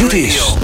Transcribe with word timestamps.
Dit 0.00 0.12
is 0.12 0.54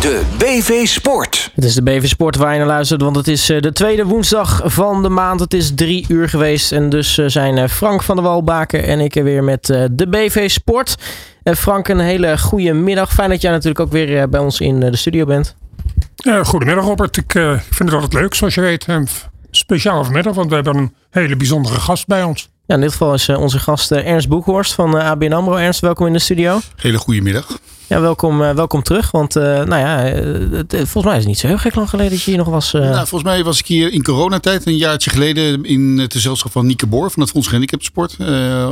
de 0.00 0.22
BV 0.38 0.86
Sport. 0.86 1.50
Het 1.54 1.64
is 1.64 1.74
de 1.74 1.82
BV 1.82 2.06
Sport 2.06 2.36
waar 2.36 2.52
je 2.52 2.58
naar 2.58 2.66
luistert, 2.66 3.02
want 3.02 3.16
het 3.16 3.28
is 3.28 3.50
eh, 3.50 3.60
de 3.60 3.72
tweede 3.72 4.04
woensdag 4.04 4.60
van 4.64 5.02
de 5.02 5.08
maand. 5.08 5.40
Het 5.40 5.54
is 5.54 5.74
drie 5.74 6.04
uur 6.08 6.28
geweest 6.28 6.72
en 6.72 6.88
dus 6.88 7.18
eh, 7.18 7.26
zijn 7.28 7.58
eh, 7.58 7.68
Frank 7.68 8.02
van 8.02 8.16
der 8.16 8.24
Walbaken 8.24 8.84
en 8.84 9.00
ik 9.00 9.16
er 9.16 9.24
weer 9.24 9.44
met 9.44 9.66
de 9.90 10.06
BV 10.08 10.50
Sport. 10.50 10.96
Frank, 11.44 11.88
een 11.88 11.98
hele 11.98 12.38
goede 12.38 12.72
middag. 12.72 13.12
Fijn 13.12 13.30
dat 13.30 13.40
jij 13.40 13.50
natuurlijk 13.50 13.80
ook 13.80 13.92
weer 13.92 14.28
bij 14.28 14.40
ons 14.40 14.60
in 14.60 14.80
de 14.80 14.96
studio 14.96 15.24
bent. 15.24 15.56
goedemiddag 16.42 16.84
Robert, 16.84 17.16
ik 17.16 17.32
vind 17.70 17.90
het 17.90 17.92
altijd 17.92 18.12
leuk 18.12 18.34
zoals 18.34 18.54
je 18.54 18.60
weet. 18.60 18.86
Speciaal 19.50 20.04
vanmiddag, 20.04 20.34
want 20.34 20.48
we 20.48 20.54
hebben 20.54 20.76
een 20.76 20.94
hele 21.10 21.36
bijzondere 21.36 21.74
gast 21.74 22.06
bij 22.06 22.22
ons. 22.22 22.48
Ja, 22.66 22.74
in 22.74 22.80
dit 22.80 22.92
geval 22.92 23.14
is 23.14 23.28
onze 23.28 23.58
gast 23.58 23.90
Ernst 23.90 24.28
Boekhorst 24.28 24.74
van 24.74 24.94
ABN 24.94 25.32
AMRO. 25.32 25.56
Ernst, 25.56 25.80
welkom 25.80 26.06
in 26.06 26.12
de 26.12 26.18
studio. 26.18 26.60
Hele 26.76 26.98
goede 26.98 27.20
middag. 27.20 27.58
Ja, 27.88 28.00
welkom, 28.00 28.42
uh, 28.42 28.50
welkom 28.50 28.82
terug. 28.82 29.10
Want 29.10 29.36
uh, 29.36 29.42
nou 29.42 29.76
ja, 29.76 29.96
het, 30.56 30.74
volgens 30.74 31.04
mij 31.04 31.12
is 31.12 31.18
het 31.18 31.26
niet 31.26 31.38
zo 31.38 31.46
heel 31.46 31.58
gek 31.58 31.74
lang 31.74 31.88
geleden 31.88 32.12
dat 32.12 32.22
je 32.22 32.30
hier 32.30 32.38
nog 32.38 32.48
was. 32.48 32.74
Uh... 32.74 32.80
Nou, 32.80 33.06
volgens 33.06 33.22
mij 33.22 33.44
was 33.44 33.58
ik 33.58 33.66
hier 33.66 33.92
in 33.92 34.02
coronatijd, 34.02 34.66
een 34.66 34.76
jaartje 34.76 35.10
geleden, 35.10 35.64
in 35.64 35.98
het 35.98 36.12
gezelschap 36.12 36.52
van 36.52 36.66
Nieke 36.66 36.86
Boor 36.86 37.10
van 37.10 37.22
het 37.22 37.30
Fonds 37.30 37.46
Gehandicaptensport. 37.46 38.16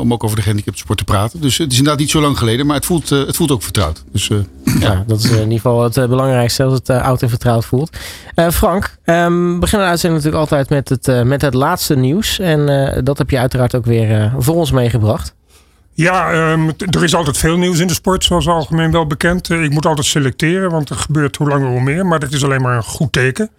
om 0.00 0.12
ook 0.12 0.24
over 0.24 0.36
de 0.36 0.42
gehandicaptensport 0.42 0.98
te 0.98 1.04
praten. 1.04 1.40
Dus 1.40 1.58
het 1.58 1.72
is 1.72 1.78
inderdaad 1.78 2.00
niet 2.00 2.10
zo 2.10 2.20
lang 2.20 2.38
geleden, 2.38 2.66
maar 2.66 2.76
het 2.76 2.86
voelt, 2.86 3.08
het 3.08 3.36
voelt 3.36 3.50
ook 3.50 3.62
vertrouwd. 3.62 4.04
Dus, 4.12 4.26
ja. 4.26 4.44
ja. 4.80 5.04
dat 5.06 5.18
is 5.18 5.30
in 5.30 5.38
ieder 5.38 5.52
geval 5.52 5.82
het 5.82 5.94
belangrijkste, 5.94 6.62
als 6.62 6.74
het 6.74 6.90
oud 6.90 7.22
en 7.22 7.28
vertrouwd 7.28 7.64
voelt. 7.64 7.96
Frank, 8.50 8.96
um, 9.04 9.52
we 9.52 9.58
beginnen 9.58 9.86
de 9.86 9.92
uitzending 9.92 10.24
natuurlijk 10.24 10.52
altijd 10.52 10.68
met 10.68 10.88
het, 10.88 11.24
met 11.24 11.42
het 11.42 11.54
laatste 11.54 11.96
nieuws. 11.96 12.38
En 12.38 12.66
dat 13.04 13.18
heb 13.18 13.30
je 13.30 13.38
uiteraard 13.38 13.74
ook 13.74 13.84
weer 13.84 14.32
voor 14.38 14.54
ons 14.54 14.70
meegebracht. 14.70 15.34
Ja, 15.94 16.50
um, 16.52 16.72
er 16.76 17.02
is 17.04 17.14
altijd 17.14 17.38
veel 17.38 17.56
nieuws 17.56 17.78
in 17.78 17.86
de 17.86 17.94
sport, 17.94 18.24
zoals 18.24 18.48
algemeen 18.48 18.90
wel 18.90 19.06
bekend. 19.06 19.48
Uh, 19.48 19.62
ik 19.62 19.70
moet 19.70 19.86
altijd 19.86 20.06
selecteren, 20.06 20.70
want 20.70 20.90
er 20.90 20.96
gebeurt 20.96 21.36
hoe 21.36 21.48
langer 21.48 21.68
hoe 21.68 21.80
meer. 21.80 22.06
Maar 22.06 22.18
dat 22.18 22.32
is 22.32 22.44
alleen 22.44 22.62
maar 22.62 22.76
een 22.76 22.82
goed 22.82 23.12
teken. 23.12 23.50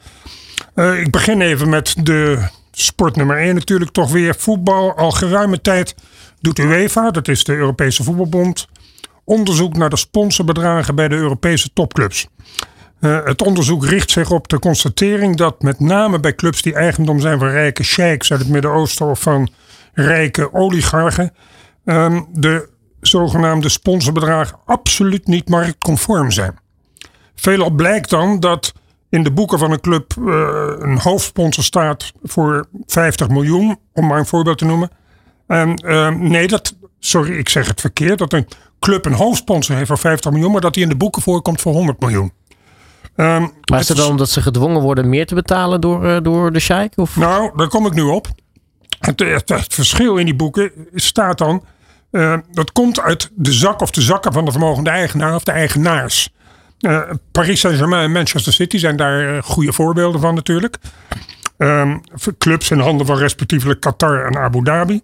Uh, 0.75 0.99
ik 0.99 1.11
begin 1.11 1.41
even 1.41 1.69
met 1.69 1.95
de 2.03 2.47
sport 2.71 3.15
nummer 3.15 3.37
1 3.37 3.55
natuurlijk. 3.55 3.91
Toch 3.91 4.11
weer 4.11 4.35
voetbal. 4.37 4.95
Al 4.95 5.11
geruime 5.11 5.61
tijd 5.61 5.95
doet 6.41 6.59
UEFA, 6.59 7.11
dat 7.11 7.27
is 7.27 7.43
de 7.43 7.55
Europese 7.55 8.03
Voetbalbond, 8.03 8.67
onderzoek 9.23 9.77
naar 9.77 9.89
de 9.89 9.97
sponsorbedragen 9.97 10.95
bij 10.95 11.07
de 11.07 11.15
Europese 11.15 11.69
topclubs. 11.73 12.27
Uh, 12.99 13.25
het 13.25 13.41
onderzoek 13.41 13.85
richt 13.85 14.11
zich 14.11 14.31
op 14.31 14.47
de 14.47 14.59
constatering 14.59 15.37
dat 15.37 15.61
met 15.61 15.79
name 15.79 16.19
bij 16.19 16.35
clubs 16.35 16.61
die 16.61 16.73
eigendom 16.73 17.19
zijn 17.19 17.39
van 17.39 17.47
rijke 17.47 17.83
sheiks 17.83 18.31
uit 18.31 18.39
het 18.39 18.49
Midden-Oosten 18.49 19.05
of 19.05 19.19
van 19.19 19.49
rijke 19.93 20.53
oligarchen 20.53 21.33
Ehm, 21.85 22.21
de 22.29 22.69
zogenaamde 23.01 23.69
sponsorbedragen 23.69 24.57
absoluut 24.65 25.27
niet 25.27 25.49
marktconform 25.49 26.31
zijn. 26.31 26.59
Veelal 27.35 27.69
blijkt 27.69 28.09
dan 28.09 28.39
dat 28.39 28.73
in 29.09 29.23
de 29.23 29.31
boeken 29.31 29.59
van 29.59 29.71
een 29.71 29.81
club 29.81 30.13
uh, 30.19 30.25
een 30.77 30.99
hoofdsponsor 30.99 31.63
staat 31.63 32.11
voor 32.23 32.67
50 32.85 33.27
miljoen, 33.29 33.79
om 33.93 34.07
maar 34.07 34.19
een 34.19 34.25
voorbeeld 34.25 34.57
te 34.57 34.65
noemen. 34.65 34.89
En 35.47 35.75
ehm, 35.75 36.27
nee, 36.27 36.47
dat, 36.47 36.75
sorry, 36.99 37.37
ik 37.37 37.49
zeg 37.49 37.67
het 37.67 37.81
verkeerd, 37.81 38.19
dat 38.19 38.33
een 38.33 38.47
club 38.79 39.05
een 39.05 39.13
hoofdsponsor 39.13 39.75
heeft 39.75 39.87
voor 39.87 39.97
50 39.97 40.31
miljoen, 40.31 40.51
maar 40.51 40.61
dat 40.61 40.73
die 40.73 40.83
in 40.83 40.89
de 40.89 40.95
boeken 40.95 41.21
voorkomt 41.21 41.61
voor 41.61 41.73
100 41.73 41.99
miljoen. 41.99 42.31
Um, 43.15 43.51
maar 43.69 43.79
is 43.79 43.87
het 43.87 43.97
dan 43.97 44.09
omdat 44.09 44.29
ze 44.29 44.41
gedwongen 44.41 44.81
worden 44.81 45.09
meer 45.09 45.25
te 45.25 45.35
betalen 45.35 45.81
door, 45.81 46.05
uh, 46.05 46.17
door 46.21 46.51
de 46.51 46.59
sheik? 46.59 46.93
Of? 46.95 47.15
Nou, 47.15 47.51
daar 47.55 47.67
kom 47.67 47.85
ik 47.85 47.93
nu 47.93 48.01
op. 48.01 48.27
Het, 48.99 49.19
het, 49.19 49.49
het, 49.49 49.73
verschil 49.73 50.17
in 50.17 50.25
die 50.25 50.35
boeken 50.35 50.71
staat 50.93 51.37
dan 51.37 51.63
uh, 52.15 52.37
dat 52.51 52.71
komt 52.71 52.99
uit 52.99 53.29
de 53.33 53.53
zak 53.53 53.81
of 53.81 53.91
de 53.91 54.01
zakken 54.01 54.33
van 54.33 54.45
de 54.45 54.51
vermogende 54.51 54.89
eigenaar 54.89 55.35
of 55.35 55.43
de 55.43 55.51
eigenaars. 55.51 56.29
Uh, 56.79 57.01
Paris 57.31 57.59
Saint-Germain 57.59 58.03
en 58.03 58.11
Manchester 58.11 58.53
City 58.53 58.77
zijn 58.77 58.97
daar 58.97 59.33
uh, 59.33 59.41
goede 59.43 59.73
voorbeelden 59.73 60.21
van 60.21 60.35
natuurlijk. 60.35 60.77
Um, 61.57 62.01
clubs 62.37 62.71
in 62.71 62.79
handen 62.79 63.05
van 63.05 63.17
respectievelijk 63.17 63.79
Qatar 63.79 64.25
en 64.25 64.37
Abu 64.37 64.63
Dhabi. 64.63 65.01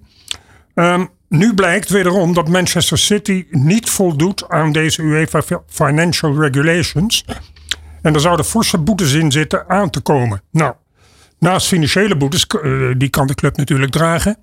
Um, 0.75 1.09
nu 1.29 1.53
blijkt 1.53 1.89
wederom 1.89 2.33
dat 2.33 2.47
Manchester 2.47 2.97
City 2.97 3.45
niet 3.49 3.89
voldoet 3.89 4.49
aan 4.49 4.71
deze 4.71 5.01
UEFA 5.01 5.41
Financial 5.67 6.41
Regulations. 6.41 7.25
En 8.01 8.13
er 8.13 8.19
zouden 8.19 8.45
forse 8.45 8.77
boetes 8.77 9.13
in 9.13 9.31
zitten 9.31 9.69
aan 9.69 9.89
te 9.89 9.99
komen. 9.99 10.41
Nou, 10.51 10.73
naast 11.39 11.67
financiële 11.67 12.17
boetes, 12.17 12.47
die 12.97 13.09
kan 13.09 13.27
de 13.27 13.35
club 13.35 13.57
natuurlijk 13.57 13.91
dragen. 13.91 14.37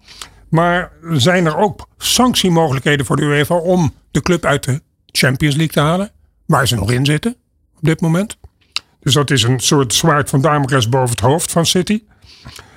Maar 0.51 0.93
zijn 1.13 1.47
er 1.47 1.57
ook 1.57 1.89
sanctiemogelijkheden 1.99 3.07
voor 3.07 3.17
de 3.17 3.23
UEFA 3.23 3.55
om 3.55 3.95
de 4.11 4.23
club 4.23 4.45
uit 4.45 4.65
de 4.65 4.83
Champions 5.07 5.55
League 5.55 5.75
te 5.75 5.81
halen? 5.81 6.11
Waar 6.47 6.69
ze 6.69 6.75
nog 6.75 6.91
in 6.91 7.05
zitten 7.05 7.37
op 7.77 7.85
dit 7.85 8.01
moment. 8.01 8.39
Dus 9.01 9.15
dat 9.15 9.31
is 9.31 9.43
een 9.43 9.61
soort 9.61 9.95
zwaard 9.95 10.31
van 10.31 10.41
Damocles 10.41 10.89
boven 10.89 11.11
het 11.11 11.21
hoofd 11.21 11.53
van 11.53 11.67
City. 11.67 12.03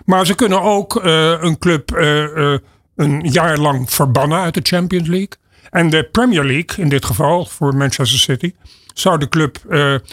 Maar 0.05 0.25
ze 0.25 0.35
kunnen 0.35 0.61
ook 0.61 1.03
uh, 1.05 1.41
een 1.41 1.57
club 1.57 1.91
uh, 1.97 2.35
uh, 2.35 2.57
een 2.95 3.19
jaar 3.19 3.57
lang 3.57 3.91
verbannen 3.91 4.39
uit 4.39 4.53
de 4.53 4.61
Champions 4.63 5.07
League. 5.07 5.31
En 5.69 5.89
de 5.89 6.03
Premier 6.03 6.43
League, 6.43 6.83
in 6.83 6.89
dit 6.89 7.05
geval 7.05 7.45
voor 7.45 7.75
Manchester 7.75 8.19
City, 8.19 8.53
zou 8.93 9.17
de 9.17 9.29
club 9.29 9.57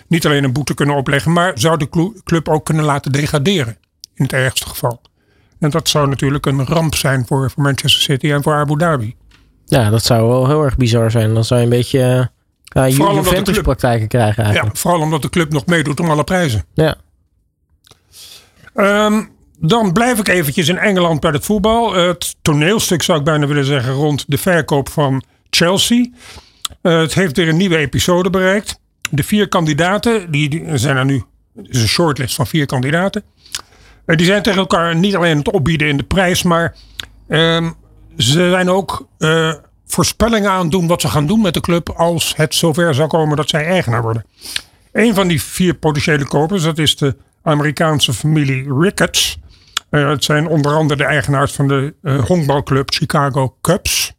niet 0.08 0.26
alleen 0.26 0.44
een 0.44 0.52
boete 0.52 0.75
kunnen 0.75 0.96
opleggen, 0.96 1.32
maar 1.32 1.58
zou 1.58 1.76
de 1.76 2.20
club 2.25 2.48
ook 2.48 2.64
kunnen 2.64 2.84
laten 2.84 3.12
degraderen. 3.12 3.78
In 4.14 4.25
het 4.25 4.32
ergste 4.32 4.66
geval. 4.66 5.00
En 5.60 5.70
dat 5.70 5.88
zou 5.88 6.08
natuurlijk 6.08 6.46
een 6.46 6.66
ramp 6.66 6.94
zijn 6.94 7.26
voor, 7.26 7.50
voor 7.50 7.62
Manchester 7.62 8.02
City 8.02 8.32
en 8.32 8.42
voor 8.42 8.54
Abu 8.54 8.76
Dhabi. 8.76 9.16
Ja, 9.64 9.91
dat 9.91 10.04
zou 10.04 10.28
wel 10.28 10.46
heel 10.46 10.64
erg 10.64 10.76
bizar 10.76 11.10
zijn. 11.10 11.34
Dan 11.34 11.44
zou 11.44 11.60
je 11.60 11.66
een 11.66 11.72
beetje 11.72 12.30
uh, 12.76 12.88
Juventus 12.88 13.60
praktijken 13.60 14.08
krijgen 14.08 14.44
eigenlijk. 14.44 14.74
Ja, 14.74 14.80
vooral 14.80 15.00
omdat 15.00 15.22
de 15.22 15.28
club 15.28 15.52
nog 15.52 15.66
meedoet 15.66 16.00
om 16.00 16.10
alle 16.10 16.24
prijzen. 16.24 16.64
Ja. 16.74 16.96
Um, 18.74 19.30
dan 19.58 19.92
blijf 19.92 20.19
ik 20.19 20.28
eventjes 20.28 20.69
in 20.69 20.78
Engeland 20.78 21.20
bij 21.20 21.30
het 21.30 21.44
voetbal. 21.44 21.94
Het 21.94 22.36
toneelstuk 22.42 23.02
zou 23.02 23.19
ik 23.19 23.25
bijna 23.25 23.46
willen 23.46 23.64
zeggen 23.64 23.92
rond 23.92 24.25
de 24.26 24.38
verkoop 24.38 24.88
van 24.88 25.22
Chelsea. 25.50 26.06
Uh, 26.82 27.00
het 27.00 27.14
heeft 27.14 27.36
weer 27.36 27.48
een 27.48 27.56
nieuwe 27.56 27.76
episode 27.76 28.30
bereikt. 28.30 28.80
De 29.10 29.22
vier 29.22 29.48
kandidaten, 29.48 30.30
die, 30.30 30.48
die 30.48 30.78
zijn 30.78 30.96
er 30.96 31.04
nu, 31.04 31.25
het 31.56 31.69
is 31.69 31.82
een 31.82 31.88
shortlist 31.88 32.34
van 32.34 32.46
vier 32.46 32.66
kandidaten. 32.66 33.22
Eh, 34.08 34.16
die 34.16 34.26
zijn 34.26 34.42
tegen 34.42 34.58
elkaar 34.58 34.96
niet 34.96 35.16
alleen 35.16 35.38
het 35.38 35.50
opbieden 35.50 35.88
in 35.88 35.96
de 35.96 36.02
prijs, 36.02 36.42
maar 36.42 36.74
uh, 37.28 37.70
ze 38.16 38.50
zijn 38.50 38.70
ook 38.70 39.06
uh, 39.19 39.54
voorspellingen 39.86 40.50
aan 40.50 40.70
doen 40.70 40.86
wat 40.86 41.00
ze 41.00 41.08
gaan 41.08 41.26
doen 41.26 41.41
met 41.41 41.54
de 41.54 41.60
club 41.60 41.91
als 41.91 42.36
het 42.36 42.54
zover 42.54 42.94
zou 42.94 43.08
komen 43.08 43.36
dat 43.36 43.48
zij 43.48 43.66
eigenaar 43.66 44.02
worden. 44.02 44.24
Een 44.92 45.14
van 45.14 45.28
die 45.28 45.42
vier 45.42 45.74
potentiële 45.74 46.26
kopers, 46.26 46.62
dat 46.62 46.78
is 46.78 46.96
de 46.96 47.16
Amerikaanse 47.42 48.12
familie 48.12 48.74
Ricketts. 48.80 49.38
Uh, 49.91 50.08
het 50.08 50.25
zijn 50.25 50.48
onder 50.48 50.72
andere 50.72 50.98
de 50.98 51.06
eigenaars 51.06 51.52
van 51.52 51.69
de 51.69 51.94
honkbalclub 52.26 52.90
Chicago 52.90 53.56
Cubs. 53.60 54.12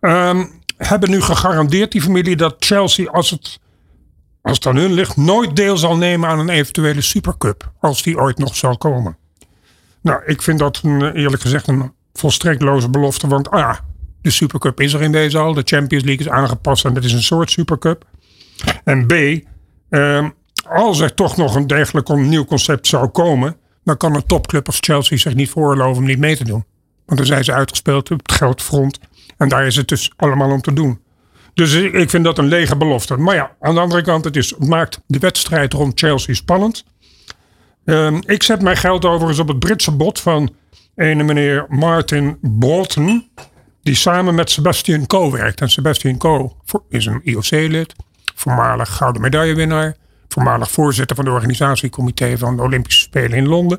Um, 0.00 0.50
hebben 0.76 1.10
nu 1.10 1.20
gegarandeerd, 1.20 1.92
die 1.92 2.02
familie, 2.02 2.36
dat 2.36 2.56
Chelsea, 2.58 3.10
als 3.10 3.30
het 3.30 3.60
als 4.48 4.66
aan 4.66 4.76
hun 4.76 4.92
ligt, 4.92 5.16
nooit 5.16 5.56
deel 5.56 5.76
zal 5.76 5.96
nemen 5.96 6.28
aan 6.28 6.38
een 6.38 6.48
eventuele 6.48 7.00
supercup. 7.00 7.72
Als 7.80 8.02
die 8.02 8.18
ooit 8.18 8.38
nog 8.38 8.56
zal 8.56 8.76
komen. 8.76 9.16
Nou, 10.00 10.22
ik 10.26 10.42
vind 10.42 10.58
dat 10.58 10.80
een, 10.82 11.12
eerlijk 11.12 11.42
gezegd 11.42 11.68
een 11.68 11.92
volstrekt 12.12 12.62
loze 12.62 12.90
belofte. 12.90 13.28
Want 13.28 13.50
ah, 13.50 13.78
de 14.22 14.30
supercup 14.30 14.80
is 14.80 14.92
er 14.92 15.02
in 15.02 15.12
deze 15.12 15.38
al. 15.38 15.54
De 15.54 15.62
Champions 15.64 16.04
League 16.04 16.26
is 16.26 16.32
aangepast 16.32 16.84
en 16.84 16.94
het 16.94 17.04
is 17.04 17.12
een 17.12 17.22
soort 17.22 17.50
supercup. 17.50 18.04
En 18.84 19.06
B, 19.06 19.12
eh, 19.88 20.26
als 20.68 21.00
er 21.00 21.14
toch 21.14 21.36
nog 21.36 21.54
een 21.54 21.66
dergelijk 21.66 22.08
nieuw 22.08 22.44
concept 22.44 22.86
zou 22.86 23.08
komen. 23.08 23.56
Dan 23.84 23.96
kan 23.96 24.14
een 24.14 24.26
topclub 24.26 24.66
als 24.66 24.78
Chelsea 24.80 25.16
zich 25.16 25.34
niet 25.34 25.50
veroorloven 25.50 26.02
om 26.02 26.08
niet 26.08 26.18
mee 26.18 26.36
te 26.36 26.44
doen. 26.44 26.64
Want 27.06 27.18
dan 27.18 27.26
zijn 27.26 27.44
ze 27.44 27.52
uitgespeeld 27.52 28.10
op 28.10 28.18
het 28.18 28.32
geldfront. 28.32 28.98
En 29.36 29.48
daar 29.48 29.66
is 29.66 29.76
het 29.76 29.88
dus 29.88 30.12
allemaal 30.16 30.50
om 30.50 30.60
te 30.60 30.72
doen. 30.72 31.00
Dus 31.58 31.74
ik 31.74 32.10
vind 32.10 32.24
dat 32.24 32.38
een 32.38 32.48
lege 32.48 32.76
belofte. 32.76 33.16
Maar 33.16 33.34
ja, 33.34 33.56
aan 33.60 33.74
de 33.74 33.80
andere 33.80 34.02
kant, 34.02 34.24
het, 34.24 34.36
is, 34.36 34.54
maakt 34.56 35.00
de 35.06 35.18
wedstrijd 35.18 35.72
rond 35.72 36.00
Chelsea 36.00 36.34
spannend. 36.34 36.84
Um, 37.84 38.22
ik 38.26 38.42
zet 38.42 38.62
mijn 38.62 38.76
geld 38.76 39.04
overigens 39.04 39.38
op 39.38 39.48
het 39.48 39.58
Britse 39.58 39.90
bod 39.90 40.20
van 40.20 40.54
een 40.94 41.24
meneer 41.24 41.66
Martin 41.68 42.38
Bolton. 42.40 43.28
Die 43.82 43.94
samen 43.94 44.34
met 44.34 44.50
Sebastian 44.50 45.06
Coe 45.06 45.32
werkt. 45.32 45.60
En 45.60 45.70
Sebastian 45.70 46.16
Coe 46.16 46.52
is 46.88 47.06
een 47.06 47.20
IOC-lid. 47.24 47.94
Voormalig 48.34 48.96
gouden 48.96 49.22
medaillewinnaar. 49.22 49.96
Voormalig 50.28 50.70
voorzitter 50.70 51.16
van 51.16 51.24
de 51.24 51.30
organisatiecomité 51.30 52.38
van 52.38 52.56
de 52.56 52.62
Olympische 52.62 53.02
Spelen 53.02 53.38
in 53.38 53.48
Londen. 53.48 53.78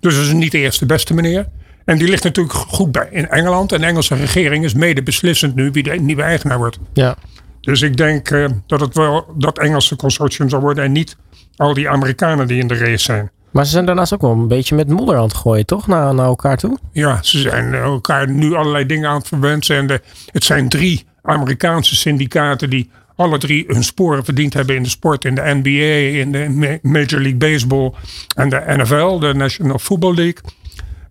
Dus 0.00 0.18
is 0.18 0.32
niet 0.32 0.52
de 0.52 0.58
eerste 0.58 0.86
beste 0.86 1.14
meneer. 1.14 1.48
En 1.86 1.98
die 1.98 2.08
ligt 2.08 2.24
natuurlijk 2.24 2.54
goed 2.54 2.92
bij 2.92 3.08
in 3.10 3.28
Engeland. 3.28 3.72
En 3.72 3.80
de 3.80 3.86
Engelse 3.86 4.14
regering 4.14 4.64
is 4.64 4.74
mede 4.74 5.02
beslissend 5.02 5.54
nu 5.54 5.70
wie 5.70 5.82
de 5.82 5.90
nieuwe 5.90 6.22
eigenaar 6.22 6.58
wordt. 6.58 6.78
Ja. 6.92 7.16
Dus 7.60 7.82
ik 7.82 7.96
denk 7.96 8.30
uh, 8.30 8.48
dat 8.66 8.80
het 8.80 8.94
wel 8.94 9.26
dat 9.36 9.58
Engelse 9.58 9.96
consortium 9.96 10.48
zal 10.48 10.60
worden. 10.60 10.84
En 10.84 10.92
niet 10.92 11.16
al 11.56 11.74
die 11.74 11.88
Amerikanen 11.88 12.46
die 12.46 12.60
in 12.60 12.66
de 12.66 12.74
race 12.74 13.04
zijn. 13.04 13.30
Maar 13.50 13.64
ze 13.64 13.70
zijn 13.70 13.86
daarnaast 13.86 14.14
ook 14.14 14.20
wel 14.20 14.30
een 14.30 14.48
beetje 14.48 14.74
met 14.74 14.88
modder 14.88 15.16
aan 15.16 15.22
het 15.22 15.34
gooien, 15.34 15.66
toch? 15.66 15.86
Naar, 15.86 16.14
naar 16.14 16.26
elkaar 16.26 16.56
toe? 16.56 16.78
Ja, 16.92 17.22
ze 17.22 17.38
zijn 17.38 17.74
elkaar 17.74 18.30
nu 18.30 18.54
allerlei 18.54 18.86
dingen 18.86 19.08
aan 19.08 19.16
het 19.16 19.28
verwensen. 19.28 19.76
En 19.76 19.86
de, 19.86 20.00
het 20.32 20.44
zijn 20.44 20.68
drie 20.68 21.04
Amerikaanse 21.22 21.96
syndicaten 21.96 22.70
die 22.70 22.90
alle 23.16 23.38
drie 23.38 23.64
hun 23.66 23.84
sporen 23.84 24.24
verdiend 24.24 24.54
hebben 24.54 24.76
in 24.76 24.82
de 24.82 24.88
sport, 24.88 25.24
in 25.24 25.34
de 25.34 25.42
NBA, 25.62 26.18
in 26.20 26.32
de 26.32 26.78
Major 26.82 27.20
League 27.20 27.36
Baseball 27.36 27.92
en 28.36 28.48
de 28.48 28.62
NFL, 28.66 29.18
de 29.18 29.34
National 29.34 29.78
Football 29.78 30.14
League. 30.14 30.40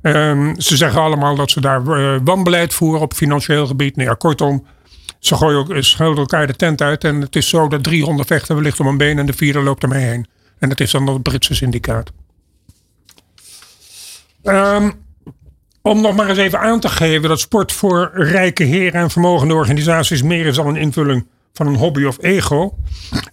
Um, 0.07 0.61
ze 0.61 0.77
zeggen 0.77 1.01
allemaal 1.01 1.35
dat 1.35 1.51
ze 1.51 1.61
daar 1.61 1.81
uh, 1.81 2.19
wanbeleid 2.23 2.73
voeren 2.73 3.01
op 3.01 3.13
financieel 3.13 3.67
gebied. 3.67 3.95
Nou 3.95 4.15
kortom, 4.15 4.65
ze 5.19 5.35
gooien 5.35 5.83
schelden 5.83 6.19
elkaar 6.19 6.47
de 6.47 6.55
tent 6.55 6.81
uit. 6.81 7.03
En 7.03 7.21
het 7.21 7.35
is 7.35 7.49
zo 7.49 7.67
dat 7.67 7.83
drie 7.83 8.03
honden 8.03 8.25
vechten 8.25 8.55
wellicht 8.55 8.79
om 8.79 8.87
een 8.87 8.97
been 8.97 9.19
en 9.19 9.25
de 9.25 9.33
vierde 9.33 9.59
loopt 9.59 9.83
ermee 9.83 10.05
heen. 10.05 10.27
En 10.59 10.69
dat 10.69 10.79
is 10.79 10.91
dan 10.91 11.07
het 11.07 11.23
Britse 11.23 11.55
syndicaat. 11.55 12.11
Um, 14.43 14.93
om 15.81 16.01
nog 16.01 16.15
maar 16.15 16.29
eens 16.29 16.37
even 16.37 16.59
aan 16.59 16.79
te 16.79 16.89
geven 16.89 17.29
dat 17.29 17.39
sport 17.39 17.71
voor 17.71 18.11
rijke 18.13 18.63
heren 18.63 19.01
en 19.01 19.09
vermogende 19.09 19.53
organisaties 19.53 20.21
meer 20.21 20.45
is 20.45 20.55
dan 20.55 20.67
een 20.67 20.75
invulling 20.75 21.27
van 21.53 21.67
een 21.67 21.75
hobby 21.75 22.03
of 22.03 22.17
ego. 22.21 22.77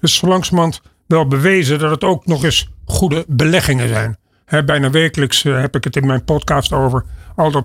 Dus 0.01 0.17
zo 0.17 0.27
langzamerhand 0.27 0.83
wel 1.07 1.27
bewezen 1.27 1.79
dat 1.79 1.91
het 1.91 2.05
ook 2.05 2.27
nog 2.27 2.45
eens 2.45 2.71
goede 2.85 3.25
beleggingen 3.29 3.89
zijn. 3.89 4.17
Bijna 4.61 4.91
wekelijks 4.91 5.45
eh, 5.45 5.61
heb 5.61 5.77
ik 5.77 5.85
het 5.85 5.97
in 5.97 6.07
mijn 6.07 6.25
podcast 6.25 6.73
over. 6.73 7.05
Al 7.37 7.51
dat, 7.51 7.65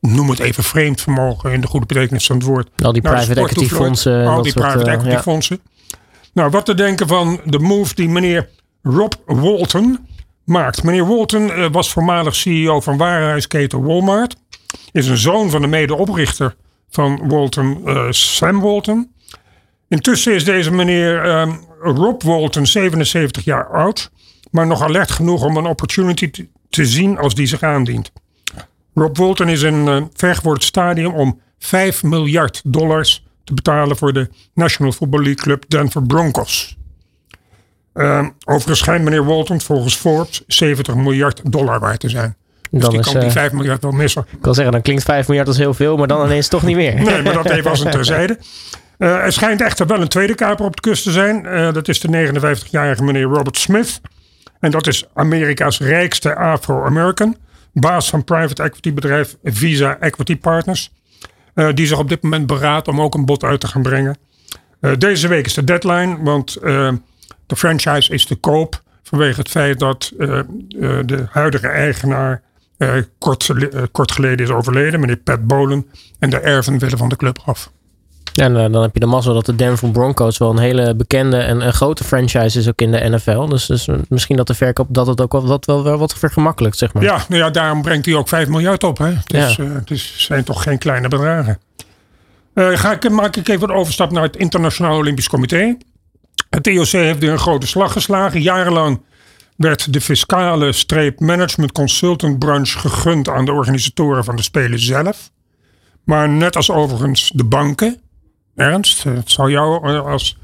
noem 0.00 0.30
het 0.30 0.38
even 0.38 0.64
vreemd 0.64 1.00
vermogen 1.00 1.52
in 1.52 1.60
de 1.60 1.66
goede 1.66 1.86
betekenis 1.86 2.26
van 2.26 2.36
het 2.36 2.44
woord. 2.44 2.68
Al 2.82 2.92
die 2.92 3.02
nou, 3.02 3.14
private 3.14 3.40
equity 3.40 3.68
fondsen. 3.68 4.26
Al 4.26 4.42
die 4.42 4.52
private 4.52 4.84
eh, 4.84 4.92
equity 4.92 5.16
fondsen. 5.16 5.60
Nou, 6.32 6.50
wat 6.50 6.64
te 6.64 6.74
denken 6.74 7.08
van 7.08 7.40
de 7.44 7.58
move 7.58 7.94
die 7.94 8.08
meneer 8.08 8.48
Rob 8.82 9.12
Walton 9.26 10.06
maakt. 10.44 10.82
Meneer 10.82 11.06
Walton 11.06 11.52
eh, 11.52 11.66
was 11.70 11.92
voormalig 11.92 12.34
CEO 12.34 12.80
van 12.80 12.96
warenhuisketen 12.96 13.82
Walmart. 13.82 14.36
Is 14.92 15.06
een 15.06 15.16
zoon 15.16 15.50
van 15.50 15.60
de 15.60 15.66
medeoprichter 15.66 16.54
van 16.90 17.28
Walton, 17.28 17.80
uh, 17.84 18.06
Sam 18.10 18.60
Walton. 18.60 19.12
Intussen 19.88 20.34
is 20.34 20.44
deze 20.44 20.70
meneer 20.70 21.24
uh, 21.26 21.54
Rob 21.80 22.22
Walton 22.22 22.66
77 22.66 23.44
jaar 23.44 23.66
oud. 23.66 24.10
Maar 24.50 24.66
nog 24.66 24.82
alert 24.82 25.10
genoeg 25.10 25.44
om 25.44 25.56
een 25.56 25.66
opportunity 25.66 26.30
te, 26.30 26.48
te 26.68 26.86
zien 26.86 27.18
als 27.18 27.34
die 27.34 27.46
zich 27.46 27.62
aandient. 27.62 28.12
Rob 28.94 29.16
Walton 29.16 29.48
is 29.48 29.62
in 29.62 29.86
uh, 29.86 30.02
ver 30.14 30.40
het 30.42 30.64
stadium 30.64 31.14
om 31.14 31.40
5 31.58 32.02
miljard 32.02 32.60
dollars 32.64 33.26
te 33.44 33.54
betalen 33.54 33.96
voor 33.96 34.12
de 34.12 34.28
National 34.54 34.92
Football 34.92 35.22
League 35.22 35.42
Club 35.42 35.64
Denver 35.68 36.02
Broncos. 36.02 36.76
Uh, 37.94 38.26
overigens 38.44 38.78
schijnt 38.78 39.04
meneer 39.04 39.24
Walton 39.24 39.60
volgens 39.60 39.96
Forbes 39.96 40.42
70 40.46 40.94
miljard 40.94 41.40
dollar 41.44 41.80
waard 41.80 42.00
te 42.00 42.08
zijn. 42.08 42.36
Dus 42.70 42.80
dan 42.80 42.90
die 42.90 43.00
kan 43.00 43.20
die 43.20 43.30
5 43.30 43.52
miljard 43.52 43.82
wel 43.82 43.92
missen. 43.92 44.26
Ik 44.30 44.40
kan 44.40 44.54
zeggen, 44.54 44.72
dan 44.72 44.82
klinkt 44.82 45.02
5 45.02 45.26
miljard 45.26 45.48
als 45.48 45.56
heel 45.56 45.74
veel, 45.74 45.96
maar 45.96 46.06
dan 46.06 46.24
ineens 46.24 46.48
toch 46.48 46.62
niet 46.62 46.76
meer. 46.76 46.94
Nee, 47.02 47.22
maar 47.22 47.32
dat 47.32 47.50
even 47.50 47.70
als 47.70 47.80
een 47.84 47.90
terzijde. 47.90 48.38
Uh, 48.98 49.24
er 49.24 49.32
schijnt 49.32 49.60
echter 49.60 49.86
wel 49.86 50.00
een 50.00 50.08
tweede 50.08 50.34
kaper 50.34 50.64
op 50.64 50.76
de 50.76 50.82
kust 50.82 51.02
te 51.02 51.10
zijn. 51.10 51.44
Uh, 51.44 51.72
dat 51.72 51.88
is 51.88 52.00
de 52.00 52.32
59-jarige 52.32 53.02
meneer 53.02 53.22
Robert 53.22 53.58
Smith. 53.58 54.00
En 54.60 54.70
dat 54.70 54.86
is 54.86 55.04
Amerika's 55.14 55.78
rijkste 55.78 56.36
Afro-American. 56.36 57.36
Baas 57.72 58.10
van 58.10 58.24
private 58.24 58.62
equity 58.62 58.92
bedrijf 58.92 59.36
Visa 59.42 59.98
Equity 60.00 60.36
Partners. 60.36 60.92
Uh, 61.54 61.68
die 61.74 61.86
zich 61.86 61.98
op 61.98 62.08
dit 62.08 62.22
moment 62.22 62.46
beraadt 62.46 62.88
om 62.88 63.00
ook 63.00 63.14
een 63.14 63.24
bod 63.24 63.44
uit 63.44 63.60
te 63.60 63.68
gaan 63.68 63.82
brengen. 63.82 64.18
deze 64.98 65.28
week 65.28 65.46
is 65.46 65.54
de 65.54 65.64
deadline, 65.64 66.22
want 66.22 66.52
de 67.46 67.56
franchise 67.56 68.12
is 68.12 68.24
te 68.24 68.34
koop 68.34 68.82
vanwege 69.02 69.40
het 69.40 69.48
feit 69.48 69.78
dat 69.78 70.12
de 70.16 71.26
huidige 71.30 71.68
eigenaar 71.68 72.42
kort, 73.18 73.50
kort, 73.92 74.12
geleden 74.12 74.46
is 74.46 74.52
overleden, 74.52 75.00
meneer 75.00 75.16
Pat 75.16 75.46
Bolen. 75.46 75.86
En 76.18 76.30
de 76.30 76.38
erven 76.38 76.78
willen 76.78 76.98
van 76.98 77.08
de 77.08 77.16
club 77.16 77.38
af. 77.44 77.70
En 78.38 78.72
dan 78.72 78.82
heb 78.82 78.94
je 78.94 79.00
de 79.00 79.06
mazzel 79.06 79.34
dat 79.34 79.46
de 79.46 79.56
Denver 79.56 79.90
Broncos 79.90 80.38
wel 80.38 80.50
een 80.50 80.58
hele 80.58 80.94
bekende 80.94 81.36
en 81.36 81.66
een 81.66 81.72
grote 81.72 82.04
franchise 82.04 82.58
is 82.58 82.68
ook 82.68 82.80
in 82.80 82.90
de 82.90 83.08
NFL. 83.08 83.46
Dus, 83.46 83.66
dus 83.66 83.88
misschien 84.08 84.36
dat 84.36 84.46
de 84.46 84.54
verkoop 84.54 84.86
dat 84.90 85.06
het 85.06 85.20
ook 85.20 85.32
wel, 85.32 85.46
wat, 85.46 85.64
wel, 85.64 85.84
wel 85.84 85.98
wat 85.98 86.14
vergemakkelijkt, 86.14 86.78
zeg 86.78 86.92
maar. 86.92 87.02
Ja, 87.02 87.24
nou 87.28 87.42
ja, 87.42 87.50
daarom 87.50 87.82
brengt 87.82 88.06
hij 88.06 88.14
ook 88.14 88.28
5 88.28 88.48
miljard 88.48 88.84
op. 88.84 88.98
Hè? 88.98 89.12
Dus, 89.24 89.56
ja. 89.56 89.64
het 89.84 89.98
zijn 90.16 90.44
toch 90.44 90.62
geen 90.62 90.78
kleine 90.78 91.08
bedragen. 91.08 91.58
ga 92.54 92.92
ik, 92.92 93.10
maak 93.10 93.36
ik 93.36 93.48
even 93.48 93.70
een 93.70 93.76
overstap 93.76 94.10
naar 94.10 94.22
het 94.22 94.36
Internationaal 94.36 94.96
Olympisch 94.96 95.28
Comité. 95.28 95.76
Het 96.50 96.66
IOC 96.66 96.86
heeft 96.86 97.18
weer 97.18 97.32
een 97.32 97.38
grote 97.38 97.66
slag 97.66 97.92
geslagen. 97.92 98.42
Jarenlang 98.42 99.00
werd 99.56 99.92
de 99.92 100.00
fiscale 100.00 100.72
streep 100.72 101.20
management 101.20 101.72
consultant 101.72 102.38
branche 102.38 102.78
gegund 102.78 103.28
aan 103.28 103.44
de 103.44 103.52
organisatoren 103.52 104.24
van 104.24 104.36
de 104.36 104.42
Spelen 104.42 104.80
zelf. 104.80 105.30
Maar 106.04 106.28
net 106.28 106.56
als 106.56 106.70
overigens 106.70 107.30
de 107.34 107.44
banken, 107.44 108.00
Ernst, 108.58 109.02
het 109.02 109.30
zal 109.30 109.48
jou 109.48 109.88
eh, 109.88 110.06
als 110.06 110.38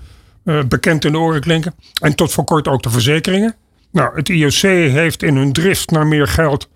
uh, 0.44 0.62
bekend 0.68 1.04
in 1.04 1.12
de 1.12 1.18
oren 1.18 1.40
klinken. 1.40 1.74
En 2.00 2.14
tot 2.14 2.32
voor 2.32 2.44
kort 2.44 2.68
ook 2.68 2.82
de 2.82 2.90
verzekeringen. 2.90 3.54
Nou, 3.92 4.16
het 4.16 4.28
IOC 4.28 4.60
heeft 4.90 5.22
in 5.22 5.36
hun 5.36 5.52
drift 5.52 5.90
naar 5.90 6.06
meer 6.06 6.26
geld 6.26 6.68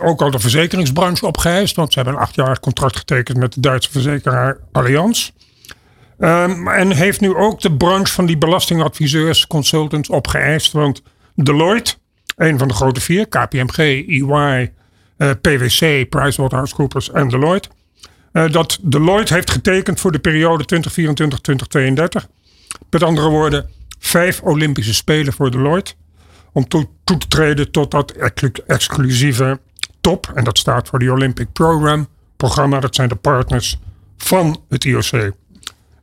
ook 0.00 0.22
al 0.22 0.30
de 0.30 0.38
verzekeringsbranche 0.38 1.26
opgeheist. 1.26 1.76
Want 1.76 1.92
ze 1.92 1.98
hebben 1.98 2.16
een 2.16 2.24
achtjarig 2.24 2.60
contract 2.60 2.96
getekend 2.96 3.38
met 3.38 3.52
de 3.52 3.60
Duitse 3.60 3.90
verzekeraar 3.90 4.58
Allianz. 4.72 5.30
Um, 6.18 6.68
en 6.68 6.90
heeft 6.90 7.20
nu 7.20 7.34
ook 7.34 7.60
de 7.60 7.76
branche 7.76 8.12
van 8.12 8.26
die 8.26 8.38
belastingadviseurs, 8.38 9.46
consultants 9.46 10.08
opgeëist. 10.08 10.72
Want 10.72 11.02
Deloitte, 11.34 11.94
een 12.36 12.58
van 12.58 12.68
de 12.68 12.74
grote 12.74 13.00
vier, 13.00 13.28
KPMG, 13.28 13.78
EY, 13.78 14.72
uh, 15.18 15.30
PwC, 15.40 16.08
PricewaterhouseCoopers 16.08 17.10
en 17.10 17.28
Deloitte. 17.28 17.68
Uh, 18.32 18.50
dat 18.50 18.78
Deloitte 18.82 19.34
heeft 19.34 19.50
getekend 19.50 20.00
voor 20.00 20.12
de 20.12 20.18
periode 20.18 20.64
2024-2032. 22.24 22.26
Met 22.90 23.02
andere 23.02 23.28
woorden, 23.28 23.70
vijf 23.98 24.40
Olympische 24.40 24.94
Spelen 24.94 25.32
voor 25.32 25.50
Deloitte. 25.50 25.94
Om 26.52 26.68
toe, 26.68 26.88
toe 27.04 27.18
te 27.18 27.28
treden 27.28 27.70
tot 27.70 27.90
dat 27.90 28.14
exclusieve 28.66 29.60
top. 30.00 30.32
En 30.34 30.44
dat 30.44 30.58
staat 30.58 30.88
voor 30.88 30.98
de 30.98 31.12
Olympic 31.12 31.52
Program 31.52 32.08
programma. 32.36 32.80
Dat 32.80 32.94
zijn 32.94 33.08
de 33.08 33.14
partners 33.14 33.78
van 34.16 34.60
het 34.68 34.84
IOC. 34.84 35.32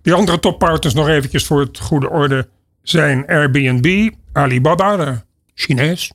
Die 0.01 0.13
andere 0.13 0.39
toppartners 0.39 0.93
nog 0.93 1.07
eventjes 1.07 1.45
voor 1.45 1.59
het 1.59 1.79
goede 1.79 2.09
orde 2.09 2.47
zijn 2.81 3.27
Airbnb, 3.27 4.09
Alibaba, 4.33 4.97
de 4.97 5.21
Chinees, 5.53 6.11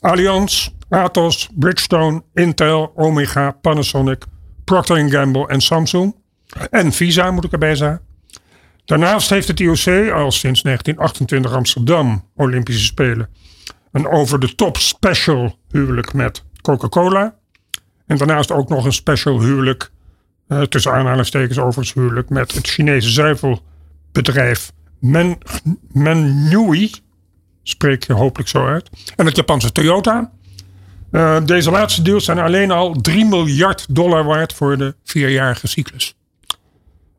Allianz, 0.00 0.68
Atos, 0.88 1.48
Bridgestone, 1.54 2.22
Intel, 2.34 2.92
Omega, 2.94 3.50
Panasonic, 3.50 4.24
Procter 4.64 5.10
Gamble 5.10 5.48
en 5.48 5.60
Samsung. 5.60 6.14
En 6.70 6.92
Visa 6.92 7.30
moet 7.30 7.44
ik 7.44 7.52
erbij 7.52 7.76
zeggen. 7.76 8.00
Daarnaast 8.84 9.30
heeft 9.30 9.48
het 9.48 9.60
IOC 9.60 10.12
al 10.12 10.32
sinds 10.32 10.62
1928 10.62 11.52
Amsterdam 11.52 12.24
Olympische 12.34 12.84
Spelen 12.84 13.28
een 13.94 14.08
over 14.08 14.40
de 14.40 14.54
top 14.54 14.76
special 14.76 15.58
huwelijk 15.70 16.12
met 16.12 16.44
Coca-Cola. 16.62 17.34
En 18.06 18.16
daarnaast 18.16 18.52
ook 18.52 18.68
nog 18.68 18.84
een 18.84 18.92
special 18.92 19.40
huwelijk 19.40 19.90
uh, 20.48 20.62
tussen 20.62 20.92
aanhalingstekens 20.92 21.58
overigens 21.58 21.92
huwelijk 21.92 22.28
met 22.28 22.54
het 22.54 22.66
Chinese 22.66 23.10
zuivelbedrijf 23.10 24.72
Men, 25.00 25.38
Menui, 25.92 26.90
spreek 27.62 28.04
je 28.04 28.12
hopelijk 28.12 28.48
zo 28.48 28.66
uit, 28.66 28.90
en 29.16 29.26
het 29.26 29.36
Japanse 29.36 29.72
Toyota. 29.72 30.32
Uh, 31.14 31.44
deze 31.44 31.70
laatste 31.70 32.02
deals 32.02 32.24
zijn 32.24 32.38
alleen 32.38 32.70
al 32.70 32.92
3 32.92 33.24
miljard 33.24 33.86
dollar 33.94 34.24
waard 34.24 34.52
voor 34.52 34.76
de 34.76 34.94
vierjarige 35.04 35.66
cyclus. 35.66 36.14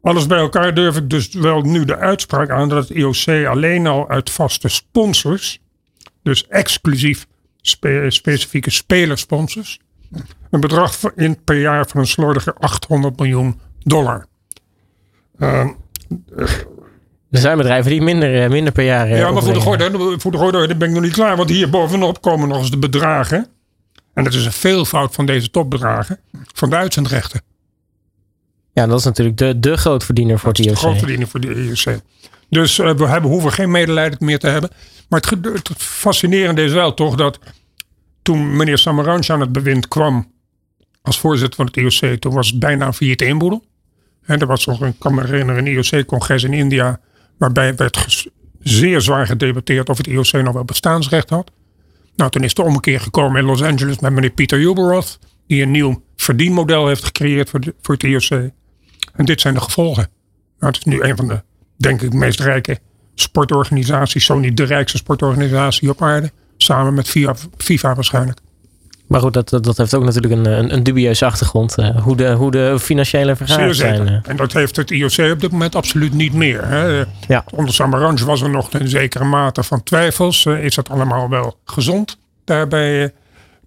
Alles 0.02 0.28
bij 0.28 0.38
elkaar 0.38 0.74
durf 0.74 0.96
ik 0.96 1.10
dus 1.10 1.34
wel 1.34 1.62
nu 1.62 1.86
de 1.86 1.98
uitspraak 1.98 2.50
aan 2.50 2.70
dat 2.70 2.88
het 2.88 2.98
IOC 2.98 3.48
alleen 3.48 3.88
al 3.88 4.10
uit 4.10 4.30
vaste 4.30 4.68
sponsors, 4.68 5.60
dus 6.24 6.48
exclusief 6.48 7.26
spe 7.62 8.06
specifieke 8.08 8.70
spelersponsors, 8.70 9.80
een 10.50 10.60
bedrag 10.60 11.00
in 11.16 11.44
per 11.44 11.60
jaar 11.60 11.88
van 11.88 12.00
een 12.00 12.08
slordige 12.08 12.54
800 12.54 13.20
miljoen 13.20 13.60
dollar. 13.84 14.26
Uh, 15.40 15.70
er 17.32 17.40
zijn 17.40 17.58
bedrijven 17.58 17.92
die 17.92 18.02
minder, 18.02 18.44
eh, 18.44 18.50
minder 18.50 18.74
per 18.74 18.86
jaar. 18.86 19.08
Ja, 19.10 19.32
maar 19.32 19.44
voor 19.44 19.54
de, 19.54 19.62
gooi, 19.62 20.20
voor 20.20 20.52
de 20.52 20.76
ben 20.76 20.88
ik 20.88 20.94
nog 20.94 21.04
niet 21.04 21.14
klaar. 21.14 21.38
Want 21.38 21.50
hier 21.50 21.70
bovenop 21.70 22.22
komen 22.22 22.48
nog 22.48 22.58
eens 22.58 22.72
de 22.72 22.78
bedragen. 22.78 23.50
En 24.16 24.24
dat 24.24 24.34
is 24.34 24.46
een 24.46 24.52
veelvoud 24.52 25.14
van 25.14 25.26
deze 25.26 25.52
topbedragen. 25.52 26.20
Van 26.54 26.70
de 26.70 26.76
uitzendrechten. 26.76 27.42
Ja, 28.74 28.88
dat 28.88 29.00
is 29.00 29.06
natuurlijk 29.06 29.38
de, 29.38 29.60
de 29.60 29.78
grootverdiener 29.78 30.40
voor 30.40 30.50
het 30.50 30.60
IOC. 30.60 30.70
De 30.70 30.76
grootverdiener 30.76 31.28
voor 31.28 31.40
de 31.40 31.66
IOC. 31.66 32.00
Dus 32.50 32.78
uh, 32.78 32.92
we 32.92 33.08
hebben, 33.08 33.32
hoeven 33.32 33.52
geen 33.52 33.72
medelijden 33.72 34.18
meer 34.22 34.40
te 34.40 34.48
hebben. 34.48 34.70
Maar 35.10 35.20
het, 35.20 35.46
het 35.68 35.70
fascinerende 35.78 36.64
is 36.64 36.72
wel 36.72 36.94
toch 36.94 37.16
dat 37.16 37.40
toen 38.22 38.56
meneer 38.56 38.78
Samaranch 38.78 39.30
aan 39.30 39.40
het 39.40 39.52
bewind 39.52 39.88
kwam 39.88 40.32
als 41.02 41.20
voorzitter 41.20 41.56
van 41.56 41.66
het 41.66 41.78
IOC, 41.78 42.20
toen 42.20 42.34
was 42.34 42.50
het 42.50 42.60
bijna 42.60 42.86
een 42.86 42.94
failliet 42.94 43.22
inboedel. 43.22 43.64
En 44.26 44.40
er 44.40 44.48
was 44.48 44.66
nog, 44.66 44.82
een, 44.82 44.98
kan 44.98 45.14
me 45.14 45.22
herinneren, 45.22 45.68
een 45.68 45.74
IOC-congres 45.74 46.44
in 46.44 46.54
India, 46.54 47.00
waarbij 47.38 47.76
werd 47.76 48.28
zeer 48.60 49.02
zwaar 49.02 49.28
gedebatteerd 49.28 49.90
of 49.90 49.98
het 49.98 50.08
IOC 50.08 50.32
nog 50.32 50.54
wel 50.54 50.66
bestaansrecht 50.66 51.30
had. 51.30 51.52
Nou, 52.16 52.32
toen 52.32 52.44
is 52.44 52.54
de 52.54 52.64
ommekeer 52.64 53.00
gekomen 53.00 53.40
in 53.40 53.46
Los 53.46 53.62
Angeles 53.62 54.00
met 54.00 54.14
meneer 54.14 54.30
Peter 54.30 54.60
Uberoth, 54.60 55.20
die 55.48 55.62
een 55.62 55.72
nieuw 55.72 56.04
verdienmodel 56.16 56.88
heeft 56.88 57.04
gecreëerd 57.04 57.50
voor, 57.50 57.62
voor 57.82 57.94
het 57.94 58.04
IOC. 58.04 58.52
En 59.14 59.26
dit 59.26 59.42
zijn 59.42 59.54
de 59.54 59.62
gevolgen. 59.62 60.10
Nou, 60.60 60.74
het 60.74 60.78
is 60.78 60.84
nu 60.84 61.02
een 61.02 61.16
van 61.16 61.28
de 61.28 61.44
denk 61.78 62.02
ik, 62.02 62.14
meest 62.14 62.40
rijke 62.40 62.80
sportorganisatie. 63.16 64.22
Zo 64.22 64.40
niet 64.40 64.58
de 64.58 64.64
rijkste 64.64 64.98
sportorganisatie 64.98 65.90
op 65.90 66.02
aarde. 66.02 66.32
Samen 66.58 66.94
met 66.94 67.10
FIFA 67.58 67.96
waarschijnlijk. 67.96 68.40
Maar 69.08 69.20
goed, 69.20 69.34
dat, 69.34 69.50
dat 69.50 69.78
heeft 69.78 69.94
ook 69.94 70.04
natuurlijk 70.04 70.34
een, 70.34 70.46
een, 70.46 70.74
een 70.74 70.84
dubieuze 70.84 71.26
achtergrond. 71.26 71.78
Uh, 71.78 72.02
hoe, 72.04 72.16
de, 72.16 72.32
hoe 72.32 72.52
de 72.52 72.80
financiële 72.80 73.36
vergaderingen 73.36 73.76
zijn. 73.76 74.08
Uh. 74.08 74.20
En 74.24 74.36
dat 74.36 74.54
heeft 74.54 74.76
het 74.76 74.92
IOC 74.92 75.32
op 75.32 75.40
dit 75.40 75.52
moment 75.52 75.76
absoluut 75.76 76.14
niet 76.14 76.34
meer. 76.34 76.68
Hè. 76.68 77.04
Ja. 77.28 77.44
Onder 77.52 78.26
was 78.26 78.42
er 78.42 78.50
nog 78.50 78.74
een 78.74 78.88
zekere 78.88 79.24
mate 79.24 79.64
van 79.64 79.84
twijfels. 79.84 80.46
Uh, 80.46 80.64
is 80.64 80.76
dat 80.76 80.90
allemaal 80.90 81.30
wel 81.30 81.58
gezond? 81.66 82.18
Daar 82.44 82.68
bij 82.68 83.14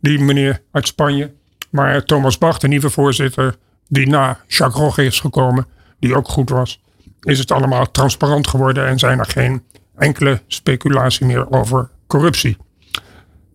die 0.00 0.18
meneer 0.18 0.60
uit 0.72 0.86
Spanje. 0.86 1.30
Maar 1.70 2.04
Thomas 2.04 2.38
Bach, 2.38 2.58
de 2.58 2.68
nieuwe 2.68 2.90
voorzitter, 2.90 3.56
die 3.88 4.08
na 4.08 4.38
Jacques 4.46 4.82
Rogge 4.82 5.04
is 5.04 5.20
gekomen, 5.20 5.66
die 6.00 6.16
ook 6.16 6.28
goed 6.28 6.50
was, 6.50 6.80
is 7.22 7.38
het 7.38 7.50
allemaal 7.50 7.90
transparant 7.90 8.46
geworden 8.46 8.86
en 8.86 8.98
zijn 8.98 9.18
er 9.18 9.26
geen 9.26 9.62
enkele 9.96 10.40
speculatie 10.46 11.26
meer 11.26 11.50
over 11.50 11.88
corruptie. 12.06 12.56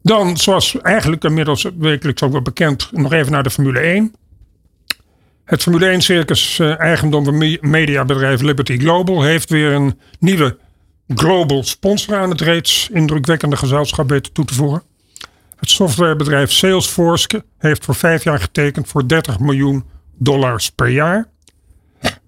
Dan, 0.03 0.37
zoals 0.37 0.81
eigenlijk 0.81 1.23
inmiddels 1.23 1.67
wekelijks 1.77 2.23
ook 2.23 2.31
wel 2.31 2.41
bekend, 2.41 2.89
nog 2.91 3.13
even 3.13 3.31
naar 3.31 3.43
de 3.43 3.49
Formule 3.49 3.79
1. 3.79 4.13
Het 5.45 5.61
Formule 5.61 5.85
1 5.85 6.01
circus 6.01 6.59
uh, 6.59 6.79
eigendom 6.79 7.25
van 7.25 7.37
mediabedrijf 7.61 8.41
Liberty 8.41 8.77
Global 8.77 9.23
heeft 9.23 9.49
weer 9.49 9.71
een 9.71 9.99
nieuwe 10.19 10.57
global 11.07 11.63
sponsor 11.63 12.17
aan 12.17 12.29
het 12.29 12.41
reeds 12.41 12.89
indrukwekkende 12.91 13.55
gezelschap 13.57 14.09
weten 14.09 14.31
toe 14.31 14.45
te 14.45 14.53
voegen. 14.53 14.83
Het 15.55 15.69
softwarebedrijf 15.69 16.51
Salesforce 16.51 17.43
heeft 17.57 17.85
voor 17.85 17.95
vijf 17.95 18.23
jaar 18.23 18.39
getekend 18.39 18.87
voor 18.87 19.07
30 19.07 19.39
miljoen 19.39 19.83
dollars 20.17 20.69
per 20.69 20.89
jaar. 20.89 21.27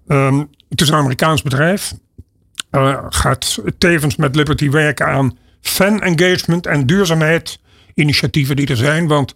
Um, 0.08 0.50
het 0.68 0.80
is 0.80 0.88
een 0.88 0.94
Amerikaans 0.94 1.42
bedrijf. 1.42 1.94
Uh, 2.70 2.98
gaat 3.08 3.62
tevens 3.78 4.16
met 4.16 4.36
Liberty 4.36 4.70
werken 4.70 5.06
aan 5.06 5.38
fan 5.60 6.02
engagement 6.02 6.66
en 6.66 6.86
duurzaamheid 6.86 7.58
initiatieven 7.96 8.56
die 8.56 8.66
er 8.66 8.76
zijn. 8.76 9.06
Want 9.06 9.34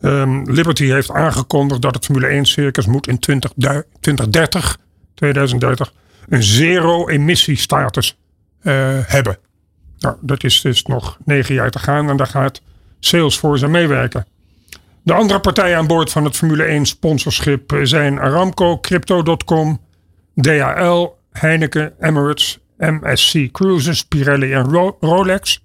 um, 0.00 0.50
Liberty 0.50 0.84
heeft 0.84 1.10
aangekondigd 1.10 1.82
dat 1.82 1.94
het 1.94 2.04
Formule 2.04 2.26
1 2.26 2.44
circus 2.44 2.86
moet 2.86 3.06
in 3.06 3.18
20, 3.18 3.52
2030, 4.00 4.78
2030 5.14 5.92
een 6.28 6.42
zero 6.42 7.08
emissie 7.08 7.56
status 7.56 8.16
uh, 8.62 8.98
hebben. 9.02 9.38
Nou, 9.98 10.16
dat 10.20 10.44
is 10.44 10.60
dus 10.60 10.82
nog 10.82 11.18
negen 11.24 11.54
jaar 11.54 11.70
te 11.70 11.78
gaan 11.78 12.08
en 12.08 12.16
daar 12.16 12.26
gaat 12.26 12.62
Salesforce 13.00 13.64
aan 13.64 13.70
meewerken. 13.70 14.26
De 15.02 15.12
andere 15.12 15.40
partijen 15.40 15.76
aan 15.76 15.86
boord 15.86 16.10
van 16.10 16.24
het 16.24 16.36
Formule 16.36 16.62
1 16.62 16.86
sponsorschip 16.86 17.78
zijn 17.82 18.20
Aramco, 18.20 18.78
Crypto.com, 18.78 19.80
DHL, 20.34 21.08
Heineken, 21.32 21.92
Emirates, 22.00 22.58
MSC 22.78 23.50
Cruises, 23.52 24.04
Pirelli 24.04 24.52
en 24.52 24.64
Ro 24.64 24.96
Rolex. 25.00 25.62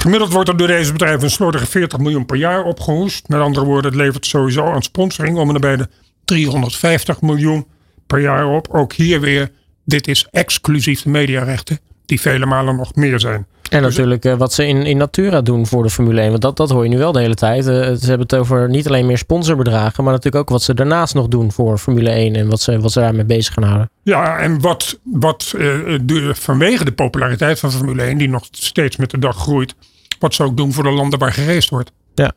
Gemiddeld 0.00 0.32
wordt 0.32 0.48
er 0.48 0.56
door 0.56 0.66
deze 0.66 0.92
bedrijven 0.92 1.22
een 1.22 1.30
slordige 1.30 1.66
40 1.66 1.98
miljoen 1.98 2.26
per 2.26 2.36
jaar 2.36 2.64
opgehoest. 2.64 3.28
Met 3.28 3.40
andere 3.40 3.66
woorden, 3.66 3.90
het 3.90 4.00
levert 4.00 4.26
sowieso 4.26 4.64
aan 4.64 4.82
sponsoring 4.82 5.36
om 5.36 5.54
en 5.54 5.60
bij 5.60 5.76
de 5.76 5.88
350 6.24 7.20
miljoen 7.20 7.66
per 8.06 8.20
jaar 8.20 8.46
op. 8.46 8.68
Ook 8.70 8.92
hier 8.92 9.20
weer, 9.20 9.50
dit 9.84 10.08
is 10.08 10.26
exclusief 10.30 11.02
de 11.02 11.10
mediarechten, 11.10 11.78
die 12.06 12.20
vele 12.20 12.46
malen 12.46 12.76
nog 12.76 12.94
meer 12.94 13.20
zijn. 13.20 13.46
En 13.70 13.82
dus 13.82 13.90
natuurlijk 13.90 14.24
uh, 14.24 14.34
wat 14.34 14.52
ze 14.52 14.66
in, 14.66 14.86
in 14.86 14.96
Natura 14.96 15.40
doen 15.40 15.66
voor 15.66 15.82
de 15.82 15.90
Formule 15.90 16.20
1. 16.20 16.30
Want 16.30 16.42
dat, 16.42 16.56
dat 16.56 16.70
hoor 16.70 16.84
je 16.84 16.90
nu 16.90 16.98
wel 16.98 17.12
de 17.12 17.20
hele 17.20 17.34
tijd. 17.34 17.66
Uh, 17.66 17.72
ze 17.72 18.06
hebben 18.06 18.20
het 18.20 18.34
over 18.34 18.68
niet 18.68 18.86
alleen 18.86 19.06
meer 19.06 19.18
sponsorbedragen. 19.18 20.04
Maar 20.04 20.12
natuurlijk 20.12 20.42
ook 20.42 20.48
wat 20.50 20.62
ze 20.62 20.74
daarnaast 20.74 21.14
nog 21.14 21.28
doen 21.28 21.52
voor 21.52 21.78
Formule 21.78 22.10
1. 22.10 22.34
En 22.34 22.48
wat 22.48 22.60
ze, 22.60 22.80
wat 22.80 22.92
ze 22.92 23.00
daarmee 23.00 23.24
bezig 23.24 23.54
gaan 23.54 23.62
houden. 23.64 23.90
Ja, 24.02 24.38
en 24.38 24.60
wat, 24.60 24.98
wat 25.02 25.52
uh, 25.56 25.98
de, 26.02 26.34
vanwege 26.34 26.84
de 26.84 26.92
populariteit 26.92 27.58
van 27.58 27.72
Formule 27.72 28.02
1. 28.02 28.18
Die 28.18 28.28
nog 28.28 28.46
steeds 28.50 28.96
met 28.96 29.10
de 29.10 29.18
dag 29.18 29.36
groeit. 29.36 29.74
Wat 30.20 30.34
ze 30.34 30.42
ook 30.42 30.56
doen 30.56 30.72
voor 30.72 30.84
de 30.84 30.90
landen 30.90 31.18
waar 31.18 31.32
gereisd 31.32 31.70
wordt. 31.70 31.92
Ja. 32.14 32.32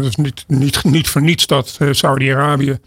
dus 0.00 0.16
niet, 0.16 0.44
niet, 0.46 0.84
niet 0.84 1.08
voor 1.08 1.22
niets 1.22 1.46
dat 1.46 1.78
Saudi-Arabië 1.90 2.78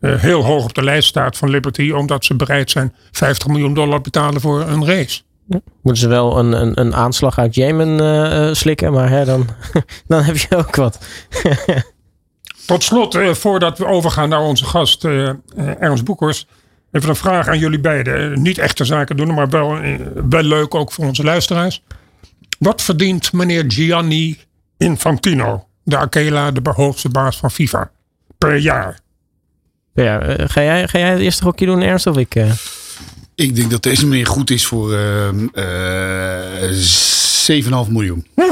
heel 0.00 0.44
hoog 0.44 0.64
op 0.64 0.74
de 0.74 0.84
lijst 0.84 1.08
staat 1.08 1.36
van 1.36 1.50
Liberty. 1.50 1.90
Omdat 1.90 2.24
ze 2.24 2.34
bereid 2.34 2.70
zijn 2.70 2.94
50 3.12 3.48
miljoen 3.48 3.74
dollar 3.74 4.00
betalen 4.00 4.40
voor 4.40 4.60
een 4.60 4.86
race. 4.86 5.20
Moeten 5.82 6.02
ze 6.02 6.08
wel 6.08 6.38
een, 6.38 6.52
een, 6.52 6.80
een 6.80 6.94
aanslag 6.94 7.38
uit 7.38 7.54
Jemen 7.54 7.88
uh, 7.88 8.54
slikken, 8.54 8.92
maar 8.92 9.08
hè, 9.08 9.24
dan, 9.24 9.46
dan 10.06 10.22
heb 10.22 10.36
je 10.36 10.56
ook 10.56 10.76
wat. 10.76 10.98
Tot 12.66 12.82
slot, 12.82 13.18
voordat 13.30 13.78
we 13.78 13.86
overgaan 13.86 14.28
naar 14.28 14.40
onze 14.40 14.64
gast 14.64 15.04
uh, 15.04 15.30
Ernst 15.56 16.04
Boekers. 16.04 16.46
Even 16.92 17.08
een 17.08 17.16
vraag 17.16 17.48
aan 17.48 17.58
jullie 17.58 17.80
beiden. 17.80 18.42
Niet 18.42 18.58
echte 18.58 18.84
zaken 18.84 19.16
doen, 19.16 19.34
maar 19.34 19.48
wel, 19.48 19.78
wel 20.28 20.42
leuk 20.42 20.74
ook 20.74 20.92
voor 20.92 21.04
onze 21.04 21.24
luisteraars. 21.24 21.82
Wat 22.58 22.82
verdient 22.82 23.32
meneer 23.32 23.64
Gianni 23.68 24.38
Infantino, 24.76 25.66
de 25.82 25.96
Akela, 25.96 26.50
de 26.50 26.60
hoogste 26.74 27.08
baas 27.08 27.36
van 27.36 27.50
FIFA, 27.50 27.90
per 28.38 28.56
jaar? 28.56 29.00
Ja, 29.94 30.20
ga, 30.38 30.62
jij, 30.62 30.88
ga 30.88 30.98
jij 30.98 31.10
het 31.10 31.20
eerste 31.20 31.42
gokje 31.42 31.66
doen, 31.66 31.82
Ernst, 31.82 32.06
of 32.06 32.16
ik? 32.16 32.34
Ik 33.34 33.54
denk 33.54 33.70
dat 33.70 33.82
deze 33.82 34.06
meneer 34.06 34.26
goed 34.26 34.50
is 34.50 34.66
voor 34.66 34.92
uh, 34.92 35.28
uh, 35.52 36.64
7,5 37.86 37.90
miljoen. 37.90 38.26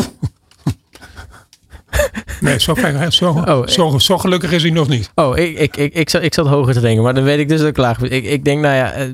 Nee, 2.41 2.61
zo, 2.61 2.75
zo, 3.09 3.31
oh, 3.31 3.67
zo, 3.67 3.99
zo, 3.99 4.19
gelukkig 4.19 4.53
is 4.53 4.63
hij 4.63 4.71
nog 4.71 4.89
niet. 4.89 5.11
Oh, 5.15 5.39
ik, 5.39 5.59
ik, 5.59 5.77
ik, 5.77 5.95
ik, 5.95 6.11
zat, 6.11 6.23
ik 6.23 6.35
zat 6.35 6.47
hoger 6.47 6.75
te 6.75 6.81
denken, 6.81 7.03
maar 7.03 7.15
dan 7.15 7.25
weet 7.25 7.39
ik 7.39 7.49
dus 7.49 7.59
dat 7.59 7.69
ik 7.69 7.77
laag 7.77 8.03
Ik, 8.03 8.25
ik 8.25 8.45
denk, 8.45 8.61
nou 8.61 8.75
ja, 8.75 9.09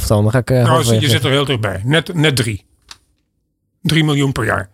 3,5 0.00 0.06
dan. 0.06 0.22
dan 0.22 0.30
ga 0.30 0.38
ik, 0.38 0.50
uh, 0.50 0.62
nou, 0.62 1.00
je 1.00 1.08
zit 1.08 1.24
er 1.24 1.30
heel 1.30 1.44
dichtbij. 1.44 1.80
Net, 1.84 2.14
net 2.14 2.36
3. 2.36 2.64
3 3.82 4.04
miljoen 4.04 4.32
per 4.32 4.44
jaar. 4.44 4.68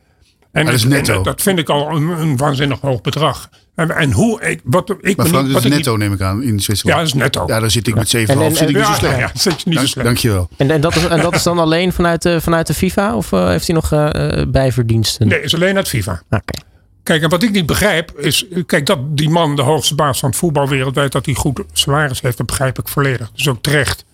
En 0.52 0.64
dat 0.64 0.74
is 0.74 0.84
netto. 0.84 1.22
dat 1.22 1.42
vind 1.42 1.58
ik 1.58 1.68
al 1.68 1.96
een, 1.96 2.08
een 2.08 2.36
waanzinnig 2.36 2.80
hoog 2.80 3.00
bedrag. 3.00 3.48
En, 3.74 3.90
en 3.90 4.12
hoe, 4.12 4.40
ik, 4.42 4.60
wat, 4.64 4.94
ik 5.00 5.16
maar 5.16 5.26
Frank, 5.26 5.52
dat 5.52 5.64
is 5.64 5.70
netto 5.70 5.96
neem 5.96 6.12
ik 6.12 6.20
aan 6.20 6.42
in 6.42 6.60
Zwitserland. 6.60 6.98
Ja, 6.98 7.04
dat 7.04 7.14
is 7.14 7.22
netto. 7.22 7.44
Ja, 7.46 7.60
dan 7.60 7.70
zit 7.70 7.86
ik 7.86 7.94
met 7.94 8.06
7,5. 8.06 8.12
Zit 8.12 8.60
ik 8.60 8.66
niet 8.66 8.76
ja, 8.76 8.84
zo 8.84 8.92
slecht. 8.92 9.18
Ja, 9.18 9.30
zit 9.34 9.60
je 9.60 9.68
niet 9.68 9.74
Dank, 9.74 9.78
zo 9.78 9.86
slecht. 9.86 10.06
Dankjewel. 10.06 10.48
En, 10.56 10.70
en, 10.70 10.80
dat 10.80 10.96
is, 10.96 11.06
en 11.06 11.20
dat 11.20 11.34
is 11.34 11.42
dan 11.42 11.58
alleen 11.58 11.92
vanuit 11.92 12.22
de, 12.22 12.40
vanuit 12.40 12.66
de 12.66 12.74
FIFA? 12.74 13.16
Of 13.16 13.32
uh, 13.32 13.48
heeft 13.48 13.66
hij 13.66 13.74
nog 13.74 13.92
uh, 13.92 14.42
bijverdiensten? 14.48 15.28
Nee, 15.28 15.40
is 15.40 15.54
alleen 15.54 15.76
uit 15.76 15.88
FIFA. 15.88 16.12
Oké. 16.12 16.36
Okay. 16.36 16.64
Kijk, 17.02 17.22
en 17.22 17.28
wat 17.28 17.42
ik 17.42 17.50
niet 17.50 17.66
begrijp 17.66 18.18
is... 18.18 18.46
Kijk, 18.66 18.86
dat 18.86 18.98
die 19.16 19.30
man, 19.30 19.56
de 19.56 19.62
hoogste 19.62 19.94
baas 19.94 20.18
van 20.18 20.28
het 20.28 20.38
voetbal 20.38 20.68
wereldwijd... 20.68 21.12
dat 21.12 21.26
hij 21.26 21.34
goed 21.34 21.62
salaris 21.72 22.20
heeft, 22.20 22.36
dat 22.36 22.46
begrijp 22.46 22.78
ik 22.78 22.88
volledig. 22.88 23.30
Dat 23.30 23.38
is 23.40 23.48
ook 23.48 23.62
terecht. 23.62 24.04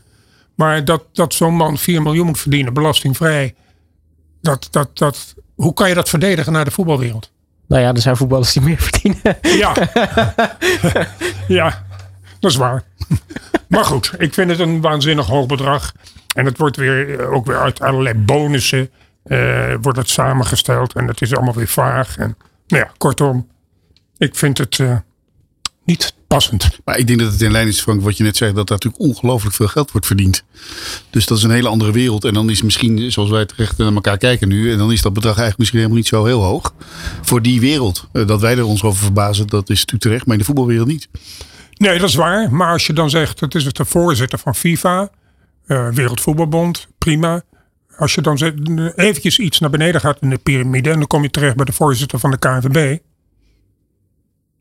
Maar 0.55 0.85
dat, 0.85 1.05
dat 1.13 1.35
zo'n 1.35 1.55
man 1.55 1.79
4 1.79 2.03
miljoen 2.03 2.27
moet 2.27 2.41
verdienen, 2.41 2.73
belastingvrij... 2.73 3.55
Dat, 4.43 4.69
dat, 4.71 4.99
dat, 4.99 5.35
hoe 5.55 5.75
kan 5.75 5.89
je 5.89 5.95
dat 5.95 6.09
verdedigen 6.09 6.53
naar 6.53 6.65
de 6.65 6.71
voetbalwereld? 6.71 7.31
Nou 7.69 7.83
ja, 7.83 7.93
er 7.93 8.01
zijn 8.01 8.17
voetballers 8.17 8.53
die 8.53 8.63
meer 8.63 8.79
verdienen. 8.79 9.39
Ja, 9.43 9.75
ja 11.59 11.85
dat 12.41 12.51
is 12.51 12.57
waar. 12.57 12.83
Maar 13.69 13.85
goed, 13.85 14.13
ik 14.19 14.35
vind 14.35 14.51
het 14.51 14.59
een 14.59 14.81
waanzinnig 14.81 15.27
hoog 15.27 15.47
bedrag. 15.47 15.93
En 16.35 16.45
het 16.45 16.59
wordt 16.59 16.77
weer, 16.77 17.29
ook 17.29 17.47
weer 17.47 17.59
uit 17.59 17.81
allerlei 17.81 18.15
bonussen 18.15 18.91
uh, 19.25 19.75
wordt 19.81 19.99
het 19.99 20.09
samengesteld. 20.09 20.93
En 20.93 21.07
het 21.07 21.21
is 21.21 21.35
allemaal 21.35 21.55
weer 21.55 21.69
vaag. 21.69 22.17
En 22.17 22.37
nou 22.67 22.85
ja, 22.85 22.91
kortom, 22.99 23.49
ik 24.17 24.37
vind 24.37 24.59
het 24.59 24.79
uh, 24.79 24.97
niet 25.85 26.15
passend. 26.33 26.79
Maar 26.85 26.99
ik 26.99 27.07
denk 27.07 27.19
dat 27.19 27.33
het 27.33 27.41
in 27.41 27.51
lijn 27.51 27.69
is, 27.69 27.81
Frank, 27.81 28.03
wat 28.03 28.17
je 28.17 28.25
net 28.25 28.37
zei, 28.37 28.53
dat 28.53 28.69
daar 28.69 28.79
natuurlijk 28.83 29.17
ongelooflijk 29.17 29.55
veel 29.55 29.69
geld 29.69 29.91
wordt 29.91 30.07
verdiend. 30.07 30.45
Dus 31.11 31.27
dat 31.27 31.39
is 31.39 31.45
een 31.45 31.51
hele 31.51 31.69
andere 31.69 31.93
wereld. 31.93 32.25
En 32.25 32.35
dan 32.35 32.51
is 32.51 32.63
misschien, 32.63 33.13
zoals 33.13 33.31
wij 33.31 33.47
terecht 33.47 33.79
naar 33.79 33.93
elkaar 33.93 34.19
kijken 34.19 34.49
nu, 34.49 34.73
en 34.73 34.79
dan 34.79 34.93
is 34.93 35.03
dat 35.03 35.13
bedrag 35.13 35.33
eigenlijk 35.33 35.59
misschien 35.59 35.79
helemaal 35.79 35.99
niet 35.99 36.09
zo 36.09 36.25
heel 36.25 36.43
hoog. 36.43 36.75
Voor 37.23 37.43
die 37.43 37.61
wereld. 37.61 38.09
Dat 38.13 38.41
wij 38.41 38.57
er 38.57 38.65
ons 38.65 38.83
over 38.83 39.03
verbazen, 39.03 39.47
dat 39.47 39.71
is 39.71 39.79
natuurlijk 39.79 40.03
terecht, 40.03 40.25
maar 40.27 40.35
in 40.35 40.41
de 40.41 40.47
voetbalwereld 40.47 40.87
niet. 40.87 41.09
Nee, 41.77 41.99
dat 41.99 42.09
is 42.09 42.15
waar. 42.15 42.53
Maar 42.53 42.73
als 42.73 42.87
je 42.87 42.93
dan 42.93 43.11
zegt, 43.11 43.41
het 43.41 43.55
is 43.55 43.65
de 43.65 43.85
voorzitter 43.85 44.39
van 44.39 44.55
FIFA, 44.55 45.11
uh, 45.67 45.89
Wereldvoetbalbond, 45.89 46.89
prima. 46.99 47.43
Als 47.97 48.15
je 48.15 48.21
dan 48.21 48.39
zegt, 48.39 48.55
eventjes 48.97 49.39
iets 49.39 49.59
naar 49.59 49.71
beneden 49.71 50.01
gaat 50.01 50.19
in 50.21 50.31
de 50.31 50.39
piramide 50.39 50.91
en 50.91 50.99
dan 50.99 51.07
kom 51.07 51.23
je 51.23 51.31
terecht 51.31 51.57
bij 51.57 51.65
de 51.65 51.73
voorzitter 51.73 52.19
van 52.19 52.31
de 52.31 52.39
KNVB. 52.39 52.99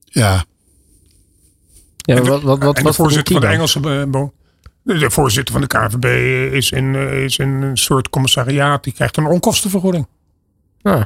Ja, 0.06 0.46
ja, 2.16 2.22
de, 2.22 2.30
wat, 2.30 2.42
wat, 2.42 2.64
wat, 2.64 2.78
en 2.78 2.84
de 2.84 2.94
voorzitter 2.94 3.34
van 3.34 3.42
de 3.42 3.48
Engelse 3.48 4.08
bond. 4.08 4.32
De 4.84 5.12
voorzitter 5.12 5.54
van 5.54 5.62
de 5.62 5.68
KVB 5.68 6.06
is 6.54 6.72
in, 6.72 6.96
is 6.96 7.38
in 7.38 7.50
een 7.50 7.78
soort 7.78 8.10
commissariaat. 8.10 8.84
Die 8.84 8.94
krijgt 8.94 9.18
een 9.18 9.26
onkostenvergoeding. 9.26 10.08
Ah. 10.82 11.04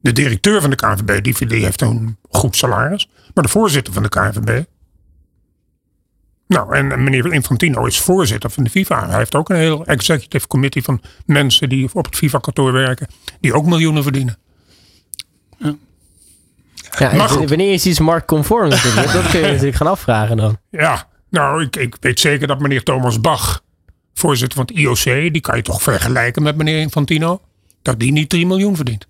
De 0.00 0.12
directeur 0.12 0.60
van 0.60 0.70
de 0.70 0.76
KVB 0.76 1.22
die, 1.22 1.46
die 1.46 1.64
heeft 1.64 1.80
een 1.80 2.16
goed 2.30 2.56
salaris. 2.56 3.08
Maar 3.34 3.44
de 3.44 3.50
voorzitter 3.50 3.92
van 3.92 4.02
de 4.02 4.08
KVB. 4.08 4.64
Nou, 6.46 6.76
en 6.76 7.04
meneer 7.04 7.32
Infantino 7.32 7.84
is 7.84 8.00
voorzitter 8.00 8.50
van 8.50 8.64
de 8.64 8.70
FIFA. 8.70 9.08
Hij 9.08 9.18
heeft 9.18 9.34
ook 9.34 9.48
een 9.48 9.56
heel 9.56 9.86
executive 9.86 10.46
committee 10.46 10.82
van 10.82 11.00
mensen 11.26 11.68
die 11.68 11.88
op 11.92 12.04
het 12.04 12.16
FIFA-kantoor 12.16 12.72
werken. 12.72 13.06
Die 13.40 13.54
ook 13.54 13.66
miljoenen 13.66 14.02
verdienen. 14.02 14.38
Ja. 15.58 15.74
Ja, 16.98 17.46
wanneer 17.46 17.72
is 17.72 17.86
iets 17.86 17.98
marktconform 17.98 18.70
dat 18.70 18.80
kun 19.30 19.40
je 19.40 19.46
natuurlijk 19.46 19.76
gaan 19.76 19.86
afvragen 19.86 20.36
dan. 20.36 20.58
Ja, 20.70 21.08
nou, 21.30 21.62
ik, 21.62 21.76
ik 21.76 21.96
weet 22.00 22.20
zeker 22.20 22.46
dat 22.46 22.58
meneer 22.58 22.82
Thomas 22.82 23.20
Bach 23.20 23.62
voorzitter 24.14 24.58
van 24.58 24.66
het 24.66 24.76
IOC, 24.76 25.32
die 25.32 25.40
kan 25.40 25.56
je 25.56 25.62
toch 25.62 25.82
vergelijken 25.82 26.42
met 26.42 26.56
meneer 26.56 26.80
Infantino, 26.80 27.40
dat 27.82 28.00
die 28.00 28.12
niet 28.12 28.28
3 28.28 28.46
miljoen 28.46 28.76
verdient. 28.76 29.06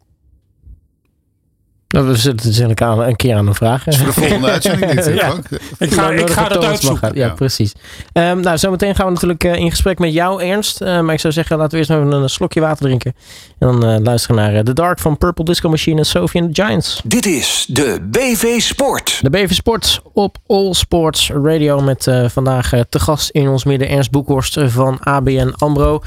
Nou, 1.95 2.07
we 2.07 2.17
zitten 2.17 2.81
aan 2.87 3.01
een 3.01 3.17
keer 3.17 3.37
aan 3.37 3.47
een 3.47 3.55
vraag. 3.55 3.83
Voor 3.83 4.07
de 4.07 4.13
volgende 4.13 4.51
uitzending 4.53 4.93
hè, 4.93 5.11
Ja. 5.11 5.19
Frank? 5.31 5.47
Ik 5.79 5.93
ga, 5.93 6.11
ik 6.11 6.31
ga 6.31 6.49
dat 6.49 6.65
uitzoeken. 6.65 7.11
Ja, 7.15 7.27
Ja. 7.27 7.33
precies. 7.33 7.73
Ehm, 8.13 8.41
nou, 8.41 8.59
zometeen 8.59 8.95
gaan 8.95 9.07
we 9.07 9.13
natuurlijk 9.13 9.45
eh, 9.45 9.55
in 9.55 9.71
gesprek 9.71 9.99
met 9.99 10.13
jou, 10.13 10.43
Ernst. 10.43 10.81
Eh, 10.81 11.01
maar 11.01 11.15
ik 11.15 11.21
zou 11.21 11.33
zeggen, 11.33 11.57
laten 11.57 11.71
we 11.73 11.77
eerst 11.79 11.91
even 11.91 12.13
een 12.13 12.29
slokje 12.29 12.61
water 12.61 12.85
drinken. 12.87 13.15
En 13.59 13.67
dan 13.69 13.85
eh, 13.87 14.01
luisteren 14.03 14.37
naar 14.37 14.55
eh, 14.55 14.61
The 14.61 14.73
Dark 14.73 14.99
van 14.99 15.19
Purple 15.19 15.45
Disco 15.45 15.69
Machine 15.69 15.99
en 15.99 16.07
Sophie 16.07 16.43
and 16.43 16.55
the 16.55 16.63
Giants. 16.63 17.01
Dit 17.05 17.27
is 17.27 17.67
de 17.69 17.99
BV 18.11 18.61
Sport. 18.61 19.19
De 19.23 19.31
BV 19.31 19.53
Sport 19.53 20.01
op 20.13 20.37
All 20.47 20.73
Sports 20.73 21.31
Radio 21.45 21.81
met 21.81 22.07
eh, 22.07 22.29
vandaag 22.29 22.73
eh, 22.73 22.81
te 22.89 22.99
gast 23.01 23.31
in 23.31 23.49
ons 23.49 23.65
midden 23.65 23.89
Ernst 23.89 24.11
Boekhorst 24.11 24.59
van 24.67 24.99
ABN 25.01 25.53
AMRO. 25.59 26.03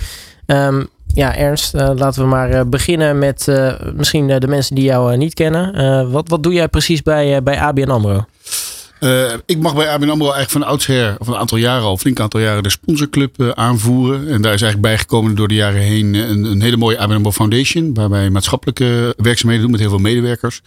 Ehm, 0.46 0.84
ja, 1.18 1.36
Ernst, 1.36 1.74
eh, 1.74 1.90
laten 1.96 2.22
we 2.22 2.28
maar 2.28 2.50
eh, 2.50 2.62
beginnen 2.66 3.20
met 3.20 3.48
eh, 3.48 3.74
misschien 3.94 4.40
de 4.40 4.48
mensen 4.48 4.76
die 4.76 4.84
jou 4.84 5.18
niet 5.18 5.34
kennen. 5.34 6.12
Wat, 6.12 6.30
wat 6.30 6.44
doe 6.44 6.54
jij 6.54 6.68
precies 6.68 7.02
bij, 7.02 7.44
bij 7.44 7.60
ABN 7.60 7.90
AMRO? 7.90 8.26
Eh, 9.00 9.34
ik 9.46 9.58
mag 9.60 9.76
bij 9.76 9.90
ABN 9.90 10.10
AMRO 10.10 10.32
eigenlijk 10.32 10.52
van 10.52 10.64
oudsher, 10.64 11.16
of 11.20 11.28
een 11.28 11.36
aantal 11.36 11.58
jaren 11.58 11.84
al, 11.84 11.98
flink 11.98 12.20
aantal 12.20 12.40
jaren, 12.40 12.64
de 12.64 12.70
sponsorclub 12.70 13.40
eh, 13.40 13.50
aanvoeren. 13.50 14.20
En 14.20 14.42
daar 14.42 14.54
is 14.54 14.62
eigenlijk 14.62 14.82
bijgekomen 14.82 15.36
door 15.36 15.48
de 15.48 15.54
jaren 15.54 15.82
heen 15.82 16.16
eh, 16.16 16.30
een, 16.30 16.44
een 16.44 16.62
hele 16.62 16.78
mooie 16.78 16.98
ABN 16.98 17.14
AMRO 17.14 17.32
Foundation. 17.32 17.94
Waar 17.94 18.10
wij 18.10 18.30
maatschappelijke 18.30 19.14
werkzaamheden 19.18 19.62
doen 19.64 19.72
met 19.72 19.80
heel 19.80 19.90
veel 19.90 20.00
medewerkers. 20.00 20.62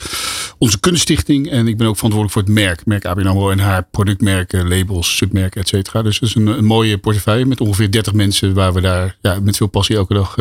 Onze 0.58 0.80
kunststichting. 0.80 1.50
En 1.50 1.68
ik 1.68 1.76
ben 1.76 1.86
ook 1.86 1.96
verantwoordelijk 1.96 2.32
voor 2.32 2.42
het 2.42 2.64
merk. 2.64 2.86
Merk 2.86 3.04
ABN 3.04 3.26
AMRO 3.26 3.50
en 3.50 3.58
haar 3.58 3.86
productmerken, 3.90 4.68
labels, 4.68 5.16
submerken, 5.16 5.60
et 5.60 5.68
cetera. 5.68 6.02
Dus 6.02 6.18
dat 6.18 6.28
is 6.28 6.34
een, 6.34 6.64
mooie 6.64 6.98
portefeuille 6.98 7.44
met 7.44 7.60
ongeveer 7.60 7.90
30 7.90 8.12
mensen 8.12 8.54
waar 8.54 8.72
we 8.72 8.80
daar 8.80 9.16
ja, 9.20 9.40
met 9.42 9.56
veel 9.56 9.66
passie 9.66 9.96
elke 9.96 10.14
dag 10.14 10.36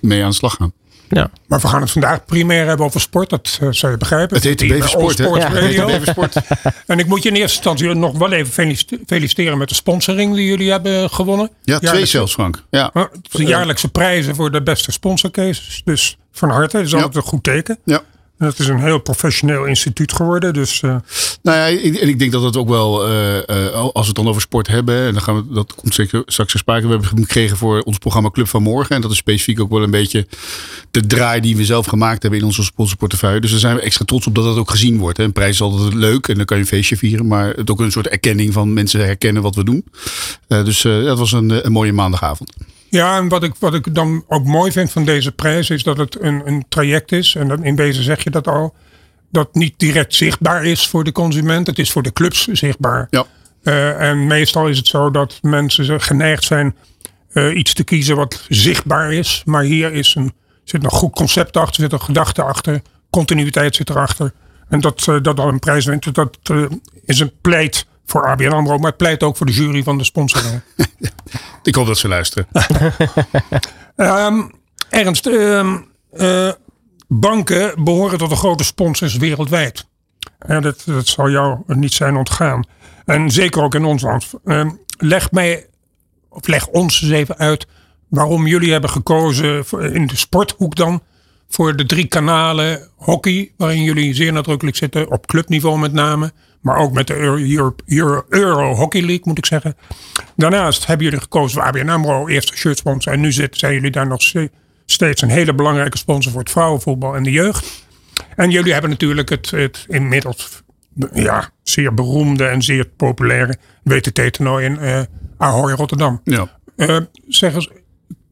mee 0.00 0.22
aan 0.22 0.30
de 0.30 0.36
slag 0.36 0.54
gaan. 0.54 0.72
Ja. 1.08 1.30
Maar 1.46 1.60
we 1.60 1.66
gaan 1.68 1.80
het 1.80 1.90
vandaag 1.90 2.24
primair 2.24 2.66
hebben 2.66 2.86
over 2.86 3.00
sport. 3.00 3.30
Dat 3.30 3.58
eh, 3.60 3.68
zou 3.70 3.92
je 3.92 3.98
begrijpen. 3.98 4.36
Het 4.36 4.44
heet 4.44 4.58
de 4.58 4.82
Sport, 4.86 5.18
Ja. 5.18 6.00
Sport. 6.04 6.36
En 6.86 6.98
ik 6.98 7.06
moet 7.06 7.22
je 7.22 7.28
in 7.28 7.34
eerste 7.34 7.56
instantie 7.56 7.94
nog 7.94 8.18
wel 8.18 8.32
even 8.32 8.52
felicite- 8.52 8.98
feliciteren 9.06 9.58
met 9.58 9.68
de 9.68 9.74
sponsoring 9.74 10.34
die 10.34 10.46
jullie 10.46 10.70
hebben 10.70 11.10
gewonnen. 11.10 11.46
Ja, 11.46 11.76
twee 11.76 11.80
Jaarlijkse- 11.80 12.16
zelfs, 12.16 12.32
Frank. 12.32 12.64
Ja. 12.70 12.90
De 13.30 13.44
jaarlijkse 13.44 13.88
prijzen 13.88 14.34
voor 14.34 14.50
de 14.50 14.62
beste 14.62 14.92
sponsorcases. 14.92 15.82
Dus 15.84 16.16
van 16.32 16.50
harte, 16.50 16.76
dat 16.76 16.86
is 16.86 16.94
altijd 16.94 17.14
een 17.16 17.22
goed 17.22 17.42
teken. 17.42 17.78
ja. 17.84 18.02
Het 18.46 18.58
is 18.58 18.68
een 18.68 18.80
heel 18.80 18.98
professioneel 18.98 19.64
instituut 19.64 20.12
geworden. 20.12 20.52
Dus 20.52 20.82
eh, 20.82 20.96
Nou 21.42 21.58
ja, 21.58 21.64
ik- 21.66 21.94
en 21.96 22.08
ik 22.08 22.18
denk 22.18 22.32
dat 22.32 22.42
het 22.42 22.56
ook 22.56 22.68
wel, 22.68 23.06
eh, 23.08 23.74
als 23.74 23.92
we 23.92 24.06
het 24.06 24.14
dan 24.14 24.28
over 24.28 24.40
sport 24.40 24.66
hebben, 24.66 25.06
en 25.06 25.12
dan 25.12 25.22
gaan 25.22 25.36
we, 25.36 25.54
dat 25.54 25.74
komt 25.74 25.94
zeker 25.94 26.22
straks 26.26 26.58
sprake. 26.58 26.86
We 26.86 26.92
hebben 26.92 27.08
gekregen 27.08 27.56
voor 27.56 27.80
ons 27.80 27.98
programma 27.98 28.30
Club 28.30 28.48
van 28.48 28.62
Morgen. 28.62 28.96
En 28.96 29.02
dat 29.02 29.10
is 29.10 29.16
specifiek 29.16 29.60
ook 29.60 29.70
wel 29.70 29.82
een 29.82 29.90
beetje 29.90 30.26
de 30.90 31.06
draai 31.06 31.40
die 31.40 31.56
we 31.56 31.64
zelf 31.64 31.86
gemaakt 31.86 32.22
hebben 32.22 32.40
in 32.40 32.46
onze 32.46 32.62
sponsorportefeuille. 32.64 33.40
Dus 33.40 33.50
daar 33.50 33.60
zijn 33.60 33.76
we 33.76 33.80
extra 33.82 34.04
trots 34.04 34.26
op 34.26 34.34
dat 34.34 34.44
dat 34.44 34.56
ook 34.56 34.70
gezien 34.70 34.98
wordt. 34.98 35.16
Hè. 35.18 35.24
Een 35.24 35.32
prijs 35.32 35.50
is 35.54 35.60
altijd 35.60 35.94
leuk 35.94 36.28
en 36.28 36.36
dan 36.36 36.44
kan 36.44 36.56
je 36.56 36.62
een 36.62 36.68
feestje 36.68 36.96
vieren. 36.96 37.26
Maar 37.26 37.52
het 37.54 37.70
ook 37.70 37.80
een 37.80 37.92
soort 37.92 38.08
erkenning 38.08 38.52
van 38.52 38.72
mensen 38.72 39.00
herkennen 39.04 39.42
wat 39.42 39.54
we 39.54 39.64
doen. 39.64 39.84
Dus 40.48 40.82
dat 40.82 41.18
was 41.18 41.32
een, 41.32 41.66
een 41.66 41.72
mooie 41.72 41.92
maandagavond. 41.92 42.52
Ja, 42.94 43.16
en 43.16 43.28
wat 43.28 43.42
ik, 43.42 43.54
wat 43.58 43.74
ik 43.74 43.94
dan 43.94 44.24
ook 44.28 44.44
mooi 44.44 44.72
vind 44.72 44.92
van 44.92 45.04
deze 45.04 45.32
prijs 45.32 45.70
is 45.70 45.82
dat 45.82 45.96
het 45.96 46.20
een, 46.20 46.42
een 46.44 46.64
traject 46.68 47.12
is. 47.12 47.34
En 47.34 47.48
dan 47.48 47.64
in 47.64 47.76
wezen 47.76 48.04
zeg 48.04 48.24
je 48.24 48.30
dat 48.30 48.48
al. 48.48 48.74
Dat 49.30 49.54
niet 49.54 49.74
direct 49.76 50.14
zichtbaar 50.14 50.64
is 50.64 50.88
voor 50.88 51.04
de 51.04 51.12
consument. 51.12 51.66
Het 51.66 51.78
is 51.78 51.92
voor 51.92 52.02
de 52.02 52.12
clubs 52.12 52.46
zichtbaar. 52.46 53.06
Ja. 53.10 53.24
Eh, 53.62 54.08
en 54.08 54.26
meestal 54.26 54.68
is 54.68 54.76
het 54.76 54.86
zo 54.86 55.10
dat 55.10 55.38
mensen 55.42 56.00
geneigd 56.00 56.44
zijn 56.44 56.76
eh, 57.32 57.56
iets 57.56 57.74
te 57.74 57.84
kiezen 57.84 58.16
wat 58.16 58.44
zichtbaar 58.48 59.12
is. 59.12 59.42
Maar 59.44 59.62
hier 59.62 59.92
is 59.92 60.14
een, 60.14 60.32
zit 60.64 60.84
een 60.84 60.90
goed 60.90 61.12
concept 61.12 61.56
achter, 61.56 61.82
zit 61.82 61.92
een 61.92 62.00
gedachte 62.00 62.42
achter, 62.42 62.82
continuïteit 63.10 63.74
zit 63.74 63.90
erachter. 63.90 64.32
En 64.68 64.80
dat, 64.80 65.08
eh, 65.08 65.16
dat 65.22 65.38
al 65.38 65.48
een 65.48 65.58
prijs 65.58 65.84
wint, 65.84 66.14
dat 66.14 66.38
is 67.04 67.20
een 67.20 67.32
pleit 67.40 67.86
voor 68.06 68.26
ABN 68.26 68.52
AMRO, 68.52 68.78
maar 68.78 68.92
pleit 68.94 69.22
ook 69.22 69.36
voor 69.36 69.46
de 69.46 69.52
jury 69.52 69.82
van 69.82 69.98
de 69.98 70.04
sponsoring. 70.04 70.60
Ik 71.62 71.74
hoop 71.74 71.86
dat 71.86 71.98
ze 71.98 72.08
luisteren. 72.08 72.46
Ehm, 73.96 74.42
Ernst, 74.88 75.26
ehm, 75.26 75.76
eh, 76.10 76.52
banken 77.08 77.84
behoren 77.84 78.18
tot 78.18 78.28
de 78.28 78.36
grote 78.36 78.64
sponsors 78.64 79.16
wereldwijd. 79.16 79.86
Dat, 80.38 80.82
dat 80.86 81.06
zal 81.06 81.30
jou 81.30 81.58
niet 81.66 81.92
zijn 81.92 82.16
ontgaan. 82.16 82.64
En 83.04 83.30
zeker 83.30 83.62
ook 83.62 83.74
in 83.74 83.84
ons 83.84 84.02
land. 84.02 84.30
Ehm, 84.44 84.70
leg 84.98 85.30
mij, 85.30 85.66
of 86.28 86.46
leg 86.46 86.66
ons 86.66 87.02
eens 87.02 87.12
even 87.12 87.38
uit 87.38 87.66
waarom 88.08 88.46
jullie 88.46 88.72
hebben 88.72 88.90
gekozen 88.90 89.64
voor- 89.64 89.84
in 89.84 90.06
de 90.06 90.16
sporthoek 90.16 90.74
dan 90.76 91.02
voor 91.48 91.76
de 91.76 91.86
drie 91.86 92.06
kanalen 92.06 92.88
hockey, 92.96 93.52
waarin 93.56 93.82
jullie 93.82 94.14
zeer 94.14 94.32
nadrukkelijk 94.32 94.76
zitten, 94.76 95.10
op 95.10 95.26
clubniveau 95.26 95.78
met 95.78 95.92
name, 95.92 96.32
maar 96.64 96.76
ook 96.76 96.92
met 96.92 97.06
de 97.06 97.16
Euro, 97.16 97.74
Euro, 97.86 98.24
Euro, 98.28 98.74
Hockey 98.74 99.00
League 99.00 99.22
moet 99.24 99.38
ik 99.38 99.46
zeggen. 99.46 99.76
Daarnaast 100.36 100.86
hebben 100.86 101.04
jullie 101.04 101.20
gekozen 101.20 101.50
voor 101.60 101.62
ABN 101.68 101.88
AMRO, 101.88 102.26
eerste 102.28 102.56
shirtsponsor. 102.56 103.12
En 103.12 103.20
nu 103.20 103.32
zijn 103.32 103.72
jullie 103.74 103.90
daar 103.90 104.06
nog 104.06 104.22
ste- 104.22 104.50
steeds 104.86 105.22
een 105.22 105.28
hele 105.28 105.54
belangrijke 105.54 105.98
sponsor 105.98 106.32
voor 106.32 106.40
het 106.40 106.50
vrouwenvoetbal 106.50 107.14
en 107.16 107.22
de 107.22 107.30
jeugd. 107.30 107.86
En 108.36 108.50
jullie 108.50 108.72
hebben 108.72 108.90
natuurlijk 108.90 109.28
het, 109.28 109.50
het 109.50 109.84
inmiddels 109.88 110.62
ja, 111.12 111.50
zeer 111.62 111.94
beroemde 111.94 112.44
en 112.46 112.62
zeer 112.62 112.84
populaire 112.84 113.56
WTT-toernooi 113.82 114.64
in 114.64 114.78
eh 114.78 115.00
Ahoy 115.38 115.72
Rotterdam. 115.72 116.20
Ja. 116.24 116.48
Eh, 116.76 116.96
zeg 117.28 117.54
eens, 117.54 117.70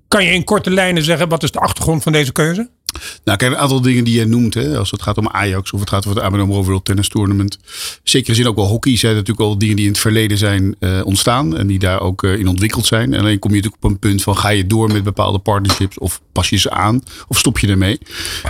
kan 0.08 0.24
je 0.24 0.32
in 0.32 0.44
korte 0.44 0.70
lijnen 0.70 1.02
zeggen 1.02 1.28
wat 1.28 1.42
is 1.42 1.50
de 1.50 1.58
achtergrond 1.58 2.02
van 2.02 2.12
deze 2.12 2.32
keuze? 2.32 2.70
Nou, 3.24 3.38
kijk, 3.38 3.52
een 3.52 3.58
aantal 3.58 3.80
dingen 3.80 4.04
die 4.04 4.18
je 4.18 4.26
noemt, 4.26 4.54
hè, 4.54 4.78
als 4.78 4.90
het 4.90 5.02
gaat 5.02 5.18
om 5.18 5.28
Ajax 5.28 5.72
of 5.72 5.80
het 5.80 5.88
gaat 5.88 6.06
over 6.06 6.22
het 6.22 6.26
ABN 6.26 6.40
AMRO 6.40 6.64
World 6.64 6.84
Tennis 6.84 7.08
Tournament. 7.08 7.58
Zeker 8.02 8.34
zin 8.34 8.46
ook 8.46 8.56
wel 8.56 8.66
hockey 8.66 8.96
zijn 8.96 9.14
natuurlijk 9.14 9.48
al 9.48 9.58
dingen 9.58 9.76
die 9.76 9.84
in 9.84 9.90
het 9.90 10.00
verleden 10.00 10.38
zijn 10.38 10.76
eh, 10.78 11.00
ontstaan 11.04 11.56
en 11.56 11.66
die 11.66 11.78
daar 11.78 12.00
ook 12.00 12.24
eh, 12.24 12.38
in 12.38 12.48
ontwikkeld 12.48 12.86
zijn. 12.86 13.14
En 13.14 13.20
alleen 13.20 13.38
kom 13.38 13.50
je 13.50 13.56
natuurlijk 13.56 13.84
op 13.84 13.90
een 13.90 13.98
punt 13.98 14.22
van 14.22 14.36
ga 14.36 14.48
je 14.48 14.66
door 14.66 14.92
met 14.92 15.04
bepaalde 15.04 15.38
partnerships 15.38 15.98
of 15.98 16.20
pas 16.32 16.48
je 16.48 16.56
ze 16.56 16.70
aan 16.70 17.02
of 17.28 17.38
stop 17.38 17.58
je 17.58 17.66
ermee. 17.66 17.98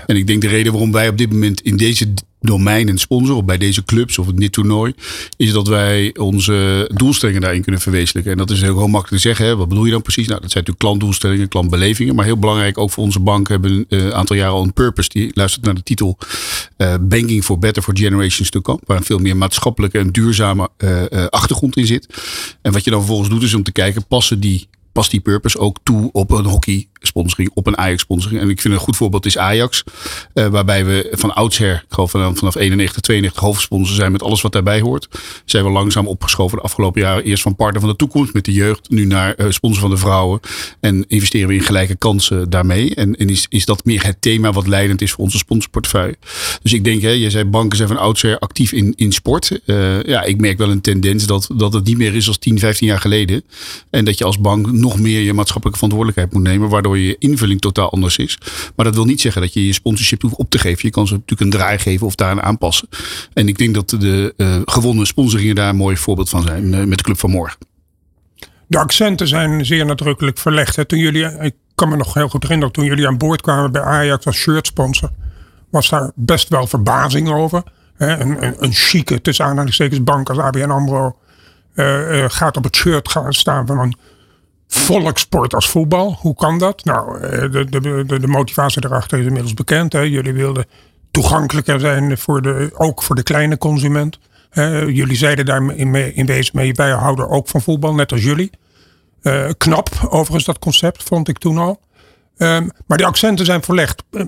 En 0.07 0.16
ik 0.16 0.26
denk 0.26 0.42
de 0.42 0.48
reden 0.48 0.72
waarom 0.72 0.92
wij 0.92 1.09
op 1.09 1.18
dit 1.18 1.31
moment 1.31 1.61
in 1.61 1.76
deze 1.76 2.14
domeinen 2.42 2.98
sponsoren, 2.98 3.37
of 3.37 3.44
bij 3.44 3.59
deze 3.59 3.85
clubs 3.85 4.18
of 4.18 4.26
dit 4.26 4.52
toernooi, 4.52 4.94
is 5.37 5.52
dat 5.52 5.68
wij 5.68 6.14
onze 6.18 6.90
doelstellingen 6.94 7.42
daarin 7.42 7.62
kunnen 7.62 7.81
verwezenlijken. 7.81 8.33
En 8.33 8.38
dat 8.38 8.50
is 8.50 8.61
heel, 8.61 8.78
heel 8.78 8.88
makkelijk 8.88 9.22
te 9.22 9.28
zeggen. 9.28 9.46
Hè. 9.46 9.57
Wat 9.57 9.68
bedoel 9.68 9.85
je 9.85 9.90
dan 9.90 10.02
precies? 10.02 10.26
Nou, 10.26 10.40
dat 10.40 10.50
zijn 10.50 10.64
natuurlijk 10.64 10.78
klantdoelstellingen, 10.78 11.48
klantbelevingen. 11.48 12.14
Maar 12.14 12.24
heel 12.24 12.38
belangrijk, 12.38 12.78
ook 12.78 12.90
voor 12.90 13.05
onze 13.05 13.20
bank 13.20 13.48
hebben 13.48 13.87
we 13.88 13.96
een 13.96 14.14
aantal 14.14 14.37
jaren 14.37 14.55
al 14.55 14.62
een 14.62 14.72
purpose. 14.72 15.09
Die 15.09 15.31
luistert 15.35 15.64
naar 15.64 15.74
de 15.74 15.83
titel 15.83 16.18
eh, 16.76 16.94
Banking 17.00 17.44
for 17.44 17.59
Better 17.59 17.83
for 17.83 17.96
Generations 17.96 18.50
to 18.50 18.61
Come. 18.61 18.81
Waar 18.87 18.96
een 18.96 19.05
veel 19.05 19.18
meer 19.18 19.37
maatschappelijke 19.37 19.98
en 19.98 20.11
duurzame 20.11 20.68
eh, 20.76 21.12
eh, 21.12 21.26
achtergrond 21.26 21.76
in 21.76 21.87
zit. 21.87 22.07
En 22.62 22.72
wat 22.72 22.85
je 22.85 22.90
dan 22.90 22.98
vervolgens 22.98 23.31
doet, 23.31 23.42
is 23.42 23.55
om 23.55 23.62
te 23.62 23.72
kijken, 23.72 24.07
passen 24.07 24.40
die 24.40 24.68
past 24.92 25.11
die 25.11 25.20
purpose 25.20 25.59
ook 25.59 25.76
toe 25.83 26.09
op 26.12 26.31
een 26.31 26.44
hockey 26.44 26.88
sponsoring, 27.07 27.51
op 27.55 27.67
een 27.67 27.79
Ajax 27.79 28.03
sponsoring. 28.03 28.41
En 28.41 28.49
ik 28.49 28.61
vind 28.61 28.75
een 28.75 28.81
goed 28.81 28.97
voorbeeld 28.97 29.27
is 29.27 29.38
Ajax. 29.38 29.85
eh, 30.35 30.47
waarbij 30.47 30.85
we 30.85 31.09
van 31.12 31.35
oudsher, 31.35 31.75
ik 31.75 31.95
geloof 31.95 32.11
vanaf, 32.11 32.38
vanaf 32.38 32.55
91, 32.55 33.03
92 33.03 33.43
hoofdsponsor 33.43 33.95
zijn 33.97 34.12
met 34.12 34.23
alles 34.23 34.41
wat 34.41 34.53
daarbij 34.53 34.81
hoort. 34.81 35.09
Zijn 35.45 35.65
we 35.65 35.71
langzaam 35.71 36.07
opgeschoven 36.07 36.57
de 36.59 36.65
afgelopen 36.65 37.01
jaren. 37.01 37.25
Eerst 37.25 37.43
van 37.43 37.57
partner 37.57 37.81
van 37.81 37.91
de 37.91 37.97
toekomst 37.97 38.33
met 38.33 38.45
de 38.45 38.53
jeugd. 38.53 38.91
Nu 38.91 39.05
naar 39.05 39.35
eh, 39.35 39.47
sponsor 39.51 39.81
van 39.81 39.91
de 39.91 39.97
vrouwen. 39.97 40.41
En 40.81 41.05
investeren 41.09 41.49
we 41.49 41.55
in 41.55 41.61
gelijke 41.61 41.97
kansen 41.97 42.51
daarmee. 42.51 42.95
En, 42.95 43.17
en 43.17 43.29
is, 43.29 43.47
is 43.49 43.65
dat 43.65 43.85
meer 43.85 44.05
het 44.05 44.17
thema 44.21 44.53
wat 44.53 44.67
leidend 44.67 45.03
is 45.03 45.12
voor 45.12 45.25
onze 45.25 45.38
sponsorportefeuille. 45.38 46.17
Dus 46.62 46.73
ik 46.73 46.85
denk, 46.85 47.03
hè, 47.03 47.11
je 47.11 47.31
zei 47.31 47.45
banken 47.45 47.77
zijn 47.77 47.88
van 47.88 47.99
oudsher 47.99 48.38
actief 48.38 48.73
in, 48.73 48.93
in 48.97 49.12
sport. 49.12 49.61
Eh, 49.67 50.03
ja, 50.03 50.23
ik 50.23 50.41
merk 50.41 50.59
wel 50.59 50.71
een 50.71 50.81
tendens 50.81 51.27
dat, 51.27 51.49
dat 51.57 51.73
het 51.73 51.85
niet 51.85 51.99
meer 51.99 52.15
is 52.15 52.29
als 52.29 52.38
10, 52.38 52.59
15 52.59 52.87
jaar 52.87 53.01
geleden. 53.01 53.45
En 53.91 54.05
dat 54.05 54.19
je 54.19 54.25
als 54.25 54.41
bank 54.41 54.73
nog 54.73 54.99
meer 54.99 55.21
je 55.21 55.33
maatschappelijke 55.33 55.79
verantwoordelijkheid 55.79 56.33
moet 56.33 56.43
nemen. 56.43 56.69
Waardoor 56.69 56.91
je 56.98 57.16
invulling 57.18 57.61
totaal 57.61 57.90
anders 57.90 58.16
is. 58.16 58.38
Maar 58.76 58.85
dat 58.85 58.94
wil 58.94 59.05
niet 59.05 59.20
zeggen 59.20 59.42
dat 59.42 59.52
je 59.52 59.66
je 59.66 59.72
sponsorship 59.72 60.22
hoeft 60.22 60.37
op 60.37 60.50
te 60.50 60.59
geven. 60.59 60.81
Je 60.83 60.90
kan 60.90 61.07
ze 61.07 61.12
natuurlijk 61.12 61.40
een 61.40 61.50
draai 61.50 61.78
geven 61.78 62.07
of 62.07 62.14
daaraan 62.14 62.42
aanpassen. 62.42 62.88
En 63.33 63.48
ik 63.48 63.59
denk 63.59 63.74
dat 63.74 63.88
de 63.88 64.35
eh, 64.37 64.61
gewonnen 64.64 65.07
sponsoringen 65.07 65.55
daar 65.55 65.68
een 65.68 65.76
mooi 65.76 65.96
voorbeeld 65.96 66.28
van 66.28 66.42
zijn. 66.42 66.74
eh, 66.74 66.85
met 66.85 66.98
de 66.98 67.05
Club 67.05 67.18
van 67.18 67.31
Morgen. 67.31 67.59
De 68.66 68.78
accenten 68.78 69.28
zijn 69.28 69.66
zeer 69.66 69.85
nadrukkelijk 69.85 70.38
verlegd. 70.38 70.88
Toen 70.88 70.98
jullie, 70.98 71.24
ik 71.24 71.55
kan 71.74 71.88
me 71.88 71.96
nog 71.96 72.14
heel 72.14 72.28
goed 72.28 72.42
herinneren, 72.42 72.72
toen 72.72 72.85
jullie 72.85 73.07
aan 73.07 73.18
boord 73.18 73.40
kwamen 73.40 73.72
bij 73.72 73.83
Ajax 73.83 74.26
als 74.26 74.37
shirtsponsor, 74.37 75.11
was 75.70 75.88
daar 75.88 76.11
best 76.14 76.48
wel 76.48 76.66
verbazing 76.66 77.28
over. 77.28 77.62
Hè. 77.96 78.20
Een, 78.20 78.44
een, 78.44 78.55
een 78.59 78.72
chique, 78.72 79.20
tussen 79.20 79.44
aanhalingstekens, 79.44 80.02
bank 80.02 80.28
als 80.28 80.38
ABN 80.38 80.70
AMRO 80.70 81.16
eh, 81.74 82.24
gaat 82.28 82.57
op 82.57 82.64
het 82.64 82.76
shirt 82.76 83.11
gaan 83.11 83.33
staan 83.33 83.66
van 83.66 83.78
een 83.78 83.96
volkssport 84.74 85.54
als 85.54 85.68
voetbal. 85.68 86.16
Hoe 86.20 86.35
kan 86.35 86.58
dat? 86.58 86.85
Nou, 86.85 87.20
eh, 87.20 87.52
de, 87.52 87.64
de, 87.64 88.04
de, 88.06 88.20
de 88.20 88.26
motivatie 88.26 88.85
erachter 88.85 89.18
is 89.18 89.26
inmiddels 89.26 89.54
bekend. 89.54 89.92
Hè. 89.92 90.00
Jullie 90.00 90.32
wilden 90.32 90.64
toegankelijker 91.11 91.80
zijn, 91.80 92.18
voor 92.18 92.42
de, 92.42 92.70
ook 92.74 93.02
voor 93.02 93.16
de 93.16 93.22
kleine 93.22 93.58
consument. 93.58 94.18
Eh, 94.50 94.88
jullie 94.88 95.16
zeiden 95.16 95.44
daar 95.44 95.76
in, 95.76 95.90
mee- 95.90 96.12
in 96.12 96.26
wezen 96.26 96.56
mee, 96.56 96.72
wij 96.72 96.90
houden 96.90 97.28
ook 97.28 97.48
van 97.48 97.62
voetbal, 97.62 97.94
net 97.94 98.12
als 98.12 98.22
jullie. 98.22 98.50
Uh, 99.22 99.48
knap, 99.56 99.88
overigens, 100.08 100.44
dat 100.44 100.58
concept, 100.58 101.02
vond 101.02 101.28
ik 101.28 101.38
toen 101.38 101.58
al. 101.58 101.80
Um, 102.37 102.70
maar 102.87 102.98
die 102.98 103.06
accenten 103.06 103.44
zijn 103.44 103.62
verlegd. 103.62 104.02
Uh, 104.11 104.24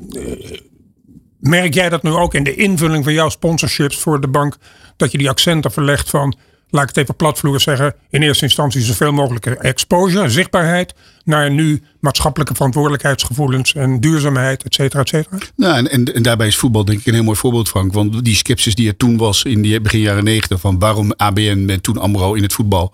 merk 1.39 1.75
jij 1.75 1.89
dat 1.89 2.03
nu 2.03 2.11
ook 2.11 2.35
in 2.35 2.45
de 2.45 2.55
invulling 2.55 3.05
van 3.05 3.13
jouw 3.13 3.29
sponsorships 3.29 3.99
voor 3.99 4.21
de 4.21 4.29
bank? 4.29 4.57
Dat 4.97 5.13
je 5.13 5.19
die 5.19 5.29
accenten 5.29 5.73
verlegt 5.73 6.11
van 6.11 6.37
laat 6.75 6.83
ik 6.83 6.89
het 6.89 6.99
even 6.99 7.17
platvloer 7.17 7.61
zeggen, 7.61 7.95
in 8.11 8.23
eerste 8.23 8.45
instantie 8.45 8.83
zoveel 8.83 9.13
mogelijk 9.13 9.47
exposure, 9.47 10.29
zichtbaarheid, 10.29 10.95
naar 11.25 11.51
nu 11.51 11.83
maatschappelijke 12.01 12.55
verantwoordelijkheidsgevoelens 12.55 13.75
en 13.75 14.01
duurzaamheid, 14.01 14.63
et 14.63 14.75
cetera, 14.75 15.01
et 15.01 15.09
cetera. 15.09 15.39
Nou, 15.57 15.87
en, 15.87 16.15
en, 16.15 16.23
daarbij 16.23 16.47
is 16.47 16.57
voetbal 16.57 16.85
denk 16.85 16.99
ik 17.01 17.07
een 17.07 17.15
heel 17.15 17.23
mooi 17.23 17.37
voorbeeld, 17.37 17.69
Frank. 17.69 17.93
Want 17.93 18.25
die 18.25 18.35
sceptisch 18.35 18.75
die 18.75 18.89
er 18.89 18.97
toen 18.97 19.17
was 19.17 19.43
in 19.43 19.63
die 19.63 19.81
begin 19.81 20.01
jaren 20.01 20.25
negentig 20.25 20.61
van 20.61 20.79
waarom 20.79 21.13
ABN 21.17 21.69
en 21.69 21.81
toen 21.81 21.99
AMRO 21.99 22.35
in 22.35 22.43
het 22.43 22.53
voetbal. 22.53 22.93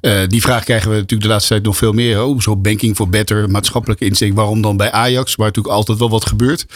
Uh, 0.00 0.20
die 0.28 0.40
vraag 0.40 0.64
krijgen 0.64 0.88
we 0.88 0.94
natuurlijk 0.94 1.22
de 1.22 1.28
laatste 1.28 1.48
tijd 1.48 1.62
nog 1.62 1.76
veel 1.76 1.92
meer. 1.92 2.24
Oh, 2.24 2.40
zo 2.40 2.56
banking 2.56 2.96
for 2.96 3.08
better, 3.08 3.50
maatschappelijke 3.50 4.04
insteek. 4.04 4.34
Waarom 4.34 4.62
dan 4.62 4.76
bij 4.76 4.92
Ajax, 4.92 5.34
waar 5.34 5.46
natuurlijk 5.46 5.74
altijd 5.74 5.98
wel 5.98 6.10
wat 6.10 6.26
gebeurt. 6.26 6.66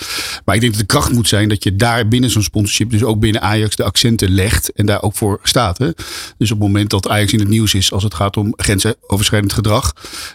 Maar 0.44 0.54
ik 0.54 0.60
denk 0.60 0.72
dat 0.72 0.80
de 0.80 0.86
kracht 0.86 1.12
moet 1.12 1.28
zijn 1.28 1.48
dat 1.48 1.64
je 1.64 1.76
daar 1.76 2.08
binnen 2.08 2.30
zo'n 2.30 2.42
sponsorship, 2.42 2.90
dus 2.90 3.02
ook 3.02 3.20
binnen 3.20 3.42
Ajax, 3.42 3.76
de 3.76 3.84
accenten 3.84 4.30
legt 4.30 4.72
en 4.72 4.86
daar 4.86 5.02
ook 5.02 5.14
voor 5.14 5.40
staat. 5.42 5.78
Hè? 5.78 5.90
Dus 6.38 6.50
op 6.50 6.58
het 6.58 6.66
moment 6.66 6.90
dat 6.90 7.08
Ajax 7.08 7.32
in 7.32 7.38
het 7.38 7.48
nieuws 7.48 7.74
is 7.74 7.92
als 7.92 8.02
het 8.02 8.14
gaat 8.14 8.36
om 8.36 8.52
grensoverschrijdend 8.56 9.52
gedrag. 9.52 9.92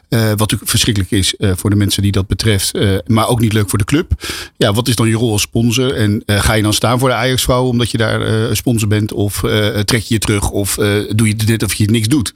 Uh, 0.10 0.32
wat 0.36 0.52
verschrikkelijk 0.64 1.12
is 1.12 1.34
uh, 1.38 1.52
voor 1.56 1.70
de 1.70 1.76
mensen 1.76 2.02
die 2.02 2.12
dat 2.12 2.28
betreft. 2.28 2.76
Uh, 2.76 2.98
maar 3.06 3.28
ook 3.28 3.40
niet 3.40 3.54
leuk 3.54 3.70
voor 3.70 3.78
de 3.78 3.86
club. 3.86 4.12
Ja, 4.58 4.74
wat 4.74 4.88
is 4.88 4.96
dan 4.96 5.08
je 5.08 5.16
rol 5.16 5.32
als 5.32 5.42
sponsor? 5.42 5.94
En 5.94 6.24
ga 6.26 6.54
je 6.54 6.64
dan 6.64 6.74
staan 6.74 7.00
voor 7.00 7.10
de 7.10 7.16
Ajax-vrouw 7.16 7.66
omdat 7.66 7.92
je 7.92 7.98
daar 7.98 8.56
sponsor 8.56 8.88
bent? 8.88 9.14
Of 9.14 9.40
trek 9.86 10.02
je 10.02 10.14
je 10.14 10.20
terug? 10.20 10.50
Of 10.50 10.76
doe 11.16 11.28
je 11.28 11.36
dit 11.36 11.64
of 11.64 11.74
je 11.74 11.90
niks 11.90 12.08
doet? 12.08 12.34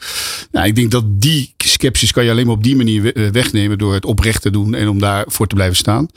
Nou, 0.52 0.68
ik 0.68 0.76
denk 0.76 0.92
dat 0.92 1.04
die 1.08 1.54
sceptisch 1.58 2.12
kan 2.12 2.24
je 2.24 2.32
alleen 2.32 2.46
maar 2.46 2.56
op 2.56 2.64
die 2.64 2.76
manier 2.76 3.30
wegnemen 3.32 3.78
door 3.78 3.94
het 3.94 4.06
oprecht 4.06 4.42
te 4.42 4.52
doen 4.52 4.76
en 4.76 4.90
om 4.90 5.00
daarvoor 5.00 5.48
te 5.48 5.56
blijven 5.56 5.78
staan. 5.78 6.08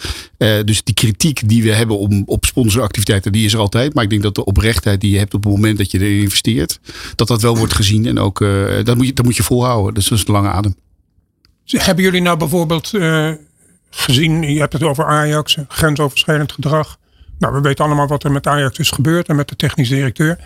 dus 0.64 0.82
die 0.82 0.94
kritiek 0.94 1.48
die 1.48 1.62
we 1.62 1.72
hebben 1.72 1.98
om, 1.98 2.22
op 2.26 2.44
sponsoractiviteiten, 2.44 3.32
die 3.32 3.44
is 3.44 3.52
er 3.52 3.58
altijd. 3.58 3.94
Maar 3.94 4.04
ik 4.04 4.10
denk 4.10 4.22
dat 4.22 4.34
de 4.34 4.44
oprechtheid 4.44 5.00
die 5.00 5.10
je 5.10 5.18
hebt 5.18 5.34
op 5.34 5.44
het 5.44 5.52
moment 5.52 5.78
dat 5.78 5.90
je 5.90 6.00
erin 6.00 6.20
investeert, 6.20 6.80
dat 7.14 7.28
dat 7.28 7.42
wel 7.42 7.56
wordt 7.56 7.74
gezien. 7.74 8.06
En 8.06 8.18
ook, 8.18 8.38
dat, 8.84 8.96
moet 8.96 9.06
je, 9.06 9.12
dat 9.12 9.24
moet 9.24 9.36
je 9.36 9.42
volhouden. 9.42 9.94
Dus 9.94 10.08
dat 10.08 10.18
is 10.18 10.24
de 10.24 10.32
lange 10.32 10.48
adem. 10.48 10.74
Hebben 11.64 12.05
jullie 12.05 12.22
nou 12.22 12.38
bijvoorbeeld 12.38 12.92
uh, 12.92 13.31
gezien, 13.90 14.42
je 14.42 14.61
hebt 14.61 14.72
het 14.72 14.83
over 14.83 15.05
Ajax, 15.05 15.57
grensoverschrijdend 15.68 16.53
gedrag. 16.53 16.98
Nou, 17.38 17.55
we 17.55 17.61
weten 17.61 17.85
allemaal 17.85 18.07
wat 18.07 18.25
er 18.25 18.33
met 18.33 18.46
Ajax 18.46 18.79
is 18.79 18.90
gebeurd 18.90 19.29
en 19.29 19.37
met 19.37 19.48
de 19.48 19.57
technisch 19.57 19.88
directeur. 19.88 20.38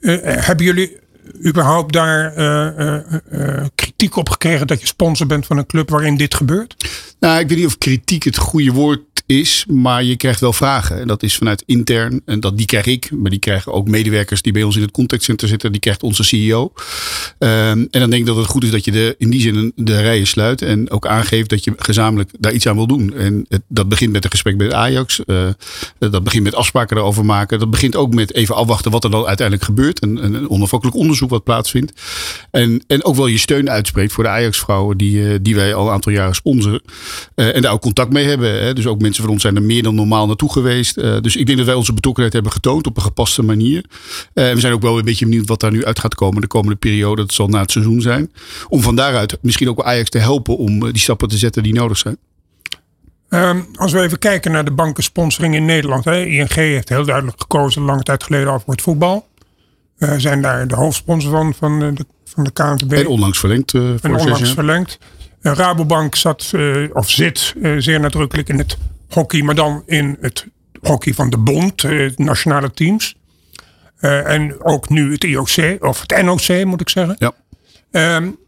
Uh, 0.00 0.18
hebben 0.22 0.64
jullie 0.64 0.98
überhaupt 1.46 1.92
daar 1.92 2.32
kritiek 3.74 4.16
op 4.16 4.28
gekregen 4.28 4.66
dat 4.66 4.80
je 4.80 4.86
sponsor 4.86 5.26
bent 5.26 5.46
van 5.46 5.56
een 5.56 5.66
club 5.66 5.90
waarin 5.90 6.16
dit 6.16 6.34
gebeurt? 6.34 6.76
Nou, 7.20 7.40
ik 7.40 7.48
weet 7.48 7.58
niet 7.58 7.66
of 7.66 7.78
kritiek 7.78 8.24
het 8.24 8.36
goede 8.36 8.72
woord 8.72 9.00
is, 9.26 9.64
maar 9.68 10.04
je 10.04 10.16
krijgt 10.16 10.40
wel 10.40 10.52
vragen. 10.52 11.00
En 11.00 11.06
dat 11.06 11.22
is 11.22 11.36
vanuit 11.36 11.62
intern. 11.66 12.22
En 12.24 12.40
dat, 12.40 12.56
die 12.56 12.66
krijg 12.66 12.86
ik, 12.86 13.10
maar 13.10 13.30
die 13.30 13.38
krijgen 13.38 13.72
ook 13.72 13.88
medewerkers 13.88 14.42
die 14.42 14.52
bij 14.52 14.62
ons 14.62 14.76
in 14.76 14.82
het 14.82 14.90
contactcenter 14.90 15.48
zitten. 15.48 15.72
Die 15.72 15.80
krijgt 15.80 16.02
onze 16.02 16.24
CEO. 16.24 16.72
Ehm, 17.38 17.78
en 17.90 18.00
dan 18.00 18.10
denk 18.10 18.22
ik 18.22 18.26
dat 18.26 18.36
het 18.36 18.46
goed 18.46 18.64
is 18.64 18.70
dat 18.70 18.84
je 18.84 18.90
de, 18.90 19.14
in 19.18 19.30
die 19.30 19.40
zin 19.40 19.72
de 19.76 20.00
rijen 20.00 20.26
sluit. 20.26 20.62
En 20.62 20.90
ook 20.90 21.06
aangeeft 21.06 21.50
dat 21.50 21.64
je 21.64 21.72
gezamenlijk 21.76 22.30
daar 22.38 22.52
iets 22.52 22.66
aan 22.66 22.76
wil 22.76 22.86
doen. 22.86 23.14
En 23.14 23.44
het, 23.48 23.62
dat 23.68 23.88
begint 23.88 24.12
met 24.12 24.24
een 24.24 24.30
gesprek 24.30 24.56
met 24.56 24.72
Ajax. 24.72 25.20
Uh, 25.26 25.48
dat 25.98 26.24
begint 26.24 26.42
met 26.42 26.54
afspraken 26.54 26.96
erover 26.96 27.24
maken. 27.24 27.58
Dat 27.58 27.70
begint 27.70 27.96
ook 27.96 28.14
met 28.14 28.34
even 28.34 28.54
afwachten 28.54 28.90
wat 28.90 29.04
er 29.04 29.10
dan 29.10 29.26
uiteindelijk 29.26 29.66
gebeurt. 29.66 30.02
Een, 30.02 30.48
onafhankelijk 30.48 30.96
onderzoek 30.96 31.30
wat 31.30 31.44
plaatsvindt. 31.44 31.92
En, 32.50 32.84
en 32.86 33.04
ook 33.04 33.16
wel 33.16 33.26
je 33.26 33.38
steun 33.38 33.70
uitspreekt 33.70 34.12
voor 34.12 34.24
de 34.24 34.30
Ajax-vrouwen 34.30 34.96
die, 34.96 35.18
uh, 35.18 35.34
die 35.42 35.54
wij 35.54 35.74
al 35.74 35.86
een 35.86 35.92
aantal 35.92 36.12
jaren 36.12 36.34
sponsoren. 36.34 36.82
Uh, 37.34 37.56
en 37.56 37.62
daar 37.62 37.72
ook 37.72 37.80
contact 37.80 38.12
mee 38.12 38.26
hebben. 38.26 38.64
Hè. 38.64 38.72
Dus 38.72 38.86
ook 38.86 39.00
mensen 39.00 39.22
van 39.22 39.32
ons 39.32 39.42
zijn 39.42 39.56
er 39.56 39.62
meer 39.62 39.82
dan 39.82 39.94
normaal 39.94 40.26
naartoe 40.26 40.52
geweest. 40.52 40.98
Uh, 40.98 41.20
dus 41.20 41.36
ik 41.36 41.46
denk 41.46 41.58
dat 41.58 41.66
wij 41.66 41.76
onze 41.76 41.92
betrokkenheid 41.92 42.34
hebben 42.34 42.52
getoond 42.52 42.86
op 42.86 42.96
een 42.96 43.02
gepaste 43.02 43.42
manier. 43.42 43.84
Uh, 44.34 44.52
we 44.52 44.60
zijn 44.60 44.72
ook 44.72 44.82
wel 44.82 44.98
een 44.98 45.04
beetje 45.04 45.24
benieuwd 45.24 45.48
wat 45.48 45.60
daar 45.60 45.72
nu 45.72 45.84
uit 45.84 45.98
gaat 45.98 46.14
komen 46.14 46.40
de 46.40 46.46
komende 46.46 46.76
periode. 46.76 47.22
Dat 47.22 47.32
zal 47.32 47.48
na 47.48 47.60
het 47.60 47.70
seizoen 47.70 48.00
zijn. 48.00 48.32
Om 48.68 48.80
van 48.80 48.96
daaruit 48.96 49.38
misschien 49.42 49.68
ook 49.68 49.82
Ajax 49.82 50.10
te 50.10 50.18
helpen 50.18 50.56
om 50.56 50.92
die 50.92 51.02
stappen 51.02 51.28
te 51.28 51.38
zetten 51.38 51.62
die 51.62 51.74
nodig 51.74 51.98
zijn. 51.98 52.16
Um, 53.28 53.66
als 53.74 53.92
we 53.92 54.00
even 54.00 54.18
kijken 54.18 54.52
naar 54.52 54.64
de 54.64 54.70
bankensponsoring 54.70 55.54
in 55.54 55.64
Nederland. 55.64 56.04
Hè. 56.04 56.24
ING 56.24 56.54
heeft 56.54 56.88
heel 56.88 57.04
duidelijk 57.04 57.40
gekozen, 57.40 57.82
lange 57.82 58.02
tijd 58.02 58.22
geleden, 58.22 58.48
al 58.48 58.60
voor 58.60 58.72
het 58.72 58.82
voetbal. 58.82 59.26
Uh, 59.98 60.14
zijn 60.16 60.42
daar 60.42 60.68
de 60.68 60.74
hoofdsponsor 60.74 61.30
van, 61.30 61.54
van 61.54 61.78
de, 61.78 62.06
van 62.24 62.44
de 62.44 62.50
KNVB. 62.50 62.92
En 62.92 63.06
onlangs 63.06 63.38
verlengd. 63.38 63.72
Uh, 63.72 64.04
en 64.04 64.16
onlangs 64.16 64.52
verlengd. 64.52 64.98
Rabobank 65.54 66.14
zat, 66.14 66.50
uh, 66.54 66.88
of 66.92 67.10
zit 67.10 67.54
zeer 67.78 68.00
nadrukkelijk 68.00 68.48
in 68.48 68.58
het 68.58 68.76
hockey, 69.08 69.42
maar 69.42 69.54
dan 69.54 69.82
in 69.86 70.16
het 70.20 70.46
hockey 70.80 71.14
van 71.14 71.30
de 71.30 71.38
bond, 71.38 71.82
uh, 71.82 72.16
nationale 72.16 72.70
teams. 72.70 73.14
En 74.00 74.64
ook 74.64 74.88
nu 74.88 75.12
het 75.12 75.24
IOC, 75.24 75.76
of 75.80 76.00
het 76.00 76.22
NOC 76.22 76.64
moet 76.64 76.80
ik 76.80 76.88
zeggen. 76.88 77.16
Ja. 77.18 77.34
Um, 78.16 78.38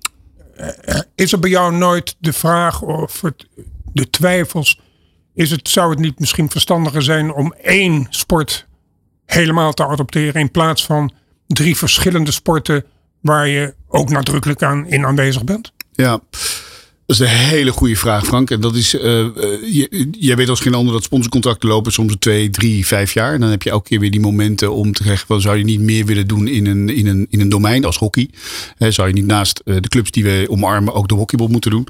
uh, 0.61 1.01
is 1.15 1.33
er 1.33 1.39
bij 1.39 1.51
jou 1.51 1.75
nooit 1.75 2.17
de 2.19 2.33
vraag 2.33 2.83
of 2.83 3.21
het, 3.21 3.47
de 3.93 4.11
twijfels, 4.11 4.81
is 5.35 5.51
het, 5.51 5.69
zou 5.69 5.91
het 5.91 5.99
niet 5.99 6.19
misschien 6.19 6.51
verstandiger 6.51 7.03
zijn 7.03 7.33
om 7.33 7.55
één 7.63 8.07
sport 8.11 8.67
helemaal 9.27 9.73
te 9.73 9.87
adopteren 9.87 10.41
in 10.41 10.51
plaats 10.51 10.85
van 10.85 11.13
drie 11.47 11.77
verschillende 11.77 12.33
sporten 12.33 12.85
waar 13.21 13.49
je 13.49 13.75
ook 13.89 14.11
nadrukkelijk 14.11 14.63
aan 14.63 14.87
in 14.87 15.07
aanwezig 15.07 15.45
bent? 15.45 15.73
Ja. 15.93 16.21
Dat 17.09 17.21
is 17.21 17.27
een 17.27 17.39
hele 17.39 17.71
goede 17.71 17.97
vraag, 17.97 18.25
Frank. 18.25 18.51
En 18.51 18.61
dat 18.61 18.75
is, 18.75 18.95
uh, 18.95 19.27
jij 20.11 20.37
weet 20.37 20.49
als 20.49 20.61
geen 20.61 20.75
ander 20.75 20.93
dat 20.93 21.03
sponsorcontracten 21.03 21.69
lopen 21.69 21.93
soms 21.93 22.15
twee, 22.19 22.51
drie, 22.51 22.87
vijf 22.87 23.13
jaar. 23.13 23.35
En 23.35 23.41
dan 23.41 23.51
heb 23.51 23.63
je 23.63 23.71
elke 23.71 23.89
keer 23.89 24.01
weer 24.01 24.11
die 24.11 24.21
momenten 24.21 24.73
om 24.73 24.93
te 24.93 25.03
zeggen, 25.03 25.27
van, 25.27 25.41
zou 25.41 25.59
je 25.59 25.65
niet 25.65 25.81
meer 25.81 26.07
willen 26.07 26.27
doen 26.27 26.49
in 26.49 26.67
een, 26.67 26.89
in 26.89 27.07
een, 27.07 27.27
in 27.31 27.41
een 27.41 27.49
domein 27.49 27.85
als 27.85 27.97
hockey? 27.97 28.29
He, 28.77 28.91
zou 28.91 29.09
je 29.09 29.15
niet 29.15 29.27
naast 29.27 29.61
uh, 29.65 29.77
de 29.81 29.89
clubs 29.89 30.11
die 30.11 30.25
we 30.25 30.47
omarmen 30.49 30.95
ook 30.95 31.09
de 31.09 31.15
hockeybal 31.15 31.49
moeten 31.49 31.71
doen? 31.71 31.87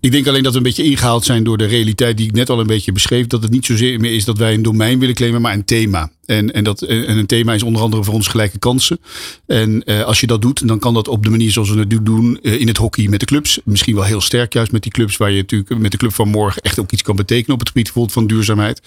Ik 0.00 0.12
denk 0.12 0.26
alleen 0.26 0.42
dat 0.42 0.52
we 0.52 0.58
een 0.58 0.64
beetje 0.64 0.84
ingehaald 0.84 1.24
zijn 1.24 1.44
door 1.44 1.58
de 1.58 1.66
realiteit 1.66 2.16
die 2.16 2.26
ik 2.26 2.32
net 2.32 2.50
al 2.50 2.60
een 2.60 2.66
beetje 2.66 2.92
beschreef. 2.92 3.26
Dat 3.26 3.42
het 3.42 3.52
niet 3.52 3.66
zozeer 3.66 4.00
meer 4.00 4.14
is 4.14 4.24
dat 4.24 4.38
wij 4.38 4.54
een 4.54 4.62
domein 4.62 4.98
willen 4.98 5.14
claimen, 5.14 5.40
maar 5.40 5.54
een 5.54 5.64
thema. 5.64 6.10
En, 6.32 6.52
en, 6.52 6.64
dat, 6.64 6.82
en 6.82 7.18
een 7.18 7.26
thema 7.26 7.54
is 7.54 7.62
onder 7.62 7.82
andere 7.82 8.04
voor 8.04 8.14
ons 8.14 8.28
gelijke 8.28 8.58
kansen. 8.58 8.98
En 9.46 9.82
uh, 9.84 10.02
als 10.02 10.20
je 10.20 10.26
dat 10.26 10.42
doet, 10.42 10.68
dan 10.68 10.78
kan 10.78 10.94
dat 10.94 11.08
op 11.08 11.22
de 11.22 11.30
manier 11.30 11.50
zoals 11.50 11.70
we 11.70 11.78
het 11.78 12.06
doen 12.06 12.38
uh, 12.42 12.60
in 12.60 12.68
het 12.68 12.76
hockey 12.76 13.08
met 13.08 13.20
de 13.20 13.26
clubs. 13.26 13.60
Misschien 13.64 13.94
wel 13.94 14.04
heel 14.04 14.20
sterk 14.20 14.52
juist 14.52 14.72
met 14.72 14.82
die 14.82 14.92
clubs, 14.92 15.16
waar 15.16 15.30
je 15.30 15.36
natuurlijk 15.36 15.78
met 15.78 15.90
de 15.90 15.96
club 15.96 16.14
van 16.14 16.28
morgen 16.28 16.62
echt 16.62 16.78
ook 16.78 16.92
iets 16.92 17.02
kan 17.02 17.16
betekenen 17.16 17.52
op 17.52 17.58
het 17.58 17.68
gebied 17.68 17.84
bijvoorbeeld 17.84 18.14
van 18.14 18.26
duurzaamheid. 18.26 18.80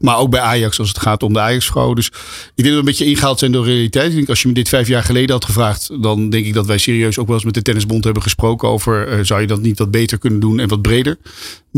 Maar 0.00 0.18
ook 0.18 0.30
bij 0.30 0.40
Ajax 0.40 0.78
als 0.78 0.88
het 0.88 0.98
gaat 0.98 1.22
om 1.22 1.32
de 1.32 1.40
Ajax-vrouw. 1.40 1.94
Dus 1.94 2.06
ik 2.06 2.12
denk 2.54 2.66
dat 2.68 2.72
we 2.72 2.78
een 2.78 2.84
beetje 2.84 3.04
ingehaald 3.04 3.38
zijn 3.38 3.52
door 3.52 3.64
realiteit. 3.64 4.10
Ik 4.10 4.16
denk, 4.16 4.28
als 4.28 4.42
je 4.42 4.48
me 4.48 4.54
dit 4.54 4.68
vijf 4.68 4.88
jaar 4.88 5.02
geleden 5.02 5.30
had 5.30 5.44
gevraagd, 5.44 5.90
dan 6.02 6.30
denk 6.30 6.46
ik 6.46 6.54
dat 6.54 6.66
wij 6.66 6.78
serieus 6.78 7.18
ook 7.18 7.26
wel 7.26 7.36
eens 7.36 7.44
met 7.44 7.54
de 7.54 7.62
Tennisbond 7.62 8.04
hebben 8.04 8.22
gesproken 8.22 8.68
over 8.68 9.26
zou 9.26 9.40
je 9.40 9.46
dat 9.46 9.60
niet 9.60 9.78
wat 9.78 9.90
beter 9.90 10.18
kunnen 10.18 10.40
doen 10.40 10.60
en 10.60 10.68
wat 10.68 10.82
breder. 10.82 11.18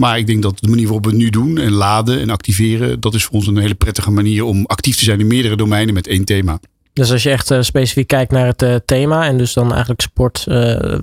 Maar 0.01 0.19
ik 0.19 0.27
denk 0.27 0.43
dat 0.43 0.59
de 0.61 0.69
manier 0.69 0.85
waarop 0.85 1.05
we 1.05 1.11
het 1.11 1.19
nu 1.19 1.31
doen 1.31 1.59
en 1.59 1.73
laden 1.73 2.21
en 2.21 2.31
activeren, 2.31 3.01
dat 3.01 3.15
is 3.15 3.25
voor 3.25 3.35
ons 3.35 3.47
een 3.47 3.57
hele 3.57 3.75
prettige 3.75 4.11
manier 4.11 4.45
om 4.45 4.67
actief 4.67 4.97
te 4.97 5.05
zijn 5.05 5.21
in 5.21 5.27
meerdere 5.27 5.57
domeinen 5.57 5.95
met 5.95 6.07
één 6.07 6.25
thema. 6.25 6.61
Dus 6.93 7.13
als 7.13 7.23
je 7.23 7.31
echt 7.31 7.51
uh, 7.51 7.63
specifiek 7.63 8.07
kijkt 8.07 8.33
naar 8.33 8.47
het 8.47 8.63
uh, 8.63 8.75
thema 8.85 9.27
en 9.27 9.39
dus 9.39 9.53
dan 9.53 9.71
eigenlijk 9.71 10.01
sport, 10.01 10.45
uh, 10.49 10.99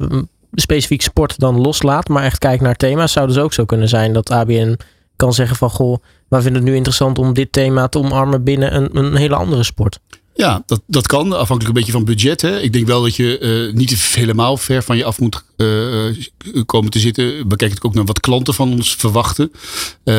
specifiek 0.54 1.02
sport 1.02 1.40
dan 1.40 1.62
loslaat, 1.62 2.08
maar 2.08 2.24
echt 2.24 2.38
kijkt 2.38 2.64
naar 2.64 2.76
thema's, 2.76 3.12
zou 3.12 3.28
dus 3.28 3.38
ook 3.38 3.54
zo 3.54 3.66
kunnen 3.66 3.90
zijn 3.90 4.14
dat 4.14 4.32
ABN 4.32 4.78
kan 5.16 5.34
zeggen 5.34 5.58
van 5.58 5.70
goh, 5.70 5.98
wij 6.28 6.42
vinden 6.42 6.62
het 6.62 6.72
nu 6.72 6.76
interessant 6.76 7.20
om 7.20 7.34
dit 7.34 7.52
thema 7.52 7.88
te 7.88 7.98
omarmen 7.98 8.44
binnen 8.44 8.76
een, 8.76 8.98
een 8.98 9.16
hele 9.16 9.36
andere 9.36 9.64
sport. 9.64 10.00
Ja, 10.34 10.64
dat, 10.66 10.82
dat 10.88 11.08
kan. 11.08 11.32
Afhankelijk 11.32 11.68
een 11.68 11.74
beetje 11.74 11.92
van 11.92 12.06
budget. 12.06 12.42
Hè. 12.42 12.60
Ik 12.60 12.74
denk 12.74 12.88
wel 12.88 13.02
dat 13.02 13.16
je 13.16 13.40
uh, 13.40 13.74
niet 13.74 13.92
helemaal 13.92 14.58
ver 14.58 14.84
van 14.84 14.98
je 14.98 15.04
af 15.04 15.20
moet 15.20 15.44
komen 16.66 16.92
te 16.92 17.00
zitten. 17.00 17.50
We 17.50 17.56
kijken 17.56 17.84
ook 17.84 17.94
naar 17.94 18.06
wat 18.06 18.20
klanten 18.20 18.54
van 18.54 18.72
ons 18.72 18.96
verwachten. 18.96 19.52
Uh, 20.04 20.16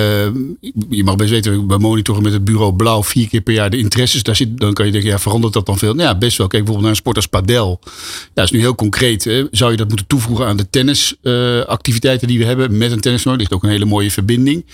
je 0.91 1.05
mag 1.05 1.17
best 1.17 1.31
weten, 1.31 1.67
we 1.67 1.79
monitoren 1.79 2.23
met 2.23 2.33
het 2.33 2.45
bureau 2.45 2.73
Blauw 2.75 3.03
vier 3.03 3.29
keer 3.29 3.41
per 3.41 3.55
jaar 3.55 3.71
de 3.71 3.79
interesses. 3.79 4.23
Daar 4.23 4.37
zit, 4.37 4.59
dan 4.59 4.73
kan 4.73 4.87
je 4.87 4.93
denken, 4.93 5.11
ja, 5.11 5.19
verandert 5.19 5.53
dat 5.53 5.67
dan 5.67 5.79
veel? 5.79 5.95
Nou 5.95 6.09
ja, 6.09 6.19
best 6.19 6.39
wel. 6.39 6.47
Kijk 6.47 6.65
bijvoorbeeld 6.65 6.81
naar 6.81 6.91
een 6.91 6.97
sport 6.97 7.17
als 7.17 7.27
padel. 7.27 7.81
Ja, 7.85 7.91
dat 8.35 8.45
is 8.45 8.51
nu 8.51 8.59
heel 8.59 8.75
concreet. 8.75 9.25
Hè. 9.25 9.45
Zou 9.51 9.71
je 9.71 9.77
dat 9.77 9.89
moeten 9.89 10.07
toevoegen 10.07 10.47
aan 10.47 10.57
de 10.57 10.71
tennisactiviteiten 10.71 12.29
die 12.29 12.39
we 12.39 12.45
hebben 12.45 12.79
met 12.79 12.93
een 12.93 13.01
tennisnoor? 13.01 13.37
ligt 13.37 13.53
ook 13.53 13.63
een 13.63 13.71
hele 13.71 13.85
mooie 13.85 14.11
verbinding. 14.11 14.67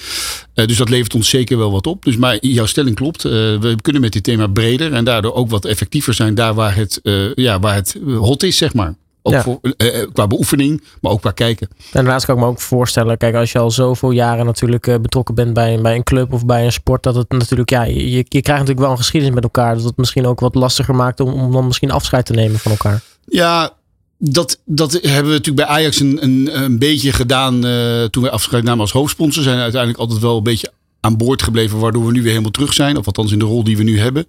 dus 0.54 0.76
dat 0.76 0.88
levert 0.88 1.14
ons 1.14 1.28
zeker 1.28 1.58
wel 1.58 1.70
wat 1.70 1.86
op. 1.86 2.04
Dus 2.04 2.16
maar 2.16 2.46
jouw 2.46 2.66
stelling 2.66 2.96
klopt. 2.96 3.22
we 3.22 3.76
kunnen 3.82 4.02
met 4.02 4.12
dit 4.12 4.22
thema 4.22 4.46
breder 4.46 4.92
en 4.92 5.04
daardoor 5.04 5.34
ook 5.34 5.50
wat 5.50 5.64
effectiever 5.64 6.14
zijn 6.14 6.34
daar 6.34 6.54
waar 6.54 6.76
het, 6.76 7.00
ja, 7.34 7.60
waar 7.60 7.74
het 7.74 7.98
hot 8.06 8.42
is, 8.42 8.56
zeg 8.56 8.74
maar. 8.74 8.94
Ook 9.26 9.32
ja. 9.32 9.42
voor, 9.42 9.58
uh, 9.62 10.06
qua 10.12 10.26
beoefening, 10.26 10.84
maar 11.00 11.12
ook 11.12 11.20
qua 11.20 11.30
kijken. 11.30 11.68
En 11.70 11.76
daarnaast 11.92 12.26
kan 12.26 12.34
ik 12.34 12.40
me 12.40 12.46
ook 12.46 12.60
voorstellen, 12.60 13.16
kijk, 13.16 13.34
als 13.34 13.52
je 13.52 13.58
al 13.58 13.70
zoveel 13.70 14.10
jaren 14.10 14.46
natuurlijk 14.46 14.86
uh, 14.86 14.94
betrokken 14.98 15.34
bent 15.34 15.54
bij, 15.54 15.80
bij 15.80 15.94
een 15.94 16.02
club 16.02 16.32
of 16.32 16.46
bij 16.46 16.64
een 16.64 16.72
sport, 16.72 17.02
dat 17.02 17.14
het 17.14 17.30
natuurlijk, 17.30 17.70
ja, 17.70 17.82
je, 17.82 18.16
je 18.16 18.24
krijgt 18.28 18.48
natuurlijk 18.48 18.80
wel 18.80 18.90
een 18.90 18.96
geschiedenis 18.96 19.34
met 19.34 19.44
elkaar. 19.44 19.74
Dat 19.74 19.84
het 19.84 19.96
misschien 19.96 20.26
ook 20.26 20.40
wat 20.40 20.54
lastiger 20.54 20.94
maakt 20.94 21.20
om, 21.20 21.32
om 21.32 21.52
dan 21.52 21.66
misschien 21.66 21.90
afscheid 21.90 22.26
te 22.26 22.32
nemen 22.32 22.58
van 22.58 22.70
elkaar. 22.70 23.02
Ja, 23.24 23.72
dat, 24.18 24.60
dat 24.64 24.92
hebben 24.92 25.30
we 25.30 25.36
natuurlijk 25.38 25.66
bij 25.66 25.76
Ajax 25.76 26.00
een, 26.00 26.22
een, 26.22 26.62
een 26.62 26.78
beetje 26.78 27.12
gedaan 27.12 27.66
uh, 27.66 28.04
toen 28.04 28.22
we 28.22 28.30
afscheid 28.30 28.64
namen 28.64 28.80
als 28.80 28.92
hoofdsponsor. 28.92 29.42
Zijn 29.42 29.58
uiteindelijk 29.58 30.00
altijd 30.00 30.20
wel 30.20 30.36
een 30.36 30.42
beetje 30.42 30.72
aan 31.04 31.16
boord 31.16 31.42
gebleven, 31.42 31.78
waardoor 31.78 32.06
we 32.06 32.12
nu 32.12 32.20
weer 32.20 32.30
helemaal 32.30 32.50
terug 32.50 32.72
zijn. 32.72 32.96
Of 32.96 33.06
althans 33.06 33.32
in 33.32 33.38
de 33.38 33.44
rol 33.44 33.64
die 33.64 33.76
we 33.76 33.82
nu 33.82 33.98
hebben. 33.98 34.26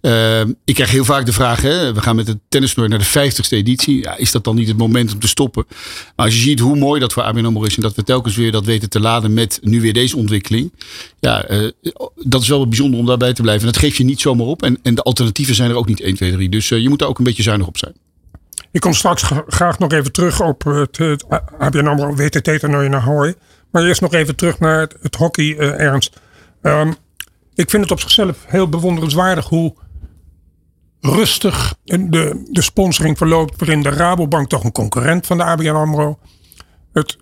Uh, 0.00 0.40
ik 0.40 0.74
krijg 0.74 0.90
heel 0.90 1.04
vaak 1.04 1.26
de 1.26 1.32
vraag, 1.32 1.62
hè, 1.62 1.92
we 1.94 2.00
gaan 2.00 2.16
met 2.16 2.26
de 2.26 2.38
tennistoernooi 2.48 2.96
naar 2.96 3.06
de 3.12 3.32
50ste 3.32 3.48
editie. 3.48 4.02
Ja, 4.02 4.16
is 4.16 4.30
dat 4.30 4.44
dan 4.44 4.54
niet 4.54 4.68
het 4.68 4.76
moment 4.76 5.12
om 5.12 5.18
te 5.18 5.28
stoppen? 5.28 5.64
Maar 6.16 6.26
als 6.26 6.34
je 6.34 6.40
ziet 6.40 6.60
hoe 6.60 6.76
mooi 6.76 7.00
dat 7.00 7.12
voor 7.12 7.22
ABN 7.22 7.44
AMRO 7.44 7.64
is 7.64 7.76
en 7.76 7.82
dat 7.82 7.94
we 7.94 8.02
telkens 8.02 8.36
weer 8.36 8.52
dat 8.52 8.64
weten 8.64 8.90
te 8.90 9.00
laden 9.00 9.34
met 9.34 9.58
nu 9.62 9.80
weer 9.80 9.92
deze 9.92 10.16
ontwikkeling. 10.16 10.72
Ja, 11.20 11.50
uh, 11.50 11.70
dat 12.14 12.42
is 12.42 12.48
wel 12.48 12.68
bijzonder 12.68 13.00
om 13.00 13.06
daarbij 13.06 13.32
te 13.32 13.42
blijven. 13.42 13.66
En 13.66 13.72
dat 13.72 13.82
geef 13.82 13.96
je 13.96 14.04
niet 14.04 14.20
zomaar 14.20 14.46
op. 14.46 14.62
En, 14.62 14.78
en 14.82 14.94
de 14.94 15.02
alternatieven 15.02 15.54
zijn 15.54 15.70
er 15.70 15.76
ook 15.76 15.86
niet 15.86 16.00
1, 16.00 16.14
2, 16.14 16.32
3. 16.32 16.48
Dus 16.48 16.70
uh, 16.70 16.78
je 16.78 16.88
moet 16.88 16.98
daar 16.98 17.08
ook 17.08 17.18
een 17.18 17.24
beetje 17.24 17.42
zuinig 17.42 17.66
op 17.66 17.78
zijn. 17.78 17.92
Ik 18.70 18.80
kom 18.80 18.94
straks 18.94 19.22
graag 19.46 19.78
nog 19.78 19.92
even 19.92 20.12
terug 20.12 20.40
op 20.40 20.64
het, 20.64 20.98
het 20.98 21.24
ABN 21.58 21.86
AMRO 21.86 22.14
WTT-toernooi 22.14 22.88
naar 22.88 23.00
Hawaii. 23.00 23.34
Maar 23.76 23.84
eerst 23.84 24.00
nog 24.00 24.12
even 24.12 24.36
terug 24.36 24.58
naar 24.58 24.88
het, 25.00 25.14
hockey, 25.14 25.44
uh, 25.44 25.80
Ernst. 25.80 26.20
Um, 26.62 26.96
ik 27.54 27.70
vind 27.70 27.82
het 27.82 27.92
op 27.92 28.00
zichzelf 28.00 28.44
heel 28.46 28.68
bewonderenswaardig 28.68 29.46
hoe 29.48 29.74
rustig 31.00 31.74
de, 31.84 32.46
de 32.50 32.62
sponsoring 32.62 33.18
verloopt. 33.18 33.58
Waarin 33.58 33.82
de 33.82 33.88
Rabobank 33.88 34.48
toch 34.48 34.64
een 34.64 34.72
concurrent 34.72 35.26
van 35.26 35.36
de 35.36 35.44
ABN 35.44 35.68
AMRO 35.68 36.18
het 36.92 37.16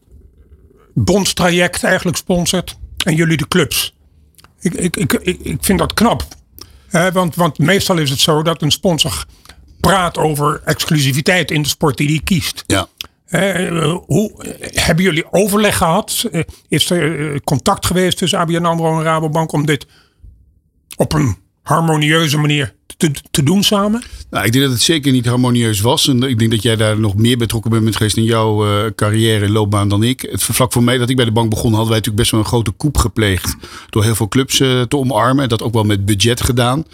bondstraject 0.93 1.85
eigenlijk 1.85 2.17
sponsort. 2.17 2.79
En 3.05 3.15
jullie 3.15 3.37
de 3.37 3.49
clubs. 3.49 3.95
Ik, 4.61 4.75
ik, 4.75 4.97
ik, 4.97 5.13
ik 5.43 5.65
vind 5.65 5.79
dat 5.79 5.95
knap. 5.95 6.25
want, 7.13 7.35
want 7.35 7.59
meestal 7.59 7.99
is 7.99 8.11
het 8.11 8.21
zo 8.21 8.43
dat 8.43 8.63
een 8.63 8.71
sponsor 8.71 9.25
praat 9.81 10.19
over 10.19 10.63
exclusiviteit 10.65 11.51
in 11.51 11.63
de 11.63 11.69
sport 11.69 11.97
die 11.97 12.09
hij 12.09 12.21
kiest. 12.25 12.65
Ja. 12.67 12.89
Uh, 13.31 13.97
hoe, 14.07 14.33
hebben 14.75 15.05
jullie 15.05 15.33
overleg 15.33 15.77
gehad? 15.77 16.29
Uh, 16.33 16.43
is 16.69 16.91
er 16.91 17.19
uh, 17.19 17.39
contact 17.45 17.87
geweest 17.87 18.19
tussen 18.19 18.39
ABN 18.39 18.65
AMRO 18.65 18.99
en 18.99 19.03
Rabobank 19.03 19.53
om 19.53 19.67
dit 19.67 19.87
op 20.97 21.13
een 21.13 21.37
harmonieuze 21.63 22.39
manier 22.39 22.75
te, 22.97 23.11
te 23.31 23.43
doen 23.43 23.63
samen? 23.63 24.03
Nou, 24.31 24.47
ik 24.47 24.53
denk 24.53 24.65
dat 24.65 24.73
het 24.73 24.83
zeker 24.83 25.13
niet 25.13 25.27
harmonieus 25.27 25.81
was. 25.81 26.09
En 26.09 26.23
ik 26.23 26.39
denk 26.39 26.51
dat 26.51 26.63
jij 26.63 26.77
daar 26.77 27.01
nog 27.01 27.15
meer 27.15 27.37
betrokken 27.37 27.71
bent 27.71 27.97
geweest 27.97 28.17
in 28.17 28.25
jouw 28.25 28.67
uh, 28.67 28.91
carrière 28.95 29.45
en 29.45 29.51
loopbaan 29.51 29.89
dan 29.89 30.03
ik. 30.03 30.29
Het 30.31 30.43
vlak 30.43 30.73
voor 30.73 30.83
mij 30.83 30.99
dat 30.99 31.11
ik 31.11 31.17
bij 31.17 31.25
de 31.25 31.33
bank 31.33 31.51
begon, 31.51 31.71
hadden 31.71 31.89
wij 31.89 31.97
natuurlijk 31.97 32.23
best 32.23 32.31
wel 32.31 32.41
een 32.41 32.47
grote 32.47 32.71
koep 32.71 32.97
gepleegd. 32.97 33.57
Door 33.91 34.05
heel 34.05 34.15
veel 34.15 34.29
clubs 34.29 34.61
uh, 34.61 34.83
te 34.83 34.97
omarmen. 34.97 35.43
En 35.43 35.49
dat 35.49 35.63
ook 35.63 35.73
wel 35.73 35.85
met 35.85 36.05
budget 36.05 36.41
gedaan. 36.41 36.85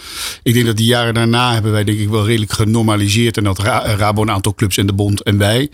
Ik 0.43 0.55
denk 0.55 0.67
dat 0.67 0.77
die 0.77 0.87
jaren 0.87 1.15
daarna 1.15 1.53
hebben 1.53 1.73
wij 1.73 1.85
denk 1.85 1.99
ik 1.99 2.09
wel 2.09 2.27
redelijk 2.27 2.53
genormaliseerd. 2.53 3.37
En 3.37 3.45
dat 3.45 3.59
Ra 3.59 3.95
Rabo 3.97 4.23
een 4.23 4.31
aantal 4.31 4.55
clubs 4.55 4.77
en 4.77 4.87
de 4.87 4.93
bond 4.93 5.23
en 5.23 5.39
wij. 5.39 5.71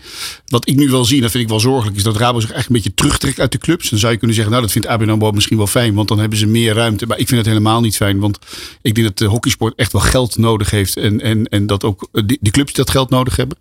Wat 0.47 0.67
ik 0.67 0.75
nu 0.75 0.89
wel 0.89 1.05
zie, 1.05 1.15
en 1.15 1.21
dat 1.21 1.31
vind 1.31 1.43
ik 1.43 1.49
wel 1.49 1.59
zorgelijk, 1.59 1.97
is 1.97 2.03
dat 2.03 2.17
Rabo 2.17 2.39
zich 2.39 2.51
eigenlijk 2.51 2.67
een 2.67 2.91
beetje 2.91 3.03
terugtrekt 3.03 3.39
uit 3.39 3.51
de 3.51 3.57
clubs. 3.57 3.89
Dan 3.89 3.99
zou 3.99 4.11
je 4.11 4.17
kunnen 4.17 4.35
zeggen, 4.35 4.53
nou 4.53 4.65
dat 4.65 4.73
vindt 4.73 4.87
ABN 4.87 5.09
AMRO 5.09 5.31
misschien 5.31 5.57
wel 5.57 5.67
fijn. 5.67 5.93
Want 5.93 6.07
dan 6.07 6.19
hebben 6.19 6.37
ze 6.37 6.47
meer 6.47 6.73
ruimte. 6.73 7.05
Maar 7.05 7.17
ik 7.17 7.27
vind 7.27 7.39
het 7.39 7.49
helemaal 7.49 7.81
niet 7.81 7.95
fijn. 7.95 8.19
Want 8.19 8.39
ik 8.81 8.95
denk 8.95 9.07
dat 9.07 9.17
de 9.17 9.25
hockeysport 9.25 9.75
echt 9.75 9.91
wel 9.91 10.01
geld 10.01 10.16
nodig 10.37 10.71
heeft. 10.71 10.97
En, 10.97 11.21
en, 11.21 11.45
en 11.45 11.65
dat 11.65 11.83
ook 11.83 12.07
die, 12.11 12.37
die 12.41 12.51
clubs 12.51 12.73
dat 12.73 12.89
geld 12.89 13.09
nodig 13.09 13.35
hebben. 13.35 13.57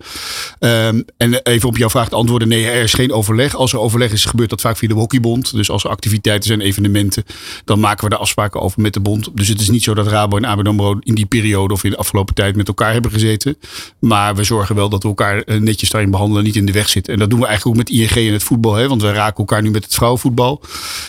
Um, 0.59 1.05
en 1.17 1.35
even 1.43 1.69
op 1.69 1.77
jouw 1.77 1.91
vraag 1.91 2.09
te 2.09 2.15
antwoorden. 2.15 2.49
Nee, 2.49 2.67
er 2.67 2.83
is 2.83 2.95
geen 2.95 3.13
overleg. 3.13 3.55
Als 3.55 3.73
er 3.73 3.79
overleg 3.79 4.13
is, 4.13 4.25
gebeurt 4.25 4.51
dat 4.51 4.61
vaak 4.61 4.77
via 4.77 4.89
de 4.89 4.95
hockeybond. 4.95 5.53
Dus 5.55 5.71
als 5.71 5.85
er 5.85 5.91
activiteiten 5.91 6.49
zijn, 6.49 6.61
evenementen. 6.61 7.25
Dan 7.65 7.81
maken 7.81 8.05
we 8.05 8.11
daar 8.11 8.19
afspraken 8.19 8.61
over 8.61 8.81
met 8.81 8.93
de 8.93 9.01
bond. 9.01 9.29
Dus 9.35 9.49
het 9.49 9.61
is 9.61 9.71
niet 9.71 9.83
zo 9.83 9.95
dat 9.95 10.07
Rabo 10.07 10.37
en 10.37 10.45
ABN 10.45 11.01
in 11.01 11.15
die 11.15 11.27
periode 11.27 11.75
of 11.75 11.85
in 11.85 11.91
de 11.91 11.97
afgelopen 11.97 12.35
tijd 12.35 12.57
met 12.57 12.69
elkaar 12.69 12.93
hebben 12.93 13.11
gezeten. 13.11 13.57
Maar 13.99 14.35
we 14.35 14.45
zorgen 14.45 14.75
wel 14.75 14.89
dat 14.89 15.03
we 15.03 15.09
elkaar 15.09 15.43
eh, 15.43 15.61
netjes 15.61 15.91
daarin 15.91 16.11
behandelen. 16.11 16.45
Niet 16.45 16.57
in 16.57 16.67
de 16.67 16.73
weg 16.73 16.89
zitten. 16.89 17.13
En 17.13 17.19
dat 17.19 17.31
doen 17.31 17.41
we 17.41 17.47
eigenlijk 17.47 17.79
ook 17.79 17.85
met 17.85 17.99
ING 17.99 18.27
en 18.27 18.33
het 18.33 18.43
voetbal. 18.43 18.75
Hè? 18.75 18.89
Want 18.89 19.03
we 19.03 19.13
raken 19.13 19.37
elkaar 19.37 19.63
nu 19.63 19.71
met 19.71 19.85
het 19.85 19.95
vrouwenvoetbal. 19.95 20.63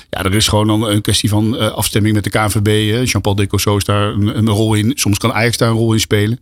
Ja, 0.10 0.24
er 0.24 0.36
is 0.36 0.48
gewoon 0.48 0.68
dan 0.68 0.84
een 0.84 1.02
kwestie 1.02 1.30
van 1.30 1.56
uh, 1.56 1.72
afstemming 1.72 2.16
met 2.16 2.24
de 2.24 2.30
KNVB. 2.30 3.06
Jean-Paul 3.08 3.36
Decosso 3.36 3.78
is 3.78 3.84
daar 3.84 4.08
een, 4.08 4.38
een, 4.38 4.50
rol 4.50 4.74
in. 4.74 4.92
Soms 4.96 5.18
kan 5.18 5.34
Ajax 5.38 5.58
daar 5.58 5.70
een 5.70 5.76
rol 5.76 5.94
in 5.94 6.00
spelen. 6.00 6.40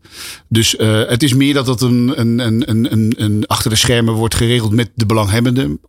Dus 0.48 0.76
uh, 0.76 1.08
het 1.08 1.24
is 1.24 1.34
meer 1.34 1.54
dat 1.54 1.66
dat 1.66 1.82
een, 1.82 2.14
een, 2.20 2.40
een, 2.40 2.92
een, 2.92 3.14
een, 3.18 3.44
achter 3.48 3.70
de 3.70 3.76
schermen 3.76 4.14
wordt 4.14 4.36
geregeld 4.36 4.72
met 4.72 4.90
de 4.94 5.06
belanghebbenden. 5.06 5.80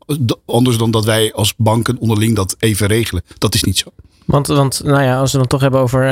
Anders 0.47 0.79
dan 0.79 0.91
dat 0.91 1.05
wij 1.05 1.33
als 1.33 1.55
banken 1.57 1.99
onderling 1.99 2.37
dat 2.37 2.57
even 2.59 2.87
regelen. 2.87 3.23
Dat 3.39 3.55
is 3.55 3.63
niet 3.63 3.79
zo. 3.79 3.89
Want, 4.25 4.47
want 4.47 4.81
nou 4.85 5.03
ja, 5.03 5.19
als 5.19 5.33
we 5.33 5.39
dan 5.39 5.47
toch 5.47 5.61
hebben 5.61 5.81
over. 5.81 6.05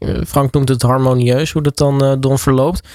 Uh, 0.00 0.22
Frank 0.26 0.52
noemt 0.52 0.68
het 0.68 0.82
harmonieus, 0.82 1.52
hoe 1.52 1.62
dat 1.62 1.76
dan, 1.76 2.18
uh, 2.22 2.36
verloopt. 2.36 2.88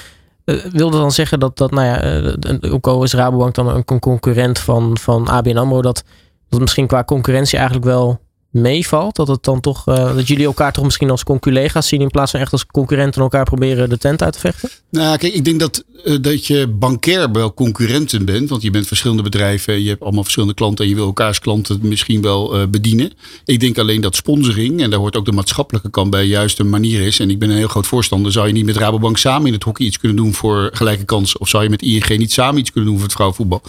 Wil 0.71 0.89
dat 0.89 1.01
dan 1.01 1.11
zeggen 1.11 1.39
dat, 1.39 1.57
dat 1.57 1.71
nou 1.71 1.85
ja, 1.85 2.35
ook 2.69 2.87
al 2.87 3.03
is 3.03 3.13
Rabobank 3.13 3.55
dan 3.55 3.67
een 3.67 3.99
concurrent 3.99 4.59
van, 4.59 4.97
van 4.97 5.27
ABN 5.27 5.57
AMRO, 5.57 5.81
dat, 5.81 6.03
dat 6.49 6.59
misschien 6.59 6.87
qua 6.87 7.03
concurrentie 7.03 7.57
eigenlijk 7.57 7.87
wel 7.87 8.19
meevalt? 8.49 9.15
Dat 9.15 9.27
het 9.27 9.43
dan 9.43 9.59
toch 9.59 9.87
uh, 9.87 10.15
dat 10.15 10.27
jullie 10.27 10.45
elkaar 10.45 10.73
toch 10.73 10.83
misschien 10.83 11.09
als 11.09 11.23
collega's 11.23 11.87
zien 11.87 12.01
in 12.01 12.09
plaats 12.09 12.31
van 12.31 12.39
echt 12.39 12.51
als 12.51 12.65
concurrenten 12.65 13.21
elkaar 13.21 13.43
proberen 13.43 13.89
de 13.89 13.97
tent 13.97 14.23
uit 14.23 14.33
te 14.33 14.39
vechten? 14.39 14.69
Nou, 14.89 15.17
kijk, 15.17 15.33
ik 15.33 15.45
denk 15.45 15.59
dat, 15.59 15.83
uh, 16.05 16.17
dat 16.21 16.45
je 16.45 16.67
bankair 16.67 17.31
wel 17.31 17.53
concurrenten 17.53 18.25
bent, 18.25 18.49
want 18.49 18.61
je 18.61 18.71
bent 18.71 18.87
verschillende 18.87 19.23
bedrijven, 19.23 19.81
je 19.81 19.89
hebt 19.89 20.01
allemaal 20.01 20.21
verschillende 20.23 20.55
klanten 20.55 20.83
en 20.83 20.89
je 20.89 20.97
wil 20.97 21.05
elkaars 21.05 21.39
klanten 21.39 21.79
misschien 21.81 22.21
wel 22.21 22.59
uh, 22.59 22.67
bedienen. 22.67 23.11
Ik 23.45 23.59
denk 23.59 23.77
alleen 23.77 24.01
dat 24.01 24.15
sponsoring, 24.15 24.81
en 24.81 24.89
daar 24.89 24.99
hoort 24.99 25.17
ook 25.17 25.25
de 25.25 25.31
maatschappelijke 25.31 25.89
kant 25.89 26.09
bij, 26.09 26.25
juist 26.25 26.59
een 26.59 26.69
manier 26.69 27.01
is. 27.01 27.19
En 27.19 27.29
ik 27.29 27.39
ben 27.39 27.49
een 27.49 27.57
heel 27.57 27.67
groot 27.67 27.87
voorstander. 27.87 28.31
Zou 28.31 28.47
je 28.47 28.53
niet 28.53 28.65
met 28.65 28.77
Rabobank 28.77 29.17
samen 29.17 29.47
in 29.47 29.53
het 29.53 29.63
hockey 29.63 29.85
iets 29.85 29.99
kunnen 29.99 30.17
doen 30.17 30.33
voor 30.33 30.69
gelijke 30.73 31.05
kansen? 31.05 31.39
Of 31.39 31.49
zou 31.49 31.63
je 31.63 31.69
met 31.69 31.81
ING 31.81 32.17
niet 32.17 32.31
samen 32.31 32.59
iets 32.59 32.71
kunnen 32.71 32.89
doen 32.89 32.97
voor 32.97 33.07
het 33.07 33.15
vrouwenvoetbal? 33.15 33.61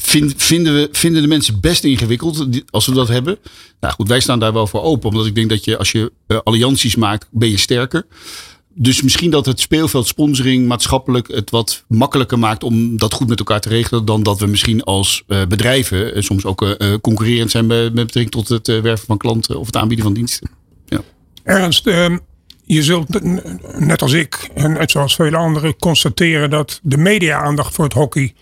Vind, 0.00 0.34
vinden, 0.36 0.74
we, 0.74 0.88
vinden 0.92 1.22
de 1.22 1.28
mensen 1.28 1.60
best 1.60 1.84
ingewikkeld 1.84 2.46
als 2.70 2.86
we 2.86 2.92
dat 2.92 3.08
hebben? 3.08 3.38
Nou 3.80 3.94
goed, 3.94 4.08
wij 4.08 4.20
staan 4.20 4.38
daar 4.38 4.52
wel 4.52 4.66
voor 4.66 4.82
open. 4.82 5.08
Omdat 5.08 5.26
ik 5.26 5.34
denk 5.34 5.48
dat 5.48 5.64
je 5.64 5.78
als 5.78 5.92
je 5.92 6.12
uh, 6.26 6.38
allianties 6.44 6.96
maakt, 6.96 7.26
ben 7.30 7.50
je 7.50 7.56
sterker. 7.56 8.06
Dus 8.74 9.02
misschien 9.02 9.30
dat 9.30 9.46
het 9.46 9.60
speelveld 9.60 10.06
sponsoring 10.06 10.66
maatschappelijk 10.66 11.28
het 11.28 11.50
wat 11.50 11.84
makkelijker 11.88 12.38
maakt 12.38 12.62
om 12.62 12.96
dat 12.96 13.12
goed 13.12 13.28
met 13.28 13.38
elkaar 13.38 13.60
te 13.60 13.68
regelen. 13.68 14.04
Dan 14.04 14.22
dat 14.22 14.38
we 14.38 14.46
misschien 14.46 14.82
als 14.84 15.22
uh, 15.28 15.46
bedrijven 15.46 16.16
uh, 16.16 16.22
soms 16.22 16.44
ook 16.44 16.76
concurrerend 17.00 17.50
zijn 17.50 17.66
met 17.66 17.94
betrekking 17.94 18.30
tot 18.30 18.48
het 18.48 18.66
werven 18.66 19.06
van 19.06 19.18
klanten 19.18 19.58
of 19.58 19.66
het 19.66 19.76
aanbieden 19.76 20.04
van 20.04 20.14
diensten. 20.14 20.50
Ja. 20.86 21.00
Ernst, 21.42 21.86
ehm, 21.86 22.18
je 22.64 22.82
zult 22.82 23.22
net 23.78 24.02
als 24.02 24.12
ik 24.12 24.50
en 24.54 24.88
zoals 24.88 25.14
vele 25.14 25.36
anderen 25.36 25.76
constateren 25.76 26.50
dat 26.50 26.80
de 26.82 26.96
media-aandacht 26.96 27.74
voor 27.74 27.84
het 27.84 27.92
hockey 27.92 28.34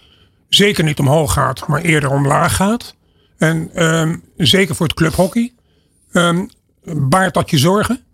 zeker 0.48 0.84
niet 0.84 0.98
omhoog 0.98 1.32
gaat, 1.32 1.66
maar 1.66 1.80
eerder 1.80 2.10
omlaag 2.10 2.56
gaat. 2.56 2.94
En 3.38 3.84
um, 3.84 4.22
zeker 4.36 4.74
voor 4.74 4.86
het 4.86 4.94
clubhockey. 4.94 5.52
Um, 6.12 6.50
baart 6.84 7.34
dat 7.34 7.50
je 7.50 7.58
zorgen? 7.58 8.04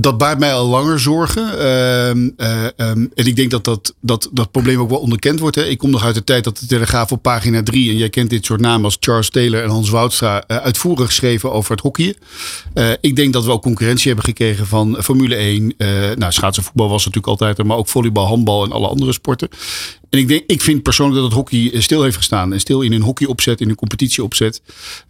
dat 0.00 0.18
baart 0.18 0.38
mij 0.38 0.52
al 0.52 0.66
langer 0.66 1.00
zorgen. 1.00 1.58
Uh, 1.58 2.08
um, 2.08 2.34
en 3.14 3.26
ik 3.26 3.36
denk 3.36 3.50
dat 3.50 3.64
dat, 3.64 3.94
dat 4.00 4.28
dat 4.32 4.50
probleem 4.50 4.80
ook 4.80 4.90
wel 4.90 4.98
onderkend 4.98 5.40
wordt. 5.40 5.56
Hè. 5.56 5.64
Ik 5.64 5.78
kom 5.78 5.90
nog 5.90 6.04
uit 6.04 6.14
de 6.14 6.24
tijd 6.24 6.44
dat 6.44 6.58
de 6.58 6.66
Telegraaf 6.66 7.12
op 7.12 7.22
pagina 7.22 7.62
3, 7.62 7.90
en 7.90 7.96
jij 7.96 8.08
kent 8.08 8.30
dit 8.30 8.44
soort 8.44 8.60
namen 8.60 8.84
als 8.84 8.96
Charles 9.00 9.30
Taylor 9.30 9.62
en 9.62 9.68
Hans 9.68 9.90
Woudstra, 9.90 10.44
uh, 10.46 10.56
uitvoerig 10.56 11.06
geschreven 11.06 11.52
over 11.52 11.70
het 11.70 11.80
hockeyen. 11.80 12.16
ik 13.00 13.16
denk 13.16 13.32
dat 13.32 13.44
we 13.44 13.50
ook 13.50 13.62
concurrentie 13.62 14.06
hebben 14.06 14.24
gekregen 14.24 14.66
van 14.66 14.96
Formule 15.02 15.34
1. 15.34 15.74
nou, 16.18 16.32
schaatsen 16.32 16.62
voetbal 16.62 16.88
was 16.88 17.04
natuurlijk 17.04 17.26
altijd 17.26 17.58
er, 17.58 17.66
maar 17.66 17.76
ook 17.76 17.88
volleybal, 17.88 18.26
handbal 18.26 18.64
en 18.64 18.72
alle 18.72 18.88
andere 18.88 19.12
sporten. 19.12 19.48
En 20.10 20.18
ik, 20.18 20.28
denk, 20.28 20.42
ik 20.46 20.60
vind 20.60 20.82
persoonlijk 20.82 21.20
dat 21.20 21.24
het 21.24 21.38
hockey 21.38 21.80
stil 21.80 22.02
heeft 22.02 22.16
gestaan. 22.16 22.52
En 22.52 22.60
stil 22.60 22.80
in 22.80 22.92
een 22.92 23.02
hockeyopzet, 23.02 23.60
in 23.60 23.68
een 23.68 23.74
competitieopzet. 23.74 24.60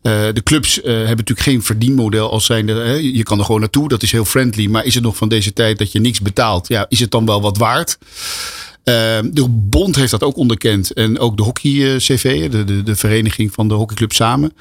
Uh, 0.02 0.12
de 0.32 0.42
clubs 0.42 0.78
uh, 0.78 0.84
hebben 0.84 1.16
natuurlijk 1.16 1.40
geen 1.40 1.62
verdienmodel 1.62 2.30
als 2.30 2.44
zijnde. 2.44 2.72
Uh, 2.72 3.16
je 3.16 3.22
kan 3.22 3.38
er 3.38 3.44
gewoon 3.44 3.60
naartoe, 3.60 3.88
dat 3.88 4.02
is 4.02 4.12
heel 4.12 4.24
friendly. 4.24 4.66
Maar 4.66 4.84
is 4.84 4.94
het 4.94 5.02
nog 5.02 5.16
van 5.16 5.28
deze 5.28 5.52
tijd 5.52 5.78
dat 5.78 5.92
je 5.92 6.00
niks 6.00 6.20
betaalt? 6.20 6.68
Ja, 6.68 6.86
is 6.88 7.00
het 7.00 7.10
dan 7.10 7.26
wel 7.26 7.40
wat 7.40 7.58
waard? 7.58 7.98
de 9.32 9.46
bond 9.48 9.96
heeft 9.96 10.10
dat 10.10 10.22
ook 10.22 10.36
onderkend. 10.36 10.92
En 10.92 11.18
ook 11.18 11.36
de 11.36 11.42
hockey-CV, 11.42 12.50
de, 12.50 12.64
de, 12.64 12.82
de 12.82 12.96
vereniging 12.96 13.52
van 13.52 13.68
de 13.68 13.74
hockeyclub 13.74 14.12
samen. 14.12 14.52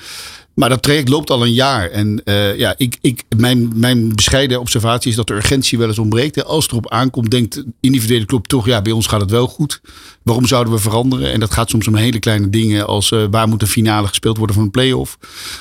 Maar 0.57 0.69
dat 0.69 0.83
traject 0.83 1.09
loopt 1.09 1.29
al 1.29 1.43
een 1.43 1.53
jaar. 1.53 1.89
En 1.89 2.21
uh, 2.25 2.57
ja, 2.57 2.73
ik, 2.77 2.97
ik, 3.01 3.23
mijn, 3.37 3.71
mijn 3.75 4.15
bescheiden 4.15 4.59
observatie 4.59 5.09
is 5.09 5.15
dat 5.15 5.27
de 5.27 5.33
urgentie 5.33 5.77
wel 5.77 5.87
eens 5.87 5.99
ontbreekt. 5.99 6.45
Als 6.45 6.63
het 6.63 6.71
erop 6.71 6.91
aankomt, 6.91 7.31
denkt 7.31 7.53
de 7.53 7.65
individuele 7.79 8.25
club 8.25 8.45
toch, 8.45 8.65
ja, 8.65 8.81
bij 8.81 8.91
ons 8.91 9.07
gaat 9.07 9.21
het 9.21 9.31
wel 9.31 9.47
goed. 9.47 9.81
Waarom 10.23 10.45
zouden 10.45 10.73
we 10.73 10.79
veranderen? 10.79 11.31
En 11.31 11.39
dat 11.39 11.53
gaat 11.53 11.69
soms 11.69 11.87
om 11.87 11.95
hele 11.95 12.19
kleine 12.19 12.49
dingen 12.49 12.87
als 12.87 13.11
uh, 13.11 13.25
waar 13.31 13.47
moet 13.47 13.59
de 13.59 13.67
finale 13.67 14.07
gespeeld 14.07 14.37
worden 14.37 14.55
van 14.55 14.65
een 14.65 14.71
play-off? 14.71 15.17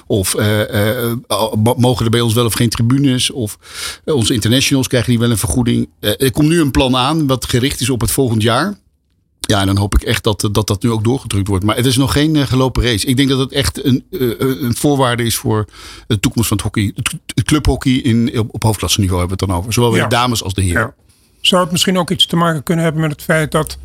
Of 0.07 0.35
uh, 0.35 1.13
mogen 1.77 2.05
er 2.05 2.11
bij 2.11 2.21
ons 2.21 2.35
wel 2.35 2.45
of 2.45 2.55
geen 2.55 2.69
tribunes? 2.69 3.31
Of 3.31 3.59
onze 4.05 4.35
internationals 4.35 4.89
krijgen 4.89 5.11
die 5.11 5.19
wel 5.19 5.31
een 5.31 5.39
vergoeding? 5.39 5.89
er 6.01 6.31
komt 6.31 6.49
nu 6.49 6.61
een 6.61 6.71
plan 6.71 6.97
aan 6.97 7.27
wat 7.27 7.45
gericht 7.45 7.81
is 7.81 7.91
op 7.91 8.01
het 8.01 8.11
volgend 8.11 8.43
jaar. 8.43 8.79
Ja, 9.47 9.61
en 9.61 9.67
dan 9.67 9.77
hoop 9.77 9.95
ik 9.95 10.03
echt 10.03 10.25
dat, 10.25 10.49
dat 10.53 10.67
dat 10.67 10.83
nu 10.83 10.91
ook 10.91 11.05
doorgedrukt 11.05 11.49
wordt. 11.49 11.65
Maar 11.65 11.77
het 11.77 11.87
is 11.87 11.97
nog 11.97 12.13
geen 12.13 12.35
uh, 12.35 12.43
gelopen 12.43 12.83
race. 12.83 13.07
Ik 13.07 13.17
denk 13.17 13.29
dat 13.29 13.39
het 13.39 13.53
echt 13.53 13.85
een, 13.85 14.05
uh, 14.11 14.33
een 14.39 14.77
voorwaarde 14.77 15.23
is 15.23 15.37
voor 15.37 15.67
de 16.07 16.21
toekomst 16.21 16.49
van 16.49 16.57
het 16.57 16.67
hockey. 16.67 16.93
Het 17.35 17.45
clubhockey 17.45 17.93
in, 17.93 18.39
op, 18.39 18.55
op 18.55 18.63
hoofdklasseniveau 18.63 19.21
hebben 19.21 19.39
we 19.39 19.45
het 19.45 19.53
dan 19.53 19.63
over. 19.63 19.73
Zowel 19.73 19.91
bij 19.91 19.99
ja. 19.99 20.07
de 20.09 20.15
dames 20.15 20.43
als 20.43 20.55
de 20.55 20.63
heren. 20.63 20.81
Ja. 20.81 20.95
Zou 21.41 21.63
het 21.63 21.73
misschien 21.73 21.99
ook 21.99 22.11
iets 22.11 22.27
te 22.27 22.37
maken 22.37 22.63
kunnen 22.63 22.85
hebben 22.85 23.03
met 23.03 23.11
het 23.11 23.23
feit 23.23 23.51
dat 23.51 23.79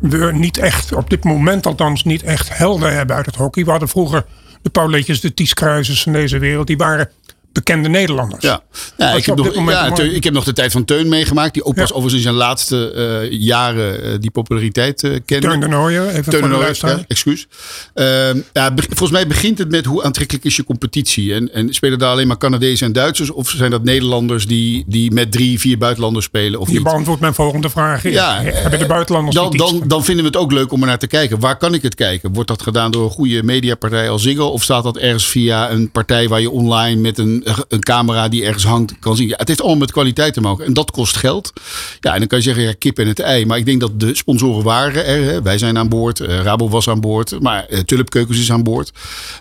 we 0.00 0.32
niet 0.32 0.58
echt, 0.58 0.92
op 0.92 1.10
dit 1.10 1.24
moment 1.24 1.66
althans, 1.66 2.04
niet 2.04 2.22
echt 2.22 2.58
helden 2.58 2.94
hebben 2.94 3.16
uit 3.16 3.26
het 3.26 3.36
hockey. 3.36 3.64
We 3.64 3.70
hadden 3.70 3.88
vroeger 3.88 4.24
de 4.62 4.70
Pauletjes, 4.70 5.20
de 5.20 5.34
Ties 5.34 5.54
Kruisers 5.54 6.02
van 6.02 6.12
deze 6.12 6.38
wereld. 6.38 6.66
Die 6.66 6.76
waren 6.76 7.10
bekende 7.56 7.88
Nederlanders. 7.88 8.42
Ja, 8.42 8.62
ja, 8.98 9.12
ik, 9.12 9.26
heb 9.26 9.36
nog, 9.36 9.68
ja 9.70 9.96
ik 9.98 10.24
heb 10.24 10.32
nog 10.32 10.44
de 10.44 10.52
tijd 10.52 10.72
van 10.72 10.84
Teun 10.84 11.08
meegemaakt. 11.08 11.54
Die 11.54 11.64
ook 11.64 11.74
Ja. 11.74 11.80
pas 11.80 11.90
overigens 11.90 12.14
in 12.14 12.20
zijn 12.22 12.34
laatste 12.34 12.92
eh, 12.92 13.38
jaren 13.40 14.02
eh, 14.02 14.10
die 14.20 14.30
populariteit 14.30 15.02
eh 15.02 15.10
kende. 15.24 15.48
Teun 15.48 15.60
de 15.60 15.68
Nooijer, 15.68 16.08
even 16.08 16.30
Teun 16.30 16.40
voor 16.40 16.48
de 16.48 16.56
luisteraar. 16.56 16.96
ja, 16.96 17.04
excuus. 17.08 17.46
Ehm, 17.94 18.38
ja, 18.52 18.72
volgens 18.76 19.10
mij 19.10 19.26
begint 19.26 19.58
het 19.58 19.70
met 19.70 19.84
hoe 19.84 20.02
aantrekkelijk 20.02 20.44
is 20.44 20.56
je 20.56 20.64
competitie. 20.64 21.34
En, 21.34 21.52
en 21.52 21.74
spelen 21.74 21.98
daar 21.98 22.10
alleen 22.10 22.26
maar 22.26 22.38
Canadezen 22.38 22.86
en 22.86 22.92
Duitsers? 22.92 23.30
Of 23.30 23.48
zijn 23.50 23.70
dat 23.70 23.84
Nederlanders 23.84 24.46
die, 24.46 24.84
die 24.86 25.12
met 25.12 25.32
drie, 25.32 25.60
vier 25.60 25.78
buitenlanders 25.78 26.24
spelen? 26.24 26.60
Of 26.60 26.66
Je 26.68 26.74
niet? 26.74 26.82
beantwoordt 26.82 27.20
mijn 27.20 27.34
volgende 27.34 27.70
vraag. 27.70 28.02
Ja, 28.10 28.40
hebben 28.42 28.78
de 28.78 28.86
buitenlanders 28.86 29.36
Dan, 29.36 29.50
dan, 29.56 29.82
dan 29.86 30.04
vinden 30.04 30.24
we 30.24 30.30
het 30.30 30.38
ook 30.40 30.52
leuk 30.52 30.72
om 30.72 30.80
er 30.80 30.86
naar 30.86 30.98
te 30.98 31.06
kijken. 31.06 31.40
Waar 31.40 31.56
kan 31.56 31.74
ik 31.74 31.82
het 31.82 31.94
kijken? 31.94 32.32
Wordt 32.32 32.48
dat 32.48 32.62
gedaan 32.62 32.90
door 32.90 33.04
een 33.04 33.10
goede 33.10 33.42
mediapartij 33.42 34.10
als 34.10 34.22
Ziggo? 34.22 34.46
Of 34.46 34.62
staat 34.62 34.82
dat 34.84 34.96
ergens 34.96 35.26
via 35.26 35.70
een 35.70 35.90
partij 35.90 36.28
waar 36.28 36.40
je 36.40 36.50
online 36.50 37.00
met 37.00 37.18
een, 37.18 37.42
een 37.68 37.80
camera 37.80 38.28
die 38.28 38.44
ergens 38.44 38.64
hangt 38.64 38.98
kan 38.98 39.16
zien? 39.16 39.28
Ja, 39.28 39.34
het 39.36 39.48
heeft 39.48 39.60
allemaal 39.60 39.78
met 39.78 39.92
kwaliteit 39.92 40.34
te 40.34 40.40
maken. 40.40 40.64
En 40.64 40.72
dat 40.72 40.90
kost 40.90 41.16
geld. 41.16 41.52
Ja, 42.00 42.12
en 42.12 42.18
dan 42.18 42.28
kan 42.28 42.38
je 42.38 42.44
zeggen, 42.44 42.62
ja, 42.62 42.72
kip 42.78 42.98
en 42.98 43.06
het 43.06 43.20
ei. 43.20 43.46
Maar 43.46 43.58
ik 43.58 43.64
denk 43.66 43.80
dat 43.80 44.00
de 44.00 44.14
sponsoren 44.16 44.64
waren 44.64 45.06
er. 45.06 45.24
Hè. 45.24 45.42
Wij 45.42 45.58
zijn 45.58 45.78
aan 45.78 45.88
boord. 45.88 46.20
eh, 46.20 46.40
Rabo 46.42 46.68
was 46.68 46.88
aan 46.88 47.00
boord. 47.00 47.40
Maar 47.40 47.64
eh, 47.64 47.78
Tulipkeukens 47.78 48.38
is 48.38 48.52
aan 48.52 48.62
boord. 48.62 48.92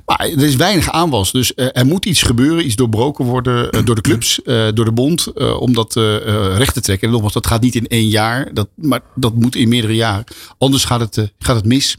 Maar 0.05 0.19
er 0.19 0.43
is 0.43 0.55
weinig 0.55 0.91
aanwas. 0.91 1.31
Dus 1.31 1.53
eh, 1.53 1.67
er 1.73 1.85
moet 1.85 2.05
iets 2.05 2.21
gebeuren. 2.21 2.65
Iets 2.65 2.75
doorbroken 2.75 3.25
worden 3.25 3.69
eh, 3.71 3.85
door 3.85 3.95
de 3.95 4.01
clubs. 4.01 4.41
eh, 4.41 4.67
door 4.73 4.85
de 4.85 4.91
bond. 4.91 5.27
eh, 5.27 5.61
om 5.61 5.73
dat 5.73 5.95
eh, 5.95 6.15
eh, 6.15 6.57
recht 6.57 6.73
te 6.73 6.81
trekken. 6.81 7.07
En 7.07 7.13
nogmaals, 7.13 7.33
dat 7.33 7.47
gaat 7.47 7.61
niet 7.61 7.75
in 7.75 7.87
één 7.87 8.07
jaar. 8.07 8.53
Dat, 8.53 8.67
maar 8.75 9.01
dat 9.15 9.35
moet 9.35 9.55
in 9.55 9.67
meerdere 9.69 9.95
jaren. 9.95 10.23
Anders 10.57 10.85
gaat 10.85 10.99
het, 10.99 11.17
eh, 11.17 11.25
gaat 11.39 11.55
het 11.55 11.65
mis. 11.65 11.97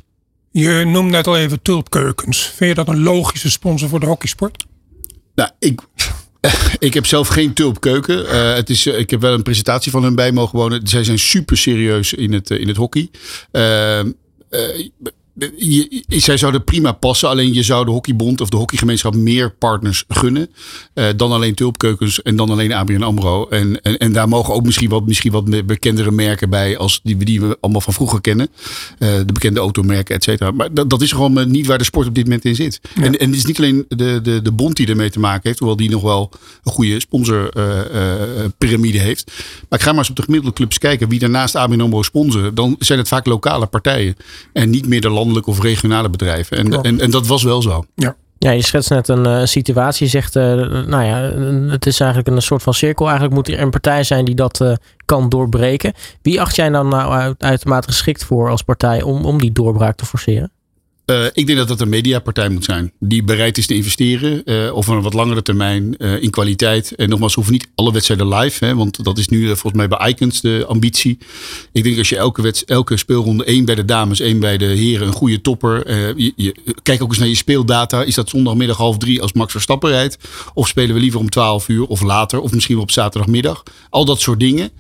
Je 0.53 0.85
noemde 0.87 1.11
net 1.11 1.27
al 1.27 1.37
even 1.37 1.63
Tulpkeukens. 1.63 2.39
Vind 2.57 2.71
je 2.71 2.75
dat 2.85 2.89
een 2.89 3.03
logische 3.03 3.51
sponsor 3.51 3.89
voor 3.89 4.01
de 4.01 4.07
hockeysport? 4.07 4.65
Nou, 5.37 5.51
ik, 5.59 5.81
ik 6.89 6.95
heb 6.95 7.07
zelf 7.07 7.29
geen 7.29 7.53
tulpkeuken. 7.53 8.29
Eh 8.29 8.55
het 8.55 8.71
is, 8.71 8.87
eh, 8.87 8.99
ik 8.99 9.11
heb 9.11 9.21
wel 9.21 9.35
een 9.35 9.43
presentatie 9.43 9.93
van 9.93 10.03
hun 10.03 10.15
bij 10.15 10.33
mogen 10.33 10.59
wonen. 10.59 10.87
Zij 10.87 11.05
zijn 11.05 11.19
super 11.19 11.57
serieus 11.57 12.13
in 12.13 12.33
het, 12.33 12.51
eh, 12.51 12.61
in 12.61 12.69
het 12.69 12.77
hockey. 12.77 13.11
Je, 15.57 16.05
zij 16.09 16.37
zouden 16.37 16.65
prima 16.65 16.93
passen. 16.93 17.29
Alleen 17.29 17.55
je 17.55 17.63
zou 17.63 17.85
de 17.85 17.91
hockeybond 17.91 18.41
of 18.41 18.49
de 18.49 18.57
hockeygemeenschap 18.57 19.15
meer 19.15 19.51
partners 19.51 20.05
gunnen. 20.09 20.49
eh, 20.95 21.07
dan 21.17 21.33
alleen 21.33 21.55
tulpkeukens 21.55 22.23
en 22.23 22.37
dan 22.37 22.51
alleen 22.51 22.73
ABN 22.73 23.03
AMRO. 23.03 23.49
En, 23.49 23.83
en, 23.83 23.97
en 23.97 24.13
daar 24.13 24.29
mogen 24.29 24.55
ook 24.55 24.65
misschien 24.65 24.89
wat, 24.89 25.07
misschien 25.07 25.33
wat 25.33 25.67
bekendere 25.67 26.11
merken 26.11 26.51
bij. 26.51 26.79
Als 26.79 27.01
die, 27.03 27.17
die 27.17 27.41
we 27.41 27.57
allemaal 27.61 27.81
van 27.81 27.93
vroeger 27.93 28.21
kennen. 28.21 28.49
Eh, 28.99 29.09
de 29.27 29.33
bekende 29.33 29.61
automerken, 29.61 30.15
et 30.15 30.23
cetera. 30.25 30.51
Maar 30.51 30.75
dat, 30.75 30.91
dat 30.91 31.03
is 31.03 31.13
gewoon 31.13 31.39
eh, 31.39 31.47
niet 31.47 31.67
waar 31.67 31.79
de 31.79 31.85
sport 31.85 32.07
op 32.07 32.15
dit 32.15 32.25
moment 32.25 32.45
in 32.45 32.55
zit. 32.55 32.81
En, 32.95 33.19
en 33.19 33.29
het 33.29 33.37
is 33.37 33.45
niet 33.45 33.59
alleen 33.59 33.85
de, 33.89 34.21
de, 34.23 34.43
de 34.43 34.53
bond 34.53 34.77
die 34.77 34.87
ermee 34.87 35.11
te 35.11 35.21
maken 35.21 35.43
heeft. 35.43 35.59
Hoewel 35.59 35.77
die 35.77 35.91
nog 35.91 36.03
wel 36.03 36.31
een 36.65 36.73
goede 36.73 37.01
sponsorpyramide 37.01 38.99
heeft. 38.99 39.33
Maar 39.69 39.79
ik 39.79 39.85
ga 39.85 39.91
maar 39.91 40.01
eens 40.01 40.11
op 40.11 40.17
de 40.17 40.23
gemiddelde 40.23 40.57
clubs 40.57 40.79
kijken. 40.79 41.09
Wie 41.09 41.19
daarnaast 41.19 41.57
ABN 41.57 41.81
AMRO 41.81 42.03
sponsoren. 42.03 42.55
Dan 42.55 42.77
zijn 42.79 42.99
het 42.99 43.09
vaak 43.09 43.27
lokale 43.27 43.67
partijen. 43.67 44.17
En 44.53 44.71
niet 44.71 44.87
meer 44.87 45.01
de 45.01 45.11
landelijke 45.27 45.51
of 45.51 45.61
regionale 45.61 46.11
bedrijven. 46.11 46.57
En, 46.57 46.83
en, 46.83 47.01
en 47.01 47.11
dat 47.11 47.27
was 47.27 47.43
wel 47.43 47.63
zo. 47.63 47.85
Ja. 47.95 48.17
Ja, 48.39 48.51
je 48.51 48.63
schetst 48.63 48.91
net 48.91 49.09
een 49.09 49.27
eh, 49.27 49.45
situatie. 49.45 50.07
Zegt, 50.07 50.37
eh, 50.37 50.45
nou 50.87 51.05
ja, 51.05 51.17
het 51.71 51.87
is 51.87 52.01
eigenlijk 52.01 52.31
een 52.31 52.43
soort 52.43 52.63
van 52.63 52.75
cirkel. 52.75 53.05
Eigenlijk 53.05 53.35
moet 53.35 53.49
er 53.49 53.61
een 53.61 53.71
partij 53.71 54.03
zijn 54.05 54.25
die 54.25 54.35
dat 54.35 54.61
eh, 54.61 54.73
kan 55.05 55.29
doorbreken. 55.29 55.93
Wie 56.23 56.41
acht 56.41 56.57
jij 56.57 56.69
dan 56.69 56.89
nou 56.89 57.13
uit- 57.13 57.43
uitermate 57.43 57.89
geschikt 57.89 58.25
voor 58.25 58.51
als 58.51 58.63
partij 58.63 59.03
om, 59.03 59.25
om 59.25 59.39
die 59.39 59.53
doorbraak 59.53 59.97
te 59.97 60.07
forceren? 60.07 60.51
Eh, 61.07 61.25
ik 61.33 61.47
denk 61.47 61.59
dat 61.59 61.69
dat 61.69 61.81
een 61.81 61.89
mediapartij 61.89 62.49
moet 62.49 62.65
zijn. 62.65 62.93
Die 62.99 63.23
bereid 63.25 63.59
is 63.59 63.67
te 63.67 63.75
investeren. 63.75 64.45
eh, 64.45 64.75
of 64.75 64.87
een 64.87 65.03
wat 65.03 65.15
langere 65.15 65.43
termijn 65.43 65.97
eh, 65.97 66.23
in 66.23 66.31
kwaliteit. 66.31 66.95
En 66.95 67.09
nogmaals, 67.09 67.35
hoeven 67.35 67.53
niet 67.53 67.69
alle 67.75 67.93
wedstrijden 67.93 68.29
live. 68.29 68.65
Hè, 68.65 68.75
want 68.75 69.05
dat 69.05 69.19
is 69.19 69.29
nu 69.29 69.47
volgens 69.47 69.73
mij 69.73 69.89
bij 69.89 70.09
Icons 70.09 70.41
de 70.41 70.65
ambitie. 70.69 71.19
Ik 71.73 71.83
denk 71.83 71.99
als 71.99 72.09
je 72.09 72.17
elke, 72.17 72.55
elke 72.67 72.97
speelronde, 72.97 73.45
één 73.45 73.65
bij 73.65 73.75
de 73.75 73.85
dames, 73.85 74.21
één 74.21 74.41
bij 74.41 74.57
de 74.57 74.65
heren, 74.65 75.07
een 75.07 75.13
goede 75.13 75.41
topper. 75.41 75.93
je, 76.17 76.55
kijk 76.83 77.03
ook 77.03 77.09
eens 77.09 77.19
naar 77.19 77.29
je 77.29 77.35
speeldata. 77.35 78.03
Is 78.03 78.15
dat 78.15 78.29
zondagmiddag 78.29 78.77
half 78.77 78.99
drie 78.99 79.23
als 79.23 79.33
Max 79.33 79.53
Verstappen 79.53 79.91
rijdt? 79.91 80.19
Of 80.55 80.69
spelen 80.69 80.95
we 80.95 81.01
liever 81.01 81.21
om 81.21 81.31
12 81.31 81.69
uur 81.69 81.87
of 81.87 82.03
later? 82.03 82.41
Of 82.41 82.53
misschien 82.53 82.75
wel 82.75 82.85
op 82.85 82.91
zaterdagmiddag? 82.91 83.63
Al 83.91 84.05
dat 84.05 84.21
soort 84.21 84.41
dingen. 84.41 84.71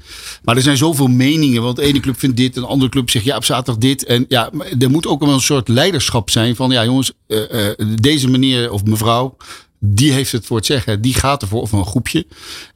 Maar 0.44 0.56
er 0.56 0.62
zijn 0.62 0.76
zoveel 0.76 1.06
meningen. 1.06 1.62
Want 1.62 1.76
de 1.76 1.82
ene 1.82 2.00
club 2.00 2.18
vindt 2.18 2.36
dit, 2.36 2.56
en 2.56 2.62
de 2.62 2.68
andere 2.68 2.90
club 2.90 3.10
zegt 3.10 3.24
ja, 3.24 3.36
op 3.36 3.44
zaterdag 3.44 3.76
dit. 3.76 4.04
En 4.04 4.24
ja, 4.28 4.50
er 4.78 4.90
moet 4.90 5.06
ook 5.06 5.20
wel 5.20 5.32
een 5.32 5.40
soort 5.40 5.68
leiderschap 5.68 6.15
zijn 6.24 6.56
van 6.56 6.70
ja, 6.70 6.84
jongens, 6.84 7.12
eh, 7.26 7.68
eh, 7.68 7.74
deze 8.00 8.28
meneer 8.28 8.70
of 8.72 8.84
mevrouw. 8.84 9.36
Die 9.78 10.12
heeft 10.12 10.32
het 10.32 10.46
voor 10.46 10.56
het 10.56 10.66
zeggen. 10.66 11.00
Die 11.00 11.14
gaat 11.14 11.42
ervoor, 11.42 11.60
of 11.60 11.72
een 11.72 11.86
groepje. 11.86 12.26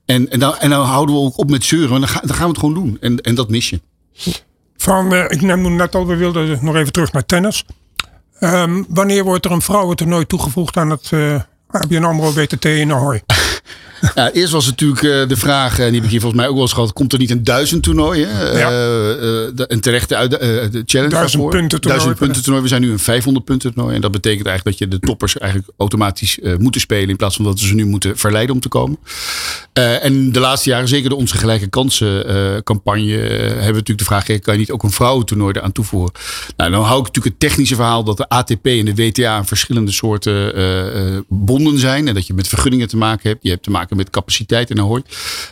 En, 0.05 0.31
en, 0.31 0.38
dan, 0.40 0.57
en 0.59 0.70
dan 0.70 0.87
houden 0.87 1.14
we 1.14 1.20
ook 1.20 1.38
op 1.38 1.50
met 1.50 1.64
zeuren. 1.64 1.88
Want 1.88 2.00
dan, 2.00 2.11
ga- 2.11 2.20
dan 2.20 2.37
gaan 2.37 2.44
we 2.44 2.50
het 2.50 2.59
gewoon 2.59 2.74
doen. 2.74 2.96
En, 3.00 3.20
en 3.20 3.35
dat 3.35 3.48
mis 3.50 3.70
je. 3.70 3.81
Van, 4.76 5.14
eh, 5.14 5.24
ik 5.29 5.40
noemde 5.40 5.68
net 5.68 5.94
al, 5.94 6.07
we 6.07 6.16
wilden 6.16 6.59
nog 6.62 6.76
even 6.76 6.92
terug 6.92 7.12
naar 7.12 7.26
tennis. 7.26 7.64
Ehm, 8.38 8.83
wanneer 8.88 9.24
wordt 9.24 9.44
er 9.44 9.50
een 9.50 9.62
vrouwentoernooi 9.62 10.26
toegevoegd 10.26 10.76
aan 10.76 10.90
het 10.90 11.09
eh 11.12 11.40
ABN 11.70 12.05
AMRO 12.05 12.33
WTT 12.33 12.64
in 12.64 12.92
Ahoy? 12.92 13.22
Ja, 14.15 14.31
eerst 14.33 14.53
was 14.53 14.67
natuurlijk 14.67 15.03
eh, 15.03 15.29
de 15.29 15.37
vraag, 15.37 15.79
en 15.79 15.87
die 15.87 15.95
heb 15.95 16.05
ik 16.05 16.11
hier 16.11 16.21
volgens 16.21 16.41
mij 16.41 16.49
ook 16.49 16.55
wel 16.55 16.65
eens 16.65 16.73
gehad. 16.73 16.93
Komt 16.93 17.13
er 17.13 17.19
niet 17.19 17.31
een 17.31 17.45
duizend 17.45 17.83
toernooi? 17.83 18.25
Hè? 18.25 18.59
Ja. 18.59 18.71
Eh, 18.71 19.47
eh, 19.47 19.53
een 19.57 19.81
terechte 19.81 20.17
uit, 20.17 20.33
eh, 20.33 20.49
de 20.49 20.83
challenge 20.87 21.15
Duizend 21.15 21.49
punten 21.49 21.81
toernooi. 21.81 21.99
Duizend 21.99 22.19
punten 22.19 22.43
toernooi. 22.43 22.63
We 22.63 22.69
zijn 22.69 22.81
nu 22.83 22.91
een 22.91 22.99
500 22.99 23.45
punten 23.45 23.73
toernooi. 23.75 23.95
En 23.95 24.01
dat 24.01 24.11
betekent 24.11 24.47
eigenlijk 24.47 24.79
dat 24.79 24.89
je 24.89 24.99
de 24.99 25.07
toppers 25.07 25.39
eigenlijk 25.39 25.73
automatisch 25.77 26.41
eh, 26.41 26.57
moeten 26.57 26.81
spelen. 26.81 27.09
In 27.09 27.17
plaats 27.17 27.37
van 27.37 27.45
dat 27.45 27.61
we 27.61 27.67
ze 27.67 27.75
nu 27.75 27.87
moeten 27.87 28.19
verleiden 28.19 28.55
om 28.55 28.61
te 28.61 28.69
komen. 28.69 28.99
Eh, 29.73 30.05
en 30.05 30.33
de 30.33 30.41
laatste 30.41 30.71
jaren, 30.71 30.89
zeker 30.89 31.09
de 31.09 31.15
Onze 31.15 31.37
Gelijke 31.37 31.67
Kansen 31.67 32.27
eh, 32.29 32.61
campagne, 32.63 33.17
eh, 33.17 33.39
hebben 33.39 33.57
we 33.57 33.65
natuurlijk 33.65 33.99
de 33.99 34.05
vraag 34.05 34.25
kan 34.25 34.55
je 34.55 34.61
niet 34.61 34.71
ook 34.71 34.83
een 34.83 34.91
vrouwentoernooi 34.91 35.55
eraan 35.57 35.73
toevoegen? 35.73 36.13
Nou, 36.57 36.71
dan 36.71 36.83
hou 36.83 37.01
ik 37.01 37.07
natuurlijk 37.07 37.35
het 37.35 37.49
technische 37.49 37.75
verhaal 37.75 38.05
dat 38.05 38.17
de 38.17 38.29
ATP 38.29 38.67
en 38.67 38.85
de 38.85 38.95
WTA 38.95 39.45
verschillende 39.45 39.91
soorten 39.91 40.55
eh, 40.55 41.15
eh, 41.17 41.23
bonden 41.29 41.79
zijn. 41.79 42.09
En 42.09 42.15
dat 42.15 42.27
je 42.27 42.35
met 42.35 42.49
vergunningen 42.49 42.89
te 42.89 42.97
maken 42.97 43.31
hebt. 43.31 43.43
Je 43.43 43.51
hebt 43.51 43.63
te 43.63 43.71
maken 43.71 43.89
met 43.96 44.11
capaciteit 44.11 44.70
en 44.70 44.79
Ahoy. 44.79 45.03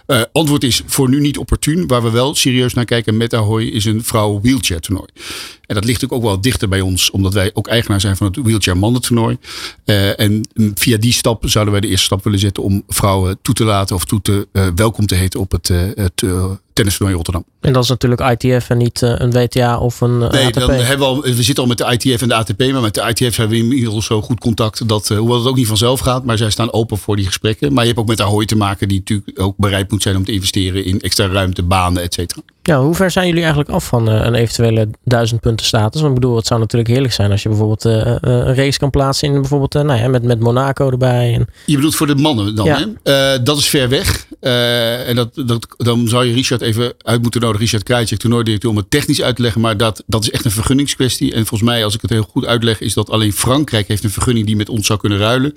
Eh, 0.06 0.22
antwoord 0.32 0.64
is 0.64 0.82
voor 0.86 1.08
nu 1.08 1.20
niet 1.20 1.38
opportun. 1.38 1.86
Waar 1.86 2.02
we 2.02 2.10
wel 2.10 2.34
serieus 2.34 2.74
naar 2.74 2.84
kijken 2.84 3.16
met 3.16 3.34
Ahoy 3.34 3.64
is 3.64 3.84
een 3.84 4.04
vrouwen 4.04 4.42
wheelchair 4.42 4.80
toernooi. 4.80 5.08
En 5.68 5.74
dat 5.74 5.84
ligt 5.84 6.00
natuurlijk 6.00 6.26
ook 6.28 6.32
wel 6.34 6.40
dichter 6.40 6.68
bij 6.68 6.80
ons, 6.80 7.10
omdat 7.10 7.34
wij 7.34 7.50
ook 7.54 7.68
eigenaar 7.68 8.00
zijn 8.00 8.16
van 8.16 8.26
het 8.26 8.36
wheelchair 8.36 8.76
mannen 8.76 9.00
toernooi. 9.00 9.38
Eh, 9.84 10.20
en 10.20 10.48
via 10.74 10.96
die 10.96 11.12
stap 11.12 11.42
zouden 11.48 11.72
wij 11.72 11.82
de 11.82 11.88
eerste 11.88 12.04
stap 12.04 12.24
willen 12.24 12.38
zetten 12.38 12.62
om 12.62 12.82
vrouwen 12.88 13.38
toe 13.42 13.54
te 13.54 13.64
laten 13.64 13.96
of 13.96 14.04
toe 14.04 14.22
te 14.22 14.48
eh, 14.52 14.66
welkom 14.74 15.06
te 15.06 15.14
heten 15.14 15.40
op 15.40 15.52
het, 15.52 15.70
eh 15.70 15.80
het 15.94 16.24
tennistoernooi 16.72 17.18
in 17.18 17.24
Rotterdam. 17.24 17.44
En 17.60 17.72
dat 17.72 17.82
is 17.82 17.88
natuurlijk 17.88 18.20
ITF 18.20 18.70
en 18.70 18.78
niet 18.78 19.00
een 19.00 19.30
WTA 19.30 19.78
of 19.78 20.00
een 20.00 20.18
Nee, 20.18 20.46
ATP. 20.46 20.54
dan 20.54 20.70
hebben 20.70 20.98
we, 20.98 21.04
al, 21.04 21.22
we 21.22 21.42
zitten 21.42 21.62
al 21.62 21.68
met 21.68 21.78
de 21.78 21.92
ITF 21.92 22.22
en 22.22 22.28
de 22.28 22.34
ATP. 22.34 22.58
Maar 22.58 22.80
met 22.80 22.94
de 22.94 23.14
ITF 23.14 23.36
hebben 23.36 23.56
we 23.56 23.62
inmiddels 23.62 24.06
zo 24.06 24.22
goed 24.22 24.40
contact. 24.40 24.88
Dat, 24.88 25.08
hoewel 25.08 25.38
het 25.38 25.46
ook 25.46 25.56
niet 25.56 25.66
vanzelf 25.66 26.00
gaat. 26.00 26.24
Maar 26.24 26.36
zij 26.36 26.50
staan 26.50 26.72
open 26.72 26.98
voor 26.98 27.16
die 27.16 27.26
gesprekken. 27.26 27.72
Maar 27.72 27.82
je 27.82 27.88
hebt 27.88 28.00
ook 28.00 28.08
met 28.08 28.20
Ahoy 28.20 28.46
te 28.46 28.56
maken. 28.56 28.88
Die 28.88 28.98
natuurlijk 28.98 29.40
ook 29.40 29.56
bereid 29.56 29.90
moet 29.90 30.02
zijn 30.02 30.16
om 30.16 30.24
te 30.24 30.32
investeren 30.32 30.84
in 30.84 31.00
extra 31.00 31.26
ruimte, 31.26 31.62
banen, 31.62 32.02
et 32.02 32.14
cetera. 32.14 32.40
Ja, 32.68 32.80
hoe 32.80 32.94
ver 32.94 33.10
zijn 33.10 33.26
jullie 33.26 33.40
eigenlijk 33.40 33.70
af 33.70 33.86
van 33.86 34.08
eh, 34.08 34.24
een 34.24 34.34
eventuele 34.34 34.88
duizend 35.04 35.40
punten 35.40 35.66
status? 35.66 36.00
Want 36.00 36.14
ik 36.14 36.20
bedoel, 36.20 36.36
het 36.36 36.46
zou 36.46 36.60
natuurlijk 36.60 36.90
heerlijk 36.90 37.12
zijn 37.12 37.30
als 37.30 37.42
je 37.42 37.48
bijvoorbeeld 37.48 37.84
eh, 37.84 38.06
eh, 38.06 38.16
een 38.20 38.54
race 38.54 38.78
kan 38.78 38.90
plaatsen 38.90 39.28
in 39.28 39.34
bijvoorbeeld 39.40 39.72
nou 39.72 40.00
ja, 40.00 40.08
met, 40.08 40.22
met 40.22 40.40
Monaco 40.40 40.90
erbij. 40.90 41.34
En, 41.34 41.46
Je 41.66 41.74
bedoelt 41.74 41.94
voor 41.94 42.06
de 42.06 42.14
mannen 42.14 42.54
dan, 42.54 42.66
Ja. 42.66 42.88
hè? 43.02 43.42
Dat 43.42 43.58
is 43.58 43.68
ver 43.68 43.88
weg. 43.88 44.26
En 44.40 45.16
dat, 45.16 45.30
dat, 45.34 45.66
dan 45.76 46.08
zou 46.08 46.24
je 46.24 46.32
Richard 46.32 46.60
even 46.60 46.92
uit 46.98 47.22
moeten 47.22 47.40
nodigen. 47.40 47.62
Richard 47.64 47.82
Krajcek, 47.82 48.18
toernooidirecteur, 48.18 48.70
om 48.70 48.76
het 48.76 48.90
technisch 48.90 49.22
uit 49.22 49.36
te 49.36 49.42
leggen. 49.42 49.60
Maar 49.60 49.76
dat, 49.76 50.02
dat 50.06 50.22
is 50.22 50.30
echt 50.30 50.44
een 50.44 50.50
vergunningskwestie. 50.50 51.32
En 51.32 51.46
volgens 51.46 51.70
mij, 51.70 51.84
als 51.84 51.94
ik 51.94 52.00
het 52.00 52.10
heel 52.10 52.26
goed 52.30 52.46
uitleg, 52.46 52.80
is 52.80 52.94
dat 52.94 53.10
alleen 53.10 53.32
Frankrijk 53.32 53.88
heeft 53.88 54.04
een 54.04 54.10
vergunning 54.10 54.46
die 54.46 54.56
met 54.56 54.68
ons 54.68 54.86
zou 54.86 54.98
kunnen 54.98 55.18
ruilen. 55.18 55.56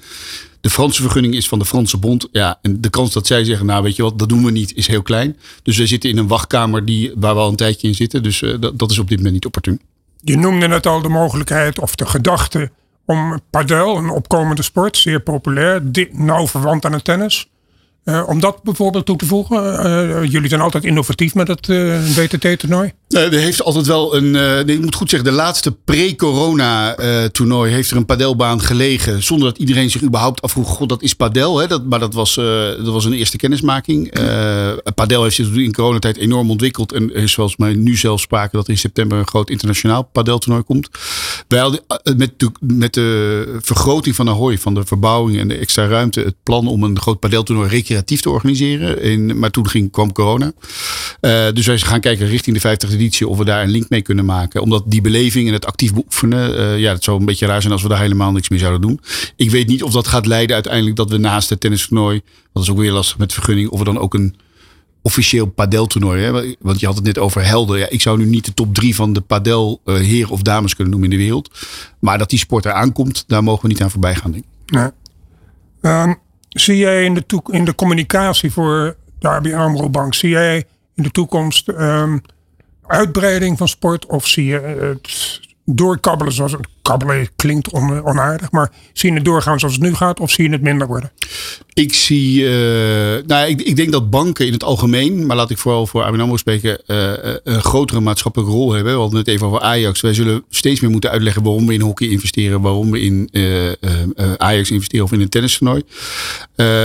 De 0.62 0.70
Franse 0.70 1.02
vergunning 1.02 1.34
is 1.34 1.48
van 1.48 1.60
de 1.60 1.66
Franse 1.66 1.98
bond. 1.98 2.28
Ja, 2.32 2.60
en 2.62 2.82
de 2.82 2.90
kans 2.90 3.14
dat 3.14 3.28
zij 3.28 3.44
zeggen, 3.44 3.66
nou 3.66 3.84
weet 3.84 3.96
je 3.96 4.04
wat, 4.04 4.20
dat 4.20 4.30
doen 4.30 4.46
we 4.46 4.52
niet, 4.52 4.76
is 4.76 4.88
heel 4.88 5.02
klein. 5.02 5.38
Dus 5.64 5.78
we 5.78 5.88
zitten 5.88 6.10
in 6.10 6.18
een 6.18 6.28
wachtkamer 6.28 6.86
die, 6.86 7.12
waar 7.16 7.34
we 7.34 7.40
al 7.40 7.50
een 7.50 7.56
tijdje 7.56 7.88
in 7.88 7.96
zitten. 7.96 8.24
Dus 8.24 8.42
eh, 8.42 8.54
dat, 8.74 8.92
is 8.92 9.00
op 9.00 9.08
dit 9.08 9.18
moment 9.18 9.34
niet 9.34 9.46
opportun. 9.46 9.82
Je 10.22 10.38
noemde 10.38 10.68
net 10.68 10.86
al 10.86 11.02
de 11.02 11.10
mogelijkheid 11.10 11.80
of 11.80 11.96
de 11.96 12.06
gedachte 12.06 12.72
om 13.06 13.40
padel, 13.50 13.98
een 13.98 14.10
opkomende 14.10 14.62
sport, 14.64 14.98
zeer 14.98 15.20
populair, 15.20 15.92
di- 15.92 16.10
nauw 16.12 16.48
verwant 16.48 16.86
aan 16.86 16.94
het 16.94 17.04
tennis. 17.04 17.48
Eh, 18.04 18.24
om 18.28 18.40
dat 18.40 18.64
bijvoorbeeld 18.64 19.06
toe 19.06 19.16
te 19.18 19.26
voegen. 19.26 19.80
Eh, 19.84 20.32
jullie 20.32 20.50
zijn 20.50 20.62
altijd 20.62 20.84
innovatief 20.86 21.36
met 21.36 21.48
het 21.48 21.68
WTT-toernooi. 22.16 22.94
Uh, 23.12 23.34
er 23.34 23.40
heeft 23.40 23.64
altijd 23.64 23.86
wel 23.86 24.16
een. 24.16 24.26
Uh, 24.26 24.34
nee, 24.34 24.76
ik 24.76 24.82
moet 24.82 24.96
goed 24.96 25.10
zeggen, 25.10 25.30
de 25.30 25.36
laatste 25.36 25.72
pre-corona-toernooi 25.72 27.70
uh, 27.70 27.76
heeft 27.76 27.92
er 27.92 27.98
een 27.98 28.06
padelbaan 28.06 28.62
gelegen. 28.62 29.24
Zonder 29.24 29.48
dat 29.48 29.58
iedereen 29.58 29.90
zich 29.90 30.04
überhaupt 30.04 30.42
afvroeg: 30.42 30.70
God, 30.70 30.90
dat 30.90 31.02
is 31.02 31.14
padel. 31.14 31.58
Hè? 31.58 31.68
Dat, 31.68 31.86
maar 31.86 32.00
dat 32.00 32.14
was, 32.14 32.36
dat 32.36 32.88
was 32.88 33.06
een 33.06 33.14
eerste 33.14 33.38
kennismaking. 33.38 34.14
padel 34.96 35.24
heeft 35.24 35.36
zich 35.36 35.54
in 35.54 35.74
coronatijd 35.74 36.18
enorm 36.18 36.50
ontwikkeld. 36.50 36.92
En 36.92 37.14
er 37.14 37.24
is 37.24 37.32
zoals 37.32 37.58
mij 37.58 37.74
nu 37.74 37.96
zelfs 37.96 38.24
sprake 38.24 38.56
dat 38.56 38.70
in 38.70 38.78
september 38.78 39.18
een 39.18 39.28
groot 39.28 39.50
internationaal 39.50 40.04
padeltoernooi 40.04 40.64
komt. 40.64 40.90
Wij 41.48 41.60
hadden 41.60 41.82
met 42.18 42.32
de, 42.38 42.52
met 42.60 42.94
de 42.94 43.58
vergroting 43.62 44.16
van 44.16 44.30
Ahoy, 44.30 44.58
van 44.58 44.74
de 44.74 44.86
verbouwing 44.86 45.40
en 45.40 45.48
de 45.48 45.58
extra 45.58 45.88
ruimte, 45.88 46.20
het 46.20 46.36
plan 46.44 46.68
om 46.68 46.84
een 46.84 47.00
groot 47.00 47.20
padeltoernooi 47.20 47.70
recreatief 47.70 48.22
te 48.22 48.30
organiseren. 48.30 49.02
In, 49.02 49.40
maar 49.40 49.52
toen 49.52 49.70
ging, 49.70 49.92
kwam 49.92 50.12
corona. 50.12 50.52
dus 51.54 51.66
wij 51.66 51.78
gaan 51.78 52.00
kijken 52.00 52.28
richting 52.28 52.56
de 52.56 52.62
50 52.62 53.00
of 53.28 53.38
we 53.38 53.46
daar 53.46 53.64
een 53.64 53.70
link 53.70 53.90
mee 53.90 54.02
kunnen 54.02 54.26
maken. 54.26 54.62
Omdat 54.62 54.84
die 54.88 55.02
beleving 55.02 55.48
en 55.48 55.54
het 55.54 55.66
actief 55.66 55.94
beoefenen, 55.94 56.60
uh, 56.60 56.80
ja, 56.80 56.94
het 56.94 57.04
zou 57.04 57.20
een 57.20 57.26
beetje 57.26 57.46
raar 57.46 57.62
zijn 57.62 57.74
als 57.74 57.82
we 57.82 57.90
daar 57.90 58.00
helemaal 58.00 58.32
niks 58.32 58.50
mee 58.50 58.60
zouden 58.60 58.82
doen. 58.82 59.00
Ik 59.36 59.52
weet 59.52 59.68
niet 59.68 59.84
of 59.84 59.92
dat 59.92 60.08
gaat 60.08 60.26
leiden 60.26 60.54
uiteindelijk 60.54 60.96
dat 60.96 61.10
we 61.10 61.18
naast 61.18 61.50
het 61.50 61.60
tennistoernooi, 61.60 62.22
dat 62.54 62.64
is 62.64 62.70
ook 62.70 62.78
weer 62.78 62.92
lastig 62.92 63.18
met 63.18 63.34
vergunning, 63.34 63.70
of 63.70 63.80
we 63.80 63.86
dan 63.86 64.00
ook 64.00 64.14
een 64.14 64.36
officieel 65.02 65.46
padeltoernooi. 65.46 66.24
Hè? 66.24 66.56
Want 66.60 66.80
je 66.80 66.86
had 66.86 66.96
het 66.96 67.06
net 67.06 67.18
over 67.18 67.46
helder. 67.46 67.78
Ja, 67.78 67.90
ik 67.90 68.02
zou 68.02 68.18
nu 68.18 68.26
niet 68.26 68.46
de 68.46 68.54
top 68.54 68.74
drie 68.74 68.96
van 68.96 69.14
de 69.14 69.22
padel 69.22 69.82
uh, 69.86 69.96
heer 69.96 70.32
of 70.32 70.42
dames 70.42 70.76
kunnen 70.76 70.92
noemen 70.92 71.12
in 71.12 71.18
de 71.18 71.24
wereld. 71.24 71.50
Maar 72.00 72.18
dat 72.18 72.30
die 72.30 72.40
sport 72.40 72.66
eraan 72.66 72.92
komt, 72.92 73.24
daar 73.28 73.44
mogen 73.44 73.62
we 73.62 73.68
niet 73.68 73.82
aan 73.82 73.92
voorbij 73.92 74.16
gaan. 74.16 74.32
Denk. 74.32 74.44
Nee. 74.66 74.90
Um, 75.82 76.20
zie 76.50 76.78
jij 76.78 77.06
in 77.06 77.14
de, 77.14 77.42
in 77.52 77.66
de 77.66 77.76
communicatie 77.76 78.52
voor 78.52 78.96
de 79.20 79.28
ABN 79.28 79.54
AMRO 79.54 79.90
Bank, 79.90 80.14
zie 80.14 80.30
jij 80.30 80.64
in 80.96 81.04
de 81.04 81.12
toekomst 81.12 81.68
um, 81.68 82.22
uitbreiding 82.92 83.58
van 83.58 83.68
sport? 83.68 84.06
Of 84.06 84.28
zie 84.28 84.46
je 84.46 84.60
het 84.60 85.40
doorkabbelen 85.66 86.34
zoals 86.34 86.52
het 86.52 86.68
kabbelen 86.82 87.30
klinkt 87.36 87.72
on, 87.72 88.04
onaardig, 88.06 88.52
maar 88.52 88.72
zie 88.94 89.10
je 89.10 89.16
het 89.16 89.26
doorgaan 89.26 89.60
zoals 89.60 89.74
het 89.74 89.84
nu 89.84 89.94
gaat 89.94 90.20
of 90.20 90.32
zie 90.32 90.44
je 90.44 90.52
het 90.52 90.62
minder 90.62 90.88
worden? 90.88 91.12
Ik 91.74 91.94
zie, 91.94 92.42
uh, 92.42 92.52
nou, 93.28 93.48
ik, 93.48 93.62
ik, 93.62 93.76
denk 93.76 93.92
dat 93.92 94.10
banken 94.10 94.46
in 94.46 94.54
het 94.54 94.64
algemeen, 94.64 95.26
maar 95.26 95.36
laat 95.36 95.50
ik 95.50 95.58
vooral 95.58 95.88
voor 95.88 96.04
AMRO 96.04 96.38
spreken, 96.38 96.82
uh, 96.88 97.12
een 97.44 97.62
grotere 97.62 98.00
maatschappelijke 98.00 98.54
rol 98.54 98.72
hebben. 98.72 98.94
We 98.94 99.00
hadden 99.00 99.20
het 99.20 99.28
even 99.28 99.48
over 99.48 99.60
Ajax. 99.60 100.02
Wij 100.02 100.14
zullen 100.14 100.44
steeds 100.50 100.80
meer 100.80 100.92
moeten 100.92 101.10
uitleggen 101.10 101.44
waarom 101.44 101.68
we 101.68 101.74
in 101.74 101.82
hockey 101.82 102.08
investeren, 102.08 102.62
waarom 102.62 102.92
we 102.92 103.02
in 103.02 103.30
Ajax 104.38 104.72
investeren 104.72 105.06
of 105.06 105.12
in 105.12 105.22
een 105.22 105.30
tennistoernooi. 105.30 105.84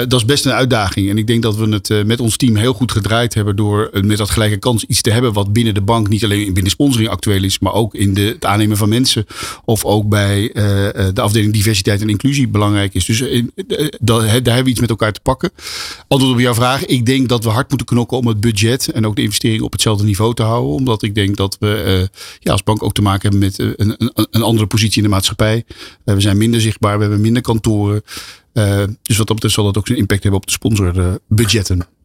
dat 0.08 0.12
is 0.12 0.24
best 0.24 0.46
een 0.46 0.52
uitdaging. 0.52 1.10
En 1.10 1.18
ik 1.18 1.26
denk 1.26 1.42
dat 1.42 1.56
we 1.56 1.68
het 1.68 2.06
met 2.06 2.20
ons 2.20 2.36
team 2.36 2.56
heel 2.56 2.72
goed 2.72 2.92
gedraaid 2.92 3.34
hebben 3.34 3.56
door 3.56 3.90
met 3.92 4.18
dat 4.18 4.30
gelijke 4.30 4.58
kans 4.58 4.84
iets 4.84 5.00
te 5.00 5.10
hebben 5.10 5.32
wat 5.32 5.52
binnen 5.52 5.74
de 5.74 5.80
bank 5.80 6.08
niet 6.08 6.24
alleen 6.24 6.52
binnen 6.52 6.72
sponsoring 6.72 7.08
actueel 7.08 7.42
is, 7.42 7.58
maar 7.58 7.72
ook 7.72 7.94
in 7.94 8.14
de, 8.14 8.20
het 8.20 8.44
aannemen 8.44 8.76
van 8.76 8.88
mensen 8.88 9.26
of 9.64 9.84
ook 9.86 10.08
bij 10.08 10.50
de 11.14 11.20
afdeling 11.20 11.52
diversiteit 11.52 12.00
en 12.00 12.08
inclusie 12.08 12.48
belangrijk 12.48 12.94
is. 12.94 13.04
Dus 13.04 13.18
daar 14.00 14.32
hebben 14.32 14.64
we 14.64 14.70
iets 14.70 14.80
met 14.80 14.90
elkaar 14.90 15.12
te 15.12 15.20
pakken. 15.20 15.50
Antwoord 16.08 16.34
op 16.34 16.40
jouw 16.40 16.54
vraag. 16.54 16.84
Ik 16.84 17.06
denk 17.06 17.28
dat 17.28 17.44
we 17.44 17.50
hard 17.50 17.68
moeten 17.68 17.86
knokken 17.86 18.18
om 18.18 18.26
het 18.26 18.40
budget 18.40 18.90
en 18.90 19.06
ook 19.06 19.16
de 19.16 19.22
investering 19.22 19.62
op 19.62 19.72
hetzelfde 19.72 20.04
niveau 20.04 20.34
te 20.34 20.42
houden. 20.42 20.72
Omdat 20.72 21.02
ik 21.02 21.14
denk 21.14 21.36
dat 21.36 21.56
we 21.60 22.08
ja, 22.38 22.52
als 22.52 22.62
bank 22.62 22.82
ook 22.82 22.94
te 22.94 23.02
maken 23.02 23.30
hebben 23.30 23.40
met 23.40 23.58
een, 23.58 24.10
een, 24.30 24.42
andere 24.42 24.66
positie 24.66 24.96
in 24.96 25.02
de 25.02 25.14
maatschappij. 25.14 25.64
We 26.04 26.20
zijn 26.20 26.36
minder 26.36 26.60
zichtbaar, 26.60 26.96
we 26.96 27.02
hebben 27.02 27.20
minder 27.20 27.42
kantoren. 27.42 28.02
Dus 29.02 29.16
wat 29.16 29.26
dat 29.26 29.34
betreft 29.34 29.54
zal 29.54 29.64
dat 29.64 29.78
ook 29.78 29.86
zijn 29.86 29.98
impact 29.98 30.22
hebben 30.22 30.40
op 30.40 30.46
de 30.46 30.52
sponsorbudgetten. 30.52 31.95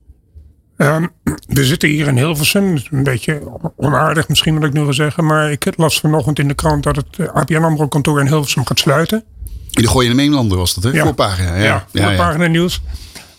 Um, 0.82 1.10
we 1.48 1.66
zitten 1.66 1.90
hier 1.90 2.08
in 2.08 2.18
Hilversum. 2.18 2.78
Een 2.92 3.04
beetje 3.04 3.42
onaardig 3.76 4.28
misschien 4.28 4.60
wat 4.60 4.64
ik 4.64 4.74
nu 4.74 4.82
wil 4.82 4.94
zeggen. 4.94 5.26
Maar 5.26 5.52
ik 5.52 5.74
las 5.76 6.00
vanochtend 6.00 6.40
in 6.40 6.48
de 6.48 6.54
krant 6.54 6.84
dat 6.84 6.96
het 6.96 7.34
ABN 7.34 7.64
AMRO 7.64 7.88
kantoor 7.88 8.20
in 8.20 8.28
Hilversum 8.28 8.66
gaat 8.66 8.80
sluiten. 8.80 9.24
In 9.72 9.84
de 9.84 10.14
Nederlander 10.14 10.58
was 10.58 10.74
dat, 10.74 10.84
hè? 10.84 10.92
Ja. 10.92 11.04
Voorpagina. 11.04 11.56
Ja, 11.56 11.64
ja, 11.64 11.86
ja 11.92 12.08
voorpagina 12.08 12.48
nieuws. 12.48 12.82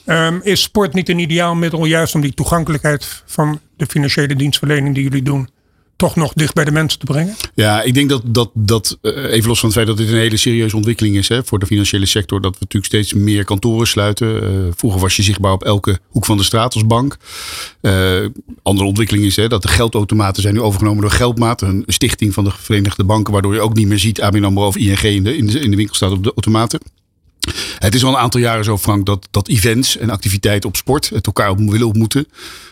Um, 0.07 0.40
is 0.43 0.62
sport 0.62 0.95
niet 0.95 1.09
een 1.09 1.18
ideaal 1.18 1.55
middel 1.55 1.84
juist 1.84 2.14
om 2.14 2.20
die 2.20 2.34
toegankelijkheid 2.34 3.22
van 3.26 3.61
de 3.76 3.86
financiële 3.86 4.36
dienstverlening 4.36 4.95
die 4.95 5.03
jullie 5.03 5.22
doen 5.22 5.49
toch 6.03 6.17
nog 6.17 6.33
dicht 6.33 6.55
bij 6.55 6.65
de 6.65 6.71
mensen 6.71 6.99
te 6.99 7.07
brengen? 7.07 7.37
Ja, 7.55 7.83
ik 7.83 7.95
denk 7.95 8.09
dat, 8.09 8.23
dat, 8.25 8.51
dat 8.55 8.99
uh, 9.03 9.33
even 9.33 9.49
los 9.49 9.61
van 9.61 9.69
het 9.69 9.79
feit 9.79 9.87
dat 9.87 9.97
dit 9.97 10.09
een 10.09 10.15
hele 10.15 10.37
serieuze 10.37 10.77
ontwikkeling 10.77 11.17
is 11.17 11.29
hè, 11.29 11.45
voor 11.45 11.59
de 11.59 11.67
financiële 11.67 12.07
sector, 12.07 12.41
dat 12.41 12.53
we 12.53 12.59
natuurlijk 12.61 12.93
steeds 12.93 13.13
meer 13.13 13.45
kantoren 13.45 13.87
sluiten. 13.87 14.29
Uh, 14.29 14.73
vroeger 14.77 15.01
was 15.01 15.17
je 15.17 15.23
zichtbaar 15.23 15.53
op 15.53 15.65
elke 15.65 15.99
hoek 16.09 16.25
van 16.25 16.37
de 16.37 16.43
straat 16.43 16.75
als 16.75 16.87
bank. 16.87 17.17
Uh, 17.83 18.27
andere 18.63 18.87
ontwikkeling 18.87 19.25
is 19.25 19.37
hè, 19.37 19.49
dat 19.49 19.63
de 19.63 19.69
geldautomaten 19.69 20.43
zijn 20.43 20.55
nu 20.55 20.61
overgenomen 20.61 21.01
door 21.01 21.11
Geldmaat, 21.11 21.63
een 21.63 21.85
stichting 21.87 22.35
van 22.35 22.45
de 22.45 22.51
Verenigde 22.59 23.05
Banken, 23.05 23.33
waardoor 23.33 23.55
je 23.55 23.61
ook 23.61 23.75
niet 23.75 23.87
meer 23.87 23.99
ziet 23.99 24.21
ABN 24.21 24.45
AMRO 24.45 24.67
of 24.67 24.77
ING 24.77 25.01
in 25.03 25.27
in 25.27 25.47
de, 25.47 25.61
in 25.61 25.71
de 25.71 25.77
winkel 25.77 25.95
staat 25.95 26.11
op 26.11 26.25
de 26.25 26.33
automaten. 26.35 26.81
Het 27.78 27.95
is 27.95 28.05
al 28.05 28.11
een 28.11 28.18
aantal 28.18 28.40
jaren 28.40 28.64
zo, 28.64 28.78
Frank, 28.78 29.07
dat, 29.07 29.28
dat 29.30 29.49
events 29.49 29.97
en 29.97 30.11
activiteiten 30.11 30.68
op 30.68 30.76
sport 30.76 31.09
het 31.09 31.26
elkaar 31.26 31.51
op 31.51 31.59
willen 31.59 31.86
ontmoeten. 31.86 32.26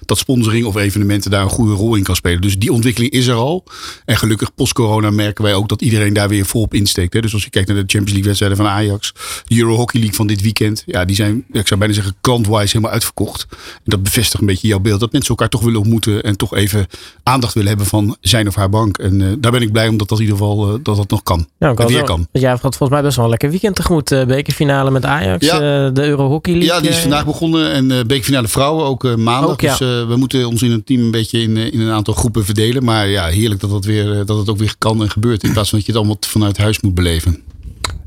Dat 0.04 0.18
sponsoring 0.18 0.66
of 0.66 0.76
evenementen 0.76 1.30
daar 1.30 1.42
een 1.42 1.48
goede 1.48 1.72
rol 1.72 1.94
in 1.94 2.02
kan 2.02 2.16
spelen. 2.16 2.40
Dus 2.40 2.58
die 2.58 2.72
ontwikkeling 2.72 3.12
is 3.12 3.26
er 3.26 3.34
al. 3.34 3.64
En 4.04 4.16
gelukkig 4.16 4.54
post-corona 4.54 5.10
merken 5.10 5.44
wij 5.44 5.54
ook 5.54 5.68
dat 5.68 5.82
iedereen 5.82 6.12
daar 6.12 6.28
weer 6.28 6.46
volop 6.46 6.74
insteekt. 6.74 7.12
Hè. 7.12 7.20
Dus 7.20 7.32
als 7.32 7.44
je 7.44 7.50
kijkt 7.50 7.68
naar 7.68 7.76
de 7.76 7.82
Champions 7.82 8.10
League 8.10 8.26
wedstrijden 8.26 8.58
van 8.58 8.66
Ajax, 8.66 9.12
de 9.44 9.58
Euro 9.58 9.74
Hockey 9.74 10.00
League 10.00 10.16
van 10.16 10.26
dit 10.26 10.40
weekend. 10.40 10.82
Ja, 10.86 11.04
die 11.04 11.16
zijn, 11.16 11.44
ik 11.52 11.66
zou 11.66 11.80
bijna 11.80 11.94
zeggen, 11.94 12.14
klantwise 12.20 12.68
helemaal 12.68 12.90
uitverkocht. 12.90 13.46
En 13.50 13.82
dat 13.84 14.02
bevestigt 14.02 14.40
een 14.40 14.46
beetje 14.46 14.68
jouw 14.68 14.80
beeld. 14.80 15.00
Dat 15.00 15.12
mensen 15.12 15.30
elkaar 15.30 15.48
toch 15.48 15.62
willen 15.62 15.80
ontmoeten 15.80 16.22
en 16.22 16.36
toch 16.36 16.54
even 16.54 16.86
aandacht 17.22 17.54
willen 17.54 17.68
hebben 17.68 17.86
van 17.86 18.16
zijn 18.20 18.48
of 18.48 18.54
haar 18.54 18.70
bank. 18.70 18.98
En 18.98 19.20
uh, 19.20 19.32
daar 19.38 19.52
ben 19.52 19.62
ik 19.62 19.72
blij 19.72 19.88
om 19.88 19.96
dat 19.96 20.08
dat 20.08 20.18
in 20.18 20.24
ieder 20.24 20.38
geval 20.38 20.68
uh, 20.68 20.78
dat 20.82 20.96
dat 20.96 21.10
nog 21.10 21.22
kan. 21.22 21.46
Ja, 21.58 21.74
weer 21.74 21.92
wel, 21.92 22.04
kan. 22.04 22.26
Had 22.32 22.60
volgens 22.60 22.90
mij 22.90 23.02
best 23.02 23.16
wel 23.16 23.24
een 23.24 23.30
lekker 23.30 23.50
weekend 23.50 23.76
tegemoet. 23.76 24.10
Uh, 24.10 24.24
bekerfinale 24.66 24.90
met 24.90 25.04
Ajax, 25.04 25.46
ja. 25.46 25.90
de 25.90 26.02
Euro 26.02 26.28
Hockey 26.28 26.52
League. 26.52 26.74
Ja, 26.74 26.80
die 26.80 26.90
is 26.90 26.98
vandaag 26.98 27.24
begonnen. 27.24 27.72
En 27.72 27.90
uh, 27.90 28.00
bekerfinale 28.00 28.48
vrouwen 28.48 28.84
ook 28.84 29.16
maandag. 29.16 29.50
Ook, 29.50 29.61
ja. 29.61 29.76
Dus 29.76 30.06
we 30.06 30.14
moeten 30.16 30.48
ons 30.48 30.62
in 30.62 30.70
een 30.70 30.84
team 30.84 31.00
een 31.00 31.11
beetje 31.11 31.40
in, 31.40 31.56
in 31.56 31.80
een 31.80 31.92
aantal 31.92 32.14
groepen 32.14 32.44
verdelen. 32.44 32.84
Maar 32.84 33.08
ja, 33.08 33.26
heerlijk 33.26 33.61
dat, 33.61 33.70
dat, 33.70 33.84
weer, 33.84 34.26
dat 34.26 34.38
het 34.38 34.48
ook 34.48 34.58
weer 34.58 34.74
kan 34.78 35.02
en 35.02 35.11
gebeurt. 35.11 35.42
In 35.42 35.52
plaats 35.52 35.68
van 35.68 35.78
dat 35.78 35.86
je 35.86 35.92
het 35.92 36.00
allemaal 36.00 36.20
vanuit 36.26 36.58
huis 36.58 36.80
moet 36.80 36.94
beleven. 36.94 37.42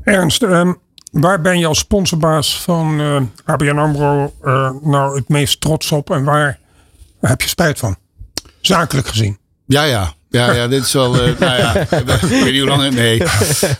Ernst, 0.04 0.42
um, 0.42 0.78
waar 1.10 1.40
ben 1.40 1.58
je 1.58 1.66
als 1.66 1.78
sponsorbaas 1.78 2.60
van 2.60 3.00
uh, 3.00 3.20
ABN 3.44 3.78
AMRO 3.78 4.32
uh, 4.44 4.70
nou 4.82 5.16
het 5.16 5.28
meest 5.28 5.60
trots 5.60 5.92
op? 5.92 6.10
En 6.10 6.24
waar 6.24 6.58
heb 7.20 7.40
je 7.40 7.48
spijt 7.48 7.78
van? 7.78 7.96
Zakelijk 8.60 9.06
gezien. 9.06 9.38
Ja, 9.66 9.82
ja. 9.82 10.12
Ja, 10.34 10.52
ja, 10.52 10.68
dit 10.68 10.84
is 10.84 10.92
wel. 10.92 11.14
Uh, 11.14 11.38
nou 11.38 11.58
ja, 11.58 11.76
ik 11.98 12.06
weet 12.06 12.52
niet 12.52 12.60
hoe 12.60 12.68
lang. 12.68 12.94
Nee. 12.94 13.20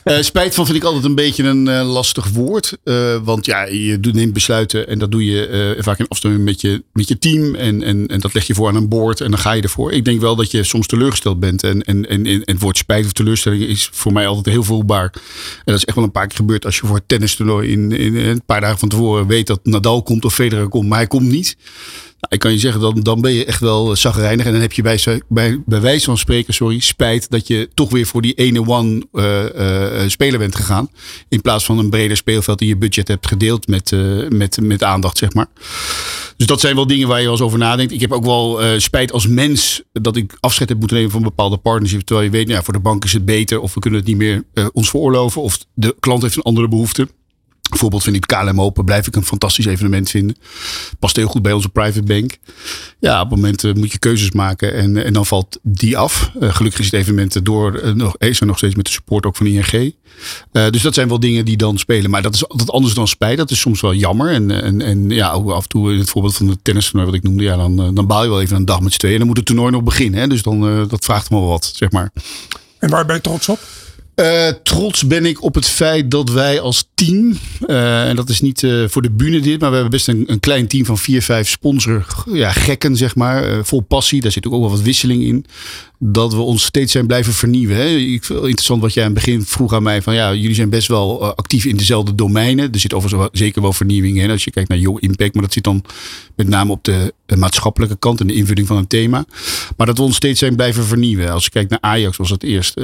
Uh, 0.05 0.21
spijt 0.21 0.55
van 0.55 0.65
vind 0.67 0.79
ik 0.79 0.85
altijd 0.85 1.05
een 1.05 1.15
beetje 1.15 1.45
een 1.45 1.67
uh, 1.67 1.93
lastig 1.93 2.29
woord. 2.29 2.77
want 3.23 3.47
ja, 3.47 3.65
je 3.65 3.99
neemt 4.01 4.33
besluiten 4.33 4.89
en 4.89 4.99
dat 4.99 5.11
doe 5.11 5.25
je 5.25 5.77
vaak 5.79 5.99
in 5.99 6.09
afstemming 6.09 6.45
met 6.45 6.61
je, 6.61 6.83
met 6.93 7.09
je 7.09 7.19
team. 7.19 7.55
En, 7.55 7.83
en, 7.83 8.07
en 8.07 8.21
dat 8.21 8.35
leg 8.35 8.47
je 8.47 8.55
voor 8.55 8.69
aan 8.69 8.75
een 8.75 8.89
board 8.89 9.21
en 9.21 9.31
dan 9.31 9.41
ga 9.41 9.53
je 9.53 9.63
ervoor. 9.63 9.93
Ik 9.93 10.05
denk 10.05 10.21
wel 10.21 10.37
dat 10.37 10.51
je 10.51 10.65
soms 10.65 10.87
teleurgesteld 10.87 11.41
bent. 11.41 11.63
En, 11.63 11.83
en, 11.83 12.09
en, 12.09 12.27
en 12.27 12.43
het 12.45 12.61
woord 12.61 12.77
spijt 12.77 13.05
of 13.05 13.13
teleurstelling 13.13 13.63
is 13.63 13.89
voor 13.93 14.13
mij 14.13 14.27
altijd 14.27 14.47
heel 14.47 14.65
voelbaar. 14.65 15.13
En 15.15 15.63
dat 15.65 15.77
is 15.77 15.85
echt 15.85 15.97
wel 15.97 16.05
een 16.05 16.13
paar 16.13 16.27
keer 16.27 16.37
gebeurd 16.37 16.65
als 16.65 16.77
je 16.77 16.87
voor 16.87 16.97
het 16.97 17.09
tennistoernooi 17.09 17.71
in, 17.71 17.93
in, 17.93 18.15
in 18.15 18.29
een 18.29 18.45
paar 18.47 18.61
dagen 18.61 18.79
van 18.79 18.89
tevoren 18.89 19.27
weet 19.27 19.47
dat 19.47 19.61
Nadal 19.63 20.03
komt 20.03 20.25
of 20.25 20.35
Federer 20.35 20.69
komt, 20.69 20.89
maar 20.89 20.99
hij 20.99 21.07
komt 21.07 21.31
niet. 21.31 21.57
Ik 22.29 22.39
kan 22.39 22.53
je 22.53 22.59
zeggen, 22.59 22.81
dan, 22.81 23.01
dan 23.01 23.21
ben 23.21 23.33
je 23.33 23.45
echt 23.45 23.61
wel 23.61 23.97
zagrijnig. 23.97 24.47
En 24.47 24.53
dan 24.53 24.61
heb 24.61 24.73
je 24.73 24.83
bij, 24.83 25.23
bij, 25.29 25.63
bij 25.67 25.81
wijze 25.81 26.05
van 26.05 26.19
spreken, 26.19 26.55
sorry, 26.55 26.81
spijt 26.81 27.31
dat 27.31 27.47
je 27.47 27.69
toch 27.75 27.91
weer 27.91 28.07
voor 28.07 28.23
die 28.23 28.35
ene 28.35 28.67
one 28.69 29.03
uh, 29.13 30.09
speler 30.09 30.39
bent 30.39 30.57
gegaan. 30.57 30.89
In 31.29 31.41
plaats 31.41 31.65
van 31.65 31.79
een 31.79 31.91
breder 31.91 32.17
speelveld 32.17 32.59
die 32.59 32.69
je 32.69 32.77
budget 32.77 33.09
hebt 33.09 33.27
gedeeld 33.27 33.69
met, 33.69 33.91
uh, 33.91 34.29
met, 34.29 34.59
met 34.63 34.83
aandacht, 34.83 35.19
zeg 35.19 35.35
maar. 35.35 35.47
Dus 36.37 36.47
dat 36.47 36.61
zijn 36.61 36.75
wel 36.75 36.87
dingen 36.87 37.09
waar 37.09 37.19
je 37.19 37.25
wel 37.25 37.33
eens 37.33 37.43
over 37.43 37.59
nadenkt. 37.59 37.93
Ik 37.93 38.01
heb 38.01 38.13
ook 38.13 38.25
wel 38.25 38.61
spijt 38.81 39.13
als 39.13 39.27
mens 39.27 39.83
dat 39.93 40.17
ik 40.17 40.37
afscheid 40.41 40.69
heb 40.69 40.79
moeten 40.79 40.97
nemen 40.97 41.13
van 41.13 41.23
bepaalde 41.23 41.57
partnerships. 41.57 42.05
Terwijl 42.05 42.27
je 42.27 42.33
weet, 42.33 42.47
nou 42.47 42.59
ja, 42.59 42.65
voor 42.65 42.75
de 42.75 42.81
bank 42.81 43.05
is 43.05 43.13
het 43.13 43.25
beter. 43.25 43.61
Of 43.61 43.75
we 43.75 43.81
kunnen 43.81 44.01
het 44.01 44.09
niet 44.09 44.17
meer 44.17 44.45
ons 44.73 44.91
veroorloven. 44.91 45.43
Of 45.43 45.59
de 45.75 45.97
klant 46.01 46.23
heeft 46.23 46.37
een 46.37 46.43
andere 46.43 46.69
behoefte. 46.69 47.09
Bijvoorbeeld 47.75 48.03
vind 48.03 48.17
ik 48.17 48.27
KLM 48.27 48.61
Open, 48.61 48.85
blijf 48.85 49.07
ik 49.07 49.17
een 49.17 49.25
fantastisch 49.25 49.67
evenement 49.67 50.11
vinden. 50.11 50.37
Past 50.99 51.17
heel 51.17 51.27
goed 51.27 51.43
bij 51.43 51.53
onze 51.53 51.69
private 51.69 52.03
bank. 52.03 52.37
Ja, 52.99 53.21
op 53.21 53.31
het 53.31 53.39
moment 53.39 53.65
uh, 53.65 53.75
moet 53.75 53.93
je 53.93 53.99
keuzes 53.99 54.31
maken 54.31 54.75
en, 54.75 55.05
en 55.05 55.13
dan 55.13 55.27
valt 55.27 55.59
die 55.63 55.97
af. 55.97 56.31
Uh, 56.41 56.55
gelukkig 56.55 56.81
is 56.81 56.87
het 56.87 56.95
evenement 56.95 57.45
door, 57.45 57.83
uh, 57.85 57.93
nog, 57.93 58.19
is 58.19 58.41
er 58.41 58.47
nog 58.47 58.57
steeds 58.57 58.75
met 58.75 58.85
de 58.87 58.91
support 58.91 59.27
ook 59.27 59.37
van 59.37 59.47
ING. 59.47 59.95
dus 60.51 60.83
dat 60.83 60.95
zijn 60.95 61.09
wel 61.09 61.21
dingen 61.21 61.45
die 61.45 61.57
dan 61.57 61.79
spelen. 61.79 62.11
Maar 62.11 62.23
dat 62.23 62.35
is 62.35 62.49
altijd 62.49 62.71
anders 62.71 62.95
dan 62.95 63.09
spijt. 63.09 63.39
Dat 63.39 63.51
is 63.51 63.61
soms 63.61 63.81
wel 63.81 63.95
jammer. 63.95 64.31
En, 64.31 64.51
en, 64.63 64.81
en 64.81 65.11
ja, 65.11 65.29
af 65.29 65.63
en 65.63 65.69
toe 65.69 65.93
in 65.93 65.99
het 65.99 66.11
voorbeeld 66.11 66.37
van 66.37 66.47
de 66.47 66.57
tennistoernooi 66.63 67.07
wat 67.07 67.19
ik 67.19 67.23
noemde. 67.23 67.43
Ja, 67.43 67.57
dan, 67.57 67.95
dan 67.95 68.07
baal 68.07 68.23
je 68.23 68.29
wel 68.29 68.41
even 68.41 68.57
een 68.57 68.65
dag 68.65 68.81
met 68.81 68.93
z'n 68.93 68.99
tweeën. 68.99 69.15
En 69.15 69.21
dan 69.21 69.29
moet 69.29 69.39
het 69.39 69.47
toernooi 69.47 69.71
nog 69.71 69.83
beginnen. 69.83 70.21
Hè? 70.21 70.27
Dus 70.27 70.43
dan, 70.43 70.89
dat 70.89 71.05
vraagt 71.05 71.31
me 71.31 71.39
wel 71.39 71.49
wat, 71.49 71.73
zeg 71.77 71.91
maar. 71.91 72.11
En 72.79 72.91
waar 72.91 73.07
ben 73.07 73.17
je 73.17 73.23
trots 73.23 73.49
op? 73.49 73.59
Uh, 74.17 74.49
trots 74.63 75.07
ben 75.07 75.27
ik 75.27 75.43
op 75.43 75.55
het 75.55 75.67
feit 75.67 76.11
dat 76.11 76.31
wij 76.31 76.61
als 76.61 76.89
team. 76.95 77.39
Uh, 77.67 78.09
en 78.09 78.17
dat 78.17 78.29
is 78.29 78.41
niet 78.41 78.63
uh, 78.63 78.89
voor 78.89 79.03
de 79.03 79.11
bühne 79.11 79.41
dit, 79.41 79.61
maar 79.61 79.69
we 79.69 79.75
hebben 79.75 79.93
best 79.93 80.09
een, 80.09 80.25
een 80.27 80.41
klein 80.41 80.67
team 80.67 80.85
van 80.85 80.99
vier, 80.99 81.23
vijf 81.23 81.49
sponsor 81.49 82.07
ja, 82.33 82.53
gekken, 82.53 82.97
zeg 82.97 83.15
maar. 83.15 83.51
Uh, 83.51 83.59
vol 83.63 83.81
passie. 83.81 84.21
Daar 84.21 84.33
zit 84.33 84.47
ook 84.47 84.61
wel 84.61 84.71
wat 84.71 84.81
wisseling 84.81 85.23
in. 85.23 85.47
Dat 85.99 86.35
we 86.35 86.41
ons 86.41 86.65
steeds 86.65 86.93
zijn 86.93 87.07
blijven 87.07 87.33
vernieuwen. 87.33 87.77
Hè. 87.77 87.87
Ik 87.87 88.29
interessant 88.29 88.81
wat 88.81 88.95
jij 88.95 89.05
aan 89.05 89.15
het 89.15 89.25
begin 89.25 89.45
vroeg 89.45 89.73
aan 89.73 89.83
mij. 89.83 90.03
Van 90.03 90.15
ja, 90.15 90.35
jullie 90.35 90.55
zijn 90.55 90.71
best 90.71 90.89
wel 90.89 91.35
actief 91.35 91.65
in 91.65 91.77
dezelfde 91.77 92.15
domeinen. 92.15 92.73
Er 92.73 92.81
zit 92.81 92.95
overigens 92.95 93.29
zeker 93.33 93.63
wel 93.63 93.73
vernieuwing 93.73 94.23
in. 94.23 94.31
Als 94.31 94.45
je 94.45 94.51
kijkt 94.51 94.69
naar 94.69 94.79
Yo 94.79 94.97
Impact. 94.97 95.35
Maar 95.35 95.43
dat 95.43 95.53
zit 95.53 95.65
dan 95.65 95.85
met 96.37 96.49
name 96.49 96.73
op 96.73 96.85
de, 96.85 97.15
maatschappelijke 97.37 97.97
kant 97.99 98.21
en 98.21 98.27
de 98.27 98.35
invulling 98.35 98.67
van 98.67 98.77
een 98.77 98.87
thema. 98.87 99.25
Maar 99.77 99.87
dat 99.87 99.99
we 99.99 100.05
ons 100.05 100.17
steeds 100.17 100.39
zijn 100.39 100.57
blijven 100.57 100.85
vernieuwen. 100.85 101.31
Als 101.31 101.45
je 101.45 101.51
kijkt 101.51 101.71
naar 101.71 101.81
Ajax 101.81 102.17
was 102.17 102.31
het 102.31 102.43
eerst 102.43 102.81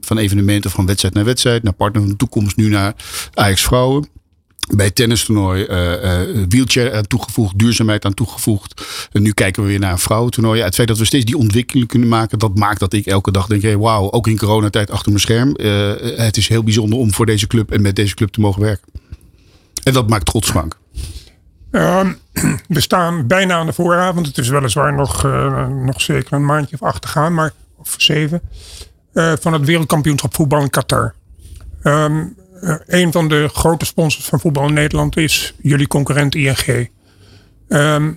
van 0.00 0.18
evenementen 0.18 0.70
van 0.70 0.86
wedstrijd 0.86 1.14
naar 1.14 1.24
wedstrijd. 1.24 1.62
Naar 1.62 1.72
partner 1.72 2.02
van 2.02 2.10
de 2.10 2.16
toekomst. 2.16 2.56
Nu 2.56 2.68
naar 2.68 2.94
Ajax 3.34 3.53
vrouwen. 3.62 4.08
Bij 4.74 4.86
het 4.86 4.94
tennistoernooi 4.94 5.66
uh, 5.66 5.92
uh, 6.02 6.44
wheelchair 6.48 7.02
toegevoegd, 7.02 7.58
duurzaamheid 7.58 8.04
aan 8.04 8.14
toegevoegd. 8.14 8.82
En 9.12 9.22
nu 9.22 9.32
kijken 9.32 9.62
we 9.62 9.68
weer 9.68 9.78
naar 9.78 9.92
een 9.92 9.98
vrouwentoernooi. 9.98 10.62
het 10.62 10.74
feit 10.74 10.88
dat 10.88 10.98
we 10.98 11.04
steeds 11.04 11.24
die 11.24 11.36
ontwikkeling 11.36 11.88
kunnen 11.88 12.08
maken, 12.08 12.38
dat 12.38 12.58
maakt 12.58 12.80
dat 12.80 12.92
ik 12.92 13.06
elke 13.06 13.30
dag 13.30 13.46
denk: 13.46 13.62
hey, 13.62 13.76
wauw, 13.76 14.10
ook 14.10 14.26
in 14.26 14.38
coronatijd 14.38 14.90
achter 14.90 15.08
mijn 15.08 15.22
scherm. 15.22 15.54
Uh, 15.56 15.92
het 16.16 16.36
is 16.36 16.48
heel 16.48 16.62
bijzonder 16.62 16.98
om 16.98 17.12
voor 17.12 17.26
deze 17.26 17.46
club 17.46 17.72
en 17.72 17.82
met 17.82 17.96
deze 17.96 18.14
club 18.14 18.30
te 18.30 18.40
mogen 18.40 18.62
werken. 18.62 18.92
En 19.82 19.92
dat 19.92 20.08
maakt 20.08 20.26
trots. 20.26 20.52
Uh, 21.70 22.00
we 22.68 22.80
staan 22.80 23.26
bijna 23.26 23.54
aan 23.54 23.66
de 23.66 23.72
vooravond. 23.72 24.26
Het 24.26 24.38
is 24.38 24.48
weliswaar 24.48 24.94
nog, 24.94 25.22
nog 25.84 26.00
zeker 26.00 26.32
een 26.32 26.44
maandje 26.44 26.76
of 26.80 26.88
acht 26.88 27.02
te 27.02 27.08
gaan, 27.08 27.34
maar, 27.34 27.52
of 27.76 27.94
zeven. 27.98 28.40
van 29.14 29.52
het 29.52 29.64
wereldkampioenschap 29.64 30.34
voetbal 30.34 30.60
in 30.60 30.70
Qatar. 30.70 31.14
Um, 31.82 32.16
uh, 32.18 32.43
een 32.86 33.12
van 33.12 33.28
de 33.28 33.48
grote 33.52 33.84
sponsors 33.84 34.24
van 34.24 34.40
voetbal 34.40 34.68
in 34.68 34.74
Nederland 34.74 35.16
is 35.16 35.54
jullie 35.62 35.86
concurrent 35.86 36.34
ING. 36.34 36.66
Um, 36.68 36.88
ehm, 37.68 38.12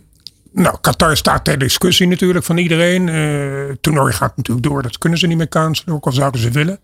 nou, 0.51 0.77
Qatar 0.81 1.17
staat 1.17 1.43
ter 1.43 1.57
discussie 1.57 2.07
natuurlijk 2.07 2.45
van 2.45 2.57
iedereen. 2.57 3.07
Uh, 3.07 3.75
toernooi 3.81 4.13
gaat 4.13 4.37
natuurlijk 4.37 4.67
door. 4.67 4.81
Dat 4.81 4.97
kunnen 4.97 5.19
ze 5.19 5.27
niet 5.27 5.37
meer 5.37 5.49
cancelen, 5.49 5.95
ook 5.95 6.05
al 6.05 6.11
zouden 6.11 6.41
ze 6.41 6.49
willen. 6.49 6.79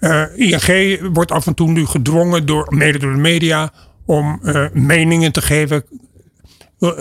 Uh, 0.00 0.24
ING 0.34 1.08
wordt 1.12 1.30
af 1.30 1.46
en 1.46 1.54
toe 1.54 1.70
nu 1.70 1.86
gedwongen, 1.86 2.46
door, 2.46 2.66
mede 2.70 2.98
door 2.98 3.12
de 3.12 3.18
media, 3.18 3.72
om 4.06 4.40
meningen 4.72 5.32
te 5.32 5.42
geven. 5.42 5.84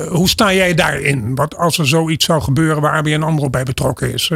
hoe 0.10 0.30
sta 0.30 0.54
jij 0.54 0.74
daarin? 0.74 1.36
Wat 1.36 1.58
als 1.58 1.78
er 1.78 1.88
zoiets 1.88 2.26
zou 2.26 2.42
gebeuren 2.42 2.82
waar 2.82 2.94
ABN 2.94 3.22
AMRO 3.22 3.50
bij 3.50 3.64
betrokken 3.64 4.14
is? 4.14 4.32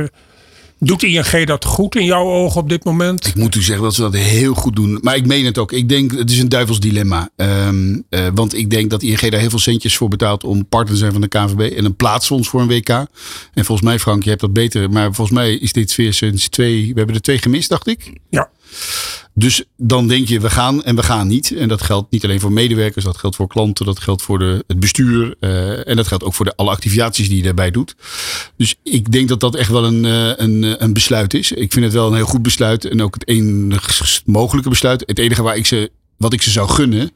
Doet 0.84 1.04
ING 1.04 1.46
dat 1.46 1.66
goed 1.66 1.96
in 1.96 2.06
jouw 2.06 2.26
ogen 2.26 2.62
op 2.62 2.70
dit 2.70 2.84
moment? 2.84 3.26
Ik 3.28 3.36
moet 3.36 3.56
u 3.56 3.62
zeggen 3.62 3.84
dat 3.84 3.94
ze 3.94 4.02
dat 4.02 4.14
heel 4.14 4.54
goed 4.54 4.76
doen. 4.76 5.00
Maar 5.02 5.16
ik 5.16 5.26
meen 5.26 5.46
het 5.46 5.58
ook. 5.58 5.72
Ik 5.72 5.90
denk, 5.90 6.12
het 6.12 6.32
is 6.32 6.40
een 6.40 6.50
duivels 6.50 6.80
dilemma. 6.80 7.30
Um, 7.36 8.04
uh, 8.10 8.28
want 8.34 8.54
ik 8.54 8.70
denk 8.70 8.90
dat 8.90 9.04
ING 9.04 9.20
daar 9.20 9.40
heel 9.40 9.50
veel 9.50 9.60
centjes 9.60 9.98
voor 9.98 10.08
betaalt 10.08 10.44
om 10.44 10.66
partner 10.66 10.94
te 10.94 11.00
zijn 11.00 11.12
van 11.12 11.22
de 11.22 11.28
KNVB. 11.28 11.78
En 11.78 11.86
een 11.86 11.96
plaatsfonds 11.96 12.50
voor 12.50 12.62
een 12.62 12.68
WK. 12.68 12.90
En 12.90 13.66
volgens 13.66 13.82
mij, 13.82 14.00
Frank, 14.00 14.24
je 14.24 14.30
hebt 14.30 14.42
dat 14.42 14.54
beter. 14.54 14.90
Maar 14.90 15.14
volgens 15.14 15.38
mij 15.38 15.54
is 15.54 15.74
dit 15.74 15.96
weer 15.96 16.14
sinds 16.14 16.48
twee. 16.48 16.88
We 16.88 16.98
hebben 16.98 17.16
er 17.16 17.22
twee 17.22 17.38
gemist, 17.38 17.70
dacht 17.70 17.88
ik. 17.88 18.14
Ja. 18.30 18.50
Dus 19.34 19.64
dan 19.78 20.08
denk 20.08 20.28
je, 20.28 20.40
we 20.40 20.50
gaan 20.50 20.84
en 20.84 20.96
we 20.96 21.04
gaan 21.04 21.28
niet. 21.28 21.52
En 21.52 21.68
dat 21.68 21.82
geldt 21.82 22.12
niet 22.12 22.24
alleen 22.24 22.40
voor 22.40 22.52
medewerkers, 22.52 23.06
dat 23.06 23.18
geldt 23.18 23.36
voor 23.36 23.48
klanten, 23.48 23.86
dat 23.86 24.00
geldt 24.00 24.22
voor 24.22 24.40
de, 24.40 24.64
het 24.68 24.80
bestuur. 24.80 25.36
Uh, 25.40 25.88
en 25.88 25.96
dat 25.96 26.08
geldt 26.08 26.24
ook 26.24 26.34
voor 26.34 26.46
de, 26.46 26.56
alle 26.56 26.70
activaties 26.70 27.28
die 27.28 27.38
je 27.38 27.44
daarbij 27.44 27.72
doet. 27.72 27.96
Dus 28.58 28.76
ik 28.84 29.12
denk 29.12 29.30
dat 29.30 29.40
dat 29.40 29.56
echt 29.56 29.70
wel 29.70 29.86
een, 29.86 30.04
uh, 30.04 30.32
een, 30.36 30.84
een 30.84 30.94
besluit 30.94 31.34
is. 31.34 31.52
Ik 31.52 31.74
vind 31.74 31.86
het 31.86 31.94
wel 31.94 32.08
een 32.08 32.16
heel 32.16 32.26
goed 32.26 32.42
besluit 32.42 32.86
en 32.86 33.02
ook 33.02 33.14
het 33.14 33.28
enige 33.28 34.22
mogelijke 34.26 34.70
besluit. 34.70 35.04
Het 35.06 35.20
enige 35.20 35.44
waar 35.44 35.58
ik 35.58 35.66
ze 35.66 35.92
wat 36.24 36.34
ik 36.34 36.42
ze 36.42 36.50
zou 36.50 36.70
gunnen, 36.70 37.12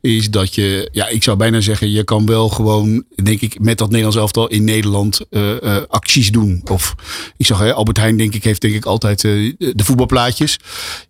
is 0.00 0.30
dat 0.30 0.54
je, 0.54 0.88
ja, 0.92 1.08
ik 1.08 1.22
zou 1.22 1.36
bijna 1.36 1.60
zeggen, 1.60 1.90
je 1.90 2.04
kan 2.04 2.26
wel 2.26 2.48
gewoon, 2.48 3.04
denk 3.22 3.40
ik, 3.40 3.60
met 3.60 3.78
dat 3.78 3.88
Nederlands 3.88 4.16
elftal 4.16 4.48
in 4.48 4.64
Nederland 4.64 5.20
uh, 5.30 5.50
uh, 5.62 5.76
acties 5.88 6.30
doen. 6.30 6.62
Of 6.70 6.94
ik 7.36 7.46
zag, 7.46 7.72
Albert 7.72 7.96
Heijn, 7.96 8.16
denk 8.16 8.34
ik, 8.34 8.44
heeft 8.44 8.60
denk 8.60 8.74
ik 8.74 8.84
altijd 8.84 9.24
uh, 9.24 9.54
de 9.58 9.84
voetbalplaatjes. 9.84 10.58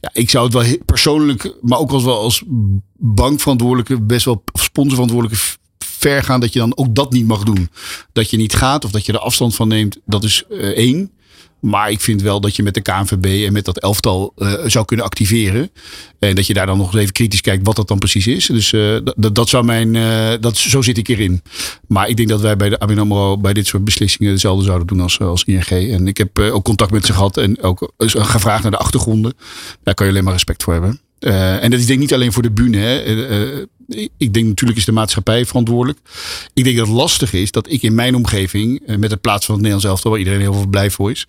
Ja, 0.01 0.11
ik 0.13 0.31
zou 0.31 0.45
het 0.45 0.55
wel 0.55 0.79
persoonlijk, 0.85 1.55
maar 1.61 1.79
ook 1.79 1.91
als 1.91 2.05
wel 2.05 2.19
als 2.19 2.43
bankverantwoordelijke, 2.97 4.01
best 4.01 4.25
wel 4.25 4.45
sponsorverantwoordelijke 4.53 5.45
ver 5.79 6.23
gaan 6.23 6.41
dat 6.41 6.53
je 6.53 6.59
dan 6.59 6.77
ook 6.77 6.95
dat 6.95 7.13
niet 7.13 7.27
mag 7.27 7.43
doen. 7.43 7.71
Dat 8.13 8.31
je 8.31 8.37
niet 8.37 8.55
gaat 8.55 8.85
of 8.85 8.91
dat 8.91 9.07
je 9.07 9.13
er 9.13 9.19
afstand 9.19 9.55
van 9.55 9.69
neemt, 9.69 9.99
dat 10.07 10.25
is 10.25 10.45
één. 10.75 11.13
Maar 11.61 11.91
ik 11.91 12.01
vind 12.01 12.23
wel 12.23 12.41
dat 12.41 12.57
je 12.57 12.63
met 12.63 12.75
de 12.75 12.81
KNVB 12.81 13.47
en 13.47 13.53
met 13.53 13.65
dat 13.65 13.79
elftal 13.79 14.33
uh, 14.37 14.53
zou 14.67 14.85
kunnen 14.85 15.07
activeren. 15.07 15.71
En 16.19 16.35
dat 16.35 16.47
je 16.47 16.55
daar 16.55 16.67
dan 16.67 16.79
nog 16.79 16.93
eens 16.93 17.01
even 17.01 17.13
kritisch 17.13 17.41
kijkt 17.41 17.67
wat 17.67 17.77
dat 17.77 17.89
dan 17.89 17.99
precies 17.99 18.27
is. 18.27 18.47
Dus 18.47 18.73
uh, 18.73 18.99
dat, 19.17 19.35
dat 19.35 19.49
zou 19.49 19.65
mijn, 19.65 19.95
uh, 19.95 20.31
dat, 20.41 20.57
zo 20.57 20.83
zit 20.83 20.99
ik 20.99 21.09
erin. 21.09 21.43
Maar 21.87 22.09
ik 22.09 22.17
denk 22.17 22.29
dat 22.29 22.41
wij 22.41 22.57
bij 22.57 22.69
de 22.69 22.79
ABN 22.79 22.99
AMRO 22.99 23.39
bij 23.39 23.53
dit 23.53 23.67
soort 23.67 23.85
beslissingen 23.85 24.33
hetzelfde 24.33 24.65
zouden 24.65 24.87
doen 24.87 25.01
als, 25.01 25.21
als 25.21 25.45
ING. 25.45 25.69
En 25.69 26.07
ik 26.07 26.19
heb 26.19 26.39
ook 26.39 26.65
contact 26.65 26.91
met 26.91 27.07
ze 27.07 27.13
gehad 27.13 27.37
en 27.37 27.63
ook 27.63 27.93
gevraagd 27.97 28.63
naar 28.63 28.71
de 28.73 28.79
achtergronden. 28.79 29.33
Daar 29.83 29.95
kan 29.95 30.07
je 30.07 30.13
alleen 30.13 30.25
maar 30.25 30.33
respect 30.33 30.63
voor 30.63 30.73
hebben. 30.73 31.01
En 31.61 31.71
dat 31.71 31.81
is 31.81 31.87
denk 31.87 31.99
ik 31.99 32.05
niet 32.05 32.15
alleen 32.15 32.33
voor 32.33 32.43
de 32.43 32.51
bühne. 32.51 32.77
Hè. 32.79 33.67
Ik 34.17 34.35
denk 34.35 34.47
natuurlijk 34.47 34.79
is 34.79 34.85
de 34.85 34.93
maatschappij 34.93 35.47
verantwoordelijk. 35.47 35.99
Ik 36.55 36.65
denk 36.65 36.77
dat 36.77 36.87
het 36.87 36.97
lastig 36.97 37.33
is 37.33 37.51
dat 37.51 37.71
ik 37.71 37.83
in 37.83 37.95
mijn 37.95 38.15
omgeving, 38.15 38.81
uh, 38.87 38.97
met 38.97 39.11
het 39.11 39.21
plaats 39.21 39.47
van 39.47 39.55
het 39.55 39.65
Nederlands 39.65 39.91
elftal, 39.91 40.11
waar 40.11 40.21
iedereen 40.21 40.41
heel 40.41 40.53
veel 40.53 40.67
blij 40.67 40.91
voor 40.91 41.11
is, 41.11 41.27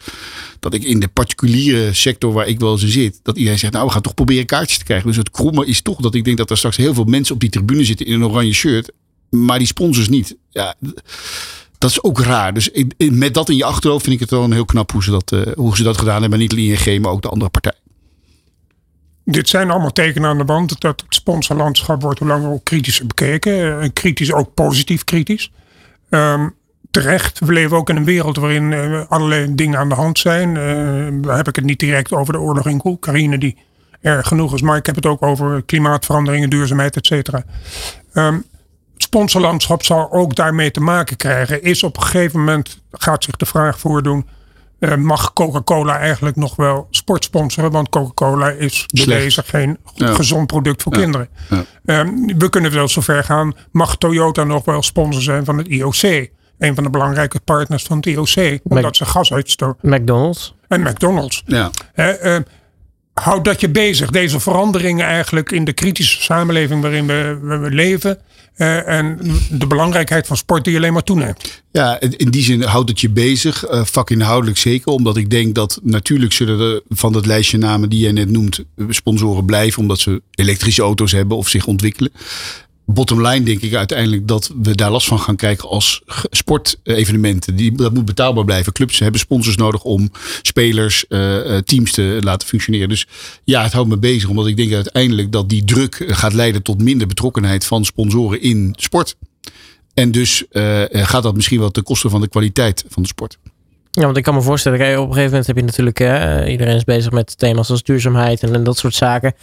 dat 0.59 0.73
ik 0.73 0.83
in 0.83 0.99
de 0.99 1.07
particuliere 1.07 1.93
sector 1.93 2.33
waar 2.33 2.47
ik 2.47 2.59
wel 2.59 2.71
eens 2.71 2.87
zit, 2.87 3.19
dat 3.23 3.37
iedereen 3.37 3.59
zegt, 3.59 3.73
nou 3.73 3.85
we 3.85 3.91
gaan 3.91 4.01
toch 4.01 4.13
proberen 4.13 4.45
kaartjes 4.45 4.77
te 4.77 4.83
krijgen. 4.83 5.07
Dus 5.07 5.17
het 5.17 5.31
kromme 5.31 5.65
is 5.65 5.81
toch 5.81 5.99
dat 5.99 6.15
ik 6.15 6.23
denk 6.23 6.37
dat 6.37 6.49
er 6.49 6.57
straks 6.57 6.77
heel 6.77 6.93
veel 6.93 7.03
mensen 7.03 7.33
op 7.33 7.41
die 7.41 7.49
tribune 7.49 7.83
zitten 7.83 8.05
in 8.05 8.13
een 8.13 8.25
oranje 8.25 8.53
shirt, 8.53 8.91
maar 9.29 9.57
die 9.57 9.67
sponsors 9.67 10.09
niet. 10.09 10.35
Ja, 10.49 10.75
dat 11.77 11.89
is 11.89 12.03
ook 12.03 12.19
raar. 12.19 12.53
Dus 12.53 12.69
met 12.97 13.33
dat 13.33 13.49
in 13.49 13.55
je 13.55 13.65
achterhoofd 13.65 14.03
vind 14.03 14.15
ik 14.15 14.21
het 14.21 14.31
wel 14.31 14.43
een 14.43 14.53
heel 14.53 14.65
knap 14.65 14.91
hoe 14.91 15.03
ze 15.03 15.11
dat, 15.11 15.35
hoe 15.55 15.75
ze 15.77 15.83
dat 15.83 15.97
gedaan 15.97 16.21
hebben. 16.21 16.39
Niet 16.39 16.51
alleen 16.51 16.77
ING, 16.85 17.01
maar 17.01 17.11
ook 17.11 17.21
de 17.21 17.29
andere 17.29 17.49
partijen 17.49 17.88
dit 19.31 19.49
zijn 19.49 19.69
allemaal 19.69 19.91
tekenen 19.91 20.29
aan 20.29 20.37
de 20.37 20.45
wand 20.45 20.79
dat 20.79 21.01
het 21.01 21.15
sponsorlandschap 21.15 22.01
wordt 22.01 22.19
hoe 22.19 22.27
langer 22.27 22.51
ook 22.51 22.63
kritischer 22.63 23.07
bekeken. 23.07 23.81
En 23.81 23.93
kritisch 23.93 24.33
ook 24.33 24.53
positief 24.53 25.03
kritisch. 25.03 25.51
Um, 26.09 26.55
terecht, 26.91 27.39
we 27.39 27.53
leven 27.53 27.77
ook 27.77 27.89
in 27.89 27.95
een 27.95 28.05
wereld 28.05 28.37
waarin 28.37 28.71
uh, 28.71 29.01
allerlei 29.07 29.55
dingen 29.55 29.79
aan 29.79 29.89
de 29.89 29.95
hand 29.95 30.19
zijn. 30.19 30.49
Uh, 30.49 31.23
daar 31.23 31.37
heb 31.37 31.47
ik 31.47 31.55
het 31.55 31.65
niet 31.65 31.79
direct 31.79 32.11
over 32.11 32.33
de 32.33 32.39
oorlog 32.39 32.67
in 32.67 32.81
Oekraïne, 32.83 33.37
die 33.37 33.57
erg 34.01 34.27
genoeg 34.27 34.53
is. 34.53 34.61
Maar 34.61 34.77
ik 34.77 34.85
heb 34.85 34.95
het 34.95 35.05
ook 35.05 35.21
over 35.21 35.63
klimaatveranderingen, 35.63 36.49
duurzaamheid, 36.49 36.95
et 36.95 37.05
cetera. 37.05 37.43
Um, 38.13 38.45
het 38.93 39.03
sponsorlandschap 39.03 39.83
zal 39.83 40.11
ook 40.11 40.35
daarmee 40.35 40.71
te 40.71 40.79
maken 40.79 41.17
krijgen. 41.17 41.63
Is 41.63 41.83
op 41.83 41.97
een 41.97 42.03
gegeven 42.03 42.39
moment, 42.39 42.81
gaat 42.91 43.23
zich 43.23 43.35
de 43.35 43.45
vraag 43.45 43.79
voordoen 43.79 44.27
uh, 44.79 44.95
mag 44.95 45.33
Coca-Cola 45.33 45.97
eigenlijk 45.97 46.35
nog 46.35 46.55
wel 46.55 46.87
sport 46.89 47.23
sponsoren. 47.23 47.71
Want 47.71 47.89
Coca-Cola 47.89 48.49
is 48.49 48.85
bewezen 49.05 49.43
geen 49.43 49.77
gezond 49.95 50.47
product 50.47 50.81
voor 50.81 50.91
kinderen. 50.91 51.29
Ja. 51.49 52.05
Uh, 52.05 52.11
we 52.37 52.49
kunnen 52.49 52.73
wel 52.73 52.87
zover 52.87 53.23
gaan. 53.23 53.53
Mag 53.71 53.97
Toyota 53.97 54.43
nog 54.43 54.65
wel 54.65 54.81
sponsor 54.81 55.21
zijn 55.21 55.45
van 55.45 55.57
het 55.57 55.67
IOC? 55.67 56.29
Een 56.57 56.75
van 56.75 56.83
de 56.83 56.89
belangrijke 56.89 57.39
partners 57.39 57.83
van 57.83 57.97
het 57.97 58.05
IOC. 58.05 58.59
Omdat 58.63 58.95
ze 58.95 59.05
gas 59.05 59.33
uitstoten. 59.33 59.89
McDonald's. 59.89 60.55
En 60.67 60.81
McDonald's. 60.81 61.43
Ja. 61.45 61.69
Uh, 61.95 62.35
houdt 63.13 63.45
dat 63.45 63.61
je 63.61 63.69
bezig. 63.69 64.09
Deze 64.09 64.39
veranderingen 64.39 65.05
eigenlijk 65.05 65.51
in 65.51 65.63
de 65.63 65.73
kritische 65.73 66.21
samenleving 66.21 66.81
waarin 66.81 67.07
we, 67.07 67.39
we 67.41 67.69
leven. 67.71 68.19
Uh, 68.59 68.87
en 68.87 69.19
de 69.51 69.67
belangrijkheid 69.67 70.27
van 70.27 70.37
sport 70.37 70.63
die 70.63 70.75
alleen 70.75 70.93
maar 70.93 71.03
toeneemt. 71.03 71.63
Ja, 71.71 71.99
in 71.99 72.29
die 72.29 72.43
zin 72.43 72.61
houdt 72.61 72.89
het 72.89 73.01
je 73.01 73.09
bezig. 73.09 73.71
Uh, 73.71 73.81
vakinhoudelijk 73.83 74.57
zeker. 74.57 74.91
Omdat 74.91 75.17
ik 75.17 75.29
denk 75.29 75.55
dat 75.55 75.79
natuurlijk 75.83 76.31
zullen 76.31 76.59
er 76.59 76.81
van 76.89 77.13
dat 77.13 77.25
lijstje 77.25 77.57
namen 77.57 77.89
die 77.89 77.99
jij 77.99 78.11
net 78.11 78.29
noemt 78.29 78.63
sponsoren 78.89 79.45
blijven. 79.45 79.81
Omdat 79.81 79.99
ze 79.99 80.21
elektrische 80.31 80.81
auto's 80.81 81.11
hebben 81.11 81.37
of 81.37 81.47
zich 81.47 81.65
ontwikkelen 81.65 82.11
bottom 82.93 83.27
line 83.27 83.45
denk 83.45 83.61
ik 83.61 83.73
uiteindelijk 83.73 84.27
dat 84.27 84.51
we 84.61 84.75
daar 84.75 84.91
last 84.91 85.07
van 85.07 85.19
gaan 85.19 85.35
krijgen 85.35 85.69
als 85.69 86.01
sportevenementen. 86.29 87.55
Die, 87.55 87.71
dat 87.71 87.93
moet 87.93 88.05
betaalbaar 88.05 88.45
blijven. 88.45 88.73
Clubs 88.73 88.99
hebben 88.99 89.19
sponsors 89.19 89.55
nodig 89.55 89.83
om 89.83 90.11
spelers, 90.41 91.05
uh, 91.09 91.57
teams 91.57 91.91
te 91.91 92.17
laten 92.21 92.47
functioneren. 92.47 92.89
Dus 92.89 93.07
ja, 93.43 93.63
het 93.63 93.73
houdt 93.73 93.89
me 93.89 93.97
bezig. 93.97 94.29
Omdat 94.29 94.47
ik 94.47 94.57
denk 94.57 94.73
uiteindelijk 94.73 95.31
dat 95.31 95.49
die 95.49 95.63
druk 95.63 96.03
gaat 96.07 96.33
leiden 96.33 96.63
tot 96.63 96.81
minder 96.81 97.07
betrokkenheid 97.07 97.65
van 97.65 97.85
sponsoren 97.85 98.41
in 98.41 98.73
sport. 98.77 99.15
En 99.93 100.11
dus 100.11 100.45
gaat 100.91 101.23
dat 101.23 101.35
misschien 101.35 101.59
wel 101.59 101.71
ten 101.71 101.83
koste 101.83 102.09
van 102.09 102.21
de 102.21 102.27
kwaliteit 102.27 102.85
van 102.89 103.01
de 103.01 103.09
sport. 103.09 103.37
Ja, 103.91 104.03
want 104.03 104.17
ik 104.17 104.23
kan 104.23 104.33
me 104.33 104.41
voorstellen, 104.41 104.79
op 104.79 105.07
een 105.07 105.13
gegeven 105.13 105.23
moment 105.23 105.47
heb 105.47 105.55
je 105.55 105.63
natuurlijk, 105.63 105.99
iedereen 106.49 106.75
is 106.75 106.83
bezig 106.83 107.11
met 107.11 107.37
thema's 107.37 107.69
als 107.69 107.83
duurzaamheid 107.83 108.43
en 108.43 108.63
dat 108.63 108.77
soort 108.77 108.95
zaken. 108.95 109.33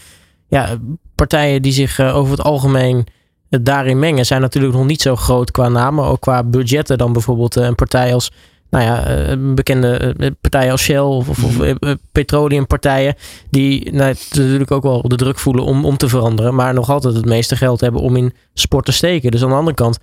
Ja, 0.49 0.79
partijen 1.15 1.63
die 1.63 1.73
zich 1.73 2.01
over 2.01 2.31
het 2.31 2.43
algemeen 2.43 3.07
daarin 3.49 3.99
mengen 3.99 4.27
zijn 4.27 4.41
natuurlijk 4.41 4.75
nog 4.75 4.87
niet 4.87 5.03
zo 5.03 5.17
groot 5.17 5.51
qua 5.51 5.69
namen. 5.69 6.05
Ook 6.05 6.21
qua 6.21 6.43
budgetten 6.43 6.99
dan 6.99 7.13
bijvoorbeeld 7.13 7.57
een 7.57 7.75
partij 7.75 8.15
als 8.15 8.31
nou 8.71 8.85
ja, 8.85 9.05
eh, 9.05 9.37
bekende 9.55 9.97
eh, 9.97 10.31
partijen 10.41 10.71
als 10.71 10.83
Shell 10.83 10.99
of, 10.99 11.29
of, 11.29 11.45
of, 11.45 11.61
eh, 11.61 11.95
petroleumpartijen. 12.13 13.15
Die 13.51 13.93
nou, 13.93 14.15
natuurlijk 14.31 14.71
ook 14.71 14.83
wel 14.83 15.03
de 15.03 15.17
druk 15.17 15.39
voelen 15.39 15.65
om, 15.65 15.85
om 15.85 15.97
te 15.97 16.09
veranderen. 16.09 16.55
Maar 16.55 16.75
nog 16.75 16.91
altijd 16.91 17.15
het 17.15 17.25
meeste 17.25 17.57
geld 17.57 17.81
hebben 17.81 18.01
om 18.01 18.17
in 18.17 18.35
sport 18.55 18.85
te 18.85 18.93
steken. 18.93 19.31
Dus 19.31 19.43
aan 19.43 19.49
de 19.49 19.55
andere 19.55 19.77
kant 19.77 19.99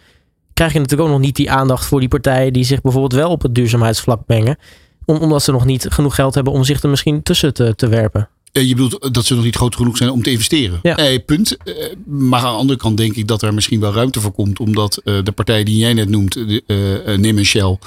krijg 0.54 0.74
je 0.74 0.80
natuurlijk 0.80 1.10
ook 1.10 1.16
nog 1.16 1.26
niet 1.26 1.36
die 1.36 1.52
aandacht 1.52 1.86
voor 1.86 2.00
die 2.00 2.10
partijen 2.10 2.54
die 2.54 2.64
zich 2.64 2.82
bijvoorbeeld 2.82 3.14
wel 3.14 3.30
op 3.30 3.41
het 3.41 3.56
duurzaamheidsvlak 3.56 4.22
mengen. 4.28 4.58
omdat 5.06 5.44
ze 5.44 5.52
nog 5.52 5.66
niet 5.66 5.86
genoeg 5.89 6.16
geld 6.16 6.36
hebben 6.36 6.54
om 6.54 6.64
zich 6.64 6.82
er 6.82 6.89
misschien 6.89 7.24
tussen 7.24 7.54
te, 7.54 7.76
te 7.76 7.88
werpen. 7.88 8.30
Eh, 8.54 8.68
je 8.68 8.76
bedoelt 8.76 9.14
dat 9.14 9.26
ze 9.26 9.36
nog 9.36 9.43
niet 9.43 9.56
groot 9.56 9.76
genoeg 9.76 9.97
zijn 9.97 10.10
om 10.10 10.24
te 10.24 10.32
investeren. 10.32 10.80
Ja. 10.84 10.97
Eh, 10.97 11.20
punt. 11.26 11.58
Eh, 11.58 11.74
maar 12.06 12.39
aan 12.39 12.51
de 12.51 12.58
andere 12.58 12.80
kant 12.80 12.97
denk 12.97 13.16
ik 13.16 13.28
dat 13.28 13.41
er 13.41 13.54
misschien 13.54 13.80
wel 13.80 13.93
ruimte 13.93 14.22
voor 14.22 14.32
komt. 14.32 14.60
Omdat 14.60 15.01
de 15.04 15.32
partijen 15.36 15.66
die 15.66 15.78
jij 15.78 15.93
net 15.93 16.10
noemt, 16.10 16.36
neem 17.06 17.38
een 17.38 17.45
Shell 17.45 17.78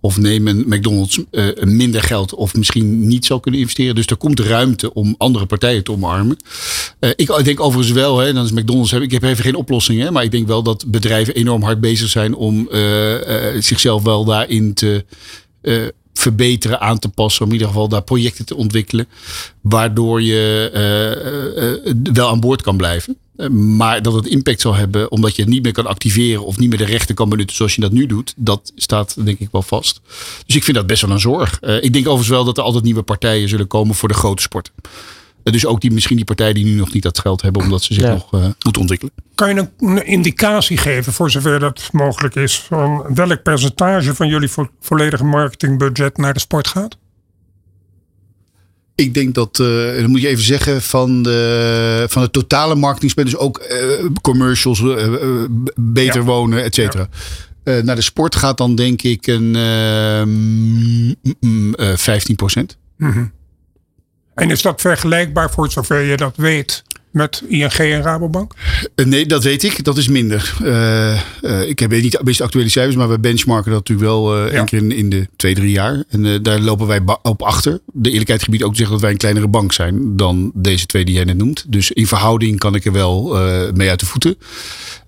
of 0.00 0.18
neem 0.18 0.46
een 0.46 0.64
McDonald's, 0.66 1.20
minder 1.60 2.02
geld 2.02 2.34
of 2.34 2.54
misschien 2.54 3.06
niet 3.06 3.24
zal 3.24 3.40
kunnen 3.40 3.60
investeren. 3.60 3.94
Dus 3.94 4.06
er 4.06 4.16
komt 4.16 4.40
ruimte 4.40 4.94
om 4.94 5.14
andere 5.18 5.46
partijen 5.46 5.84
te 5.84 5.92
omarmen. 5.92 6.36
Ik 7.16 7.44
denk 7.44 7.60
overigens 7.60 7.94
wel, 7.94 8.18
hè, 8.18 8.32
dan 8.32 8.44
is 8.44 8.52
McDonald's, 8.52 8.92
ik 8.92 9.10
heb 9.10 9.22
even 9.22 9.44
geen 9.44 9.54
oplossing. 9.54 10.00
Hè, 10.00 10.10
maar 10.10 10.24
ik 10.24 10.30
denk 10.30 10.46
wel 10.46 10.62
dat 10.62 10.84
bedrijven 10.86 11.34
enorm 11.34 11.62
hard 11.62 11.80
bezig 11.80 12.08
zijn 12.08 12.34
om 12.34 12.68
zichzelf 13.58 14.02
wel 14.02 14.24
daarin 14.24 14.74
te... 14.74 15.04
eh, 15.64 15.82
verbeteren, 16.14 16.80
aan 16.80 16.98
te 16.98 17.08
passen. 17.08 17.42
Om 17.42 17.48
in 17.48 17.54
ieder 17.54 17.68
geval 17.68 17.88
daar 17.88 18.02
projecten 18.02 18.44
te 18.44 18.56
ontwikkelen. 18.56 19.08
Waardoor 19.60 20.22
je 20.22 20.70
eh, 20.72 21.72
eh, 21.72 21.94
wel 22.12 22.28
aan 22.28 22.40
boord 22.40 22.62
kan 22.62 22.76
blijven. 22.76 23.16
Eh, 23.36 23.48
Maar 23.48 24.02
dat 24.02 24.14
het 24.14 24.26
impact 24.26 24.60
zal 24.60 24.74
hebben 24.74 25.10
omdat 25.10 25.36
je 25.36 25.42
het 25.42 25.50
niet 25.50 25.62
meer 25.62 25.72
kan 25.72 25.86
activeren 25.86 26.44
of 26.44 26.58
niet 26.58 26.68
meer 26.68 26.78
de 26.78 26.84
rechten 26.84 27.14
kan 27.14 27.28
benutten 27.28 27.56
zoals 27.56 27.74
je 27.74 27.80
dat 27.80 27.92
nu 27.92 28.06
doet, 28.06 28.34
dat 28.36 28.72
staat 28.76 29.24
denk 29.24 29.38
ik 29.38 29.48
wel 29.52 29.62
vast. 29.62 30.00
Dus 30.46 30.56
ik 30.56 30.64
vind 30.64 30.76
dat 30.76 30.86
best 30.86 31.02
wel 31.02 31.10
een 31.10 31.20
zorg. 31.20 31.58
Eh, 31.60 31.74
ik 31.74 31.92
denk 31.92 32.06
overigens 32.06 32.28
wel 32.28 32.44
dat 32.44 32.58
er 32.58 32.64
altijd 32.64 32.84
nieuwe 32.84 33.02
partijen 33.02 33.48
zullen 33.48 33.66
komen 33.66 33.94
voor 33.94 34.08
de 34.08 34.14
grote 34.14 34.42
sporten. 34.42 34.72
Dus 35.52 35.66
ook 35.66 35.80
die, 35.80 35.90
misschien 35.90 36.16
die 36.16 36.24
partijen 36.24 36.54
die 36.54 36.64
nu 36.64 36.74
nog 36.74 36.92
niet 36.92 37.02
dat 37.02 37.18
geld 37.18 37.42
hebben 37.42 37.62
omdat 37.62 37.82
ze 37.82 37.94
zich 37.94 38.02
Ja. 38.02 38.12
nog 38.12 38.32
eh, 38.32 38.40
moeten 38.62 38.80
ontwikkelen. 38.80 39.14
Kan 39.34 39.54
je 39.54 39.60
een, 39.60 39.88
een 39.88 40.06
indicatie 40.06 40.76
geven, 40.76 41.12
voor 41.12 41.30
zover 41.30 41.58
dat 41.60 41.88
mogelijk 41.92 42.34
is, 42.34 42.58
van 42.58 43.04
welk 43.14 43.42
percentage 43.42 44.14
van 44.14 44.28
jullie 44.28 44.48
vo- 44.48 44.70
volledige 44.80 45.24
marketingbudget 45.24 46.16
naar 46.16 46.32
de 46.34 46.40
sport 46.40 46.66
gaat? 46.68 46.96
Ik 48.94 49.14
denk 49.14 49.34
dat, 49.34 49.58
eh 49.60 49.66
dan 50.00 50.10
moet 50.10 50.20
je 50.20 50.28
even 50.28 50.44
zeggen, 50.44 50.82
van 50.82 51.22
de, 51.22 52.04
van 52.08 52.22
de 52.22 52.30
totale 52.30 52.74
marketingspend, 52.74 53.26
dus 53.30 53.36
ook 53.36 53.58
eh, 53.58 54.04
commercials, 54.22 54.80
beter 55.74 56.20
Ja. 56.20 56.26
wonen, 56.26 56.64
et 56.64 56.74
cetera. 56.74 57.08
Eh, 57.64 57.82
naar 57.82 57.96
de 57.96 58.02
sport 58.02 58.34
gaat 58.36 58.58
dan 58.58 58.74
denk 58.74 59.02
ik 59.02 59.26
een 59.26 59.56
eh, 59.56 60.22
mm, 60.24 61.14
mm, 61.40 61.74
eh, 61.74 61.96
15 61.96 62.36
procent. 62.36 62.76
En 64.34 64.50
is 64.50 64.62
dat 64.62 64.80
vergelijkbaar, 64.80 65.50
voor 65.50 65.70
zover 65.70 66.00
je 66.00 66.16
dat 66.16 66.36
weet, 66.36 66.82
met 67.10 67.42
ING 67.48 67.72
en 67.72 68.02
Rabobank? 68.02 68.54
Eh, 68.94 69.06
nee, 69.06 69.26
dat 69.26 69.42
weet 69.42 69.62
ik. 69.62 69.84
Dat 69.84 69.96
is 69.96 70.08
minder. 70.08 70.54
Eh, 70.62 71.12
eh, 71.12 71.68
ik 71.68 71.78
heb 71.78 71.90
niet 71.90 72.12
de 72.12 72.20
meest 72.24 72.40
actuele 72.40 72.68
cijfers, 72.68 72.96
maar 72.96 73.08
we 73.08 73.18
benchmarken 73.18 73.70
dat 73.70 73.88
natuurlijk 73.88 74.08
wel 74.08 74.44
Ja. 74.44 74.50
één 74.50 74.64
keer 74.64 74.78
in, 74.78 74.92
in 74.92 75.08
de 75.10 75.28
twee, 75.36 75.54
drie 75.54 75.70
jaar. 75.70 76.04
En 76.08 76.42
daar 76.42 76.60
lopen 76.60 76.86
wij 76.86 77.00
op 77.22 77.42
achter. 77.42 77.80
De 77.92 78.10
eerlijkheid 78.10 78.42
gebied 78.42 78.62
ook 78.62 78.70
te 78.70 78.76
zeggen 78.76 78.94
dat 78.94 79.02
wij 79.04 79.12
een 79.12 79.18
kleinere 79.18 79.48
bank 79.48 79.72
zijn 79.72 80.16
dan 80.16 80.52
deze 80.54 80.86
twee 80.86 81.04
die 81.04 81.14
jij 81.14 81.24
net 81.24 81.36
noemt. 81.36 81.64
Dus 81.68 81.90
in 81.90 82.06
verhouding 82.06 82.58
kan 82.58 82.74
ik 82.74 82.84
er 82.84 82.92
wel 82.92 83.38
mee 83.74 83.88
uit 83.88 84.00
de 84.00 84.06
voeten. 84.06 84.36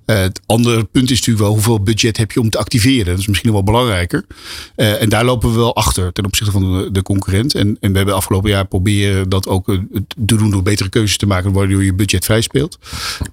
Eh, 0.06 0.16
het 0.16 0.40
andere 0.46 0.84
punt 0.84 1.10
is 1.10 1.18
natuurlijk 1.18 1.44
wel 1.44 1.54
hoeveel 1.54 1.82
budget 1.82 2.16
heb 2.16 2.32
je 2.32 2.40
om 2.40 2.50
te 2.50 2.58
activeren. 2.58 3.06
Dat 3.06 3.18
is 3.18 3.26
misschien 3.26 3.52
wel 3.52 3.62
belangrijker. 3.62 4.26
Eh, 4.74 5.02
en 5.02 5.08
daar 5.08 5.24
lopen 5.24 5.50
we 5.50 5.56
wel 5.56 5.76
achter 5.76 6.12
ten 6.12 6.24
opzichte 6.24 6.52
van 6.52 6.62
de, 6.62 6.92
de 6.92 7.02
concurrent. 7.02 7.54
En, 7.54 7.76
en 7.80 7.90
we 7.90 7.96
hebben 7.96 8.14
afgelopen 8.14 8.50
jaar 8.50 8.66
proberen 8.66 9.28
dat 9.28 9.48
ook 9.48 9.68
eh, 9.68 9.78
te 10.26 10.36
doen 10.36 10.50
door 10.50 10.62
betere 10.62 10.88
keuzes 10.88 11.16
te 11.16 11.26
maken, 11.26 11.52
waardoor 11.52 11.84
je 11.84 11.94
budget 11.94 12.24
vrij 12.24 12.40
speelt. 12.40 12.78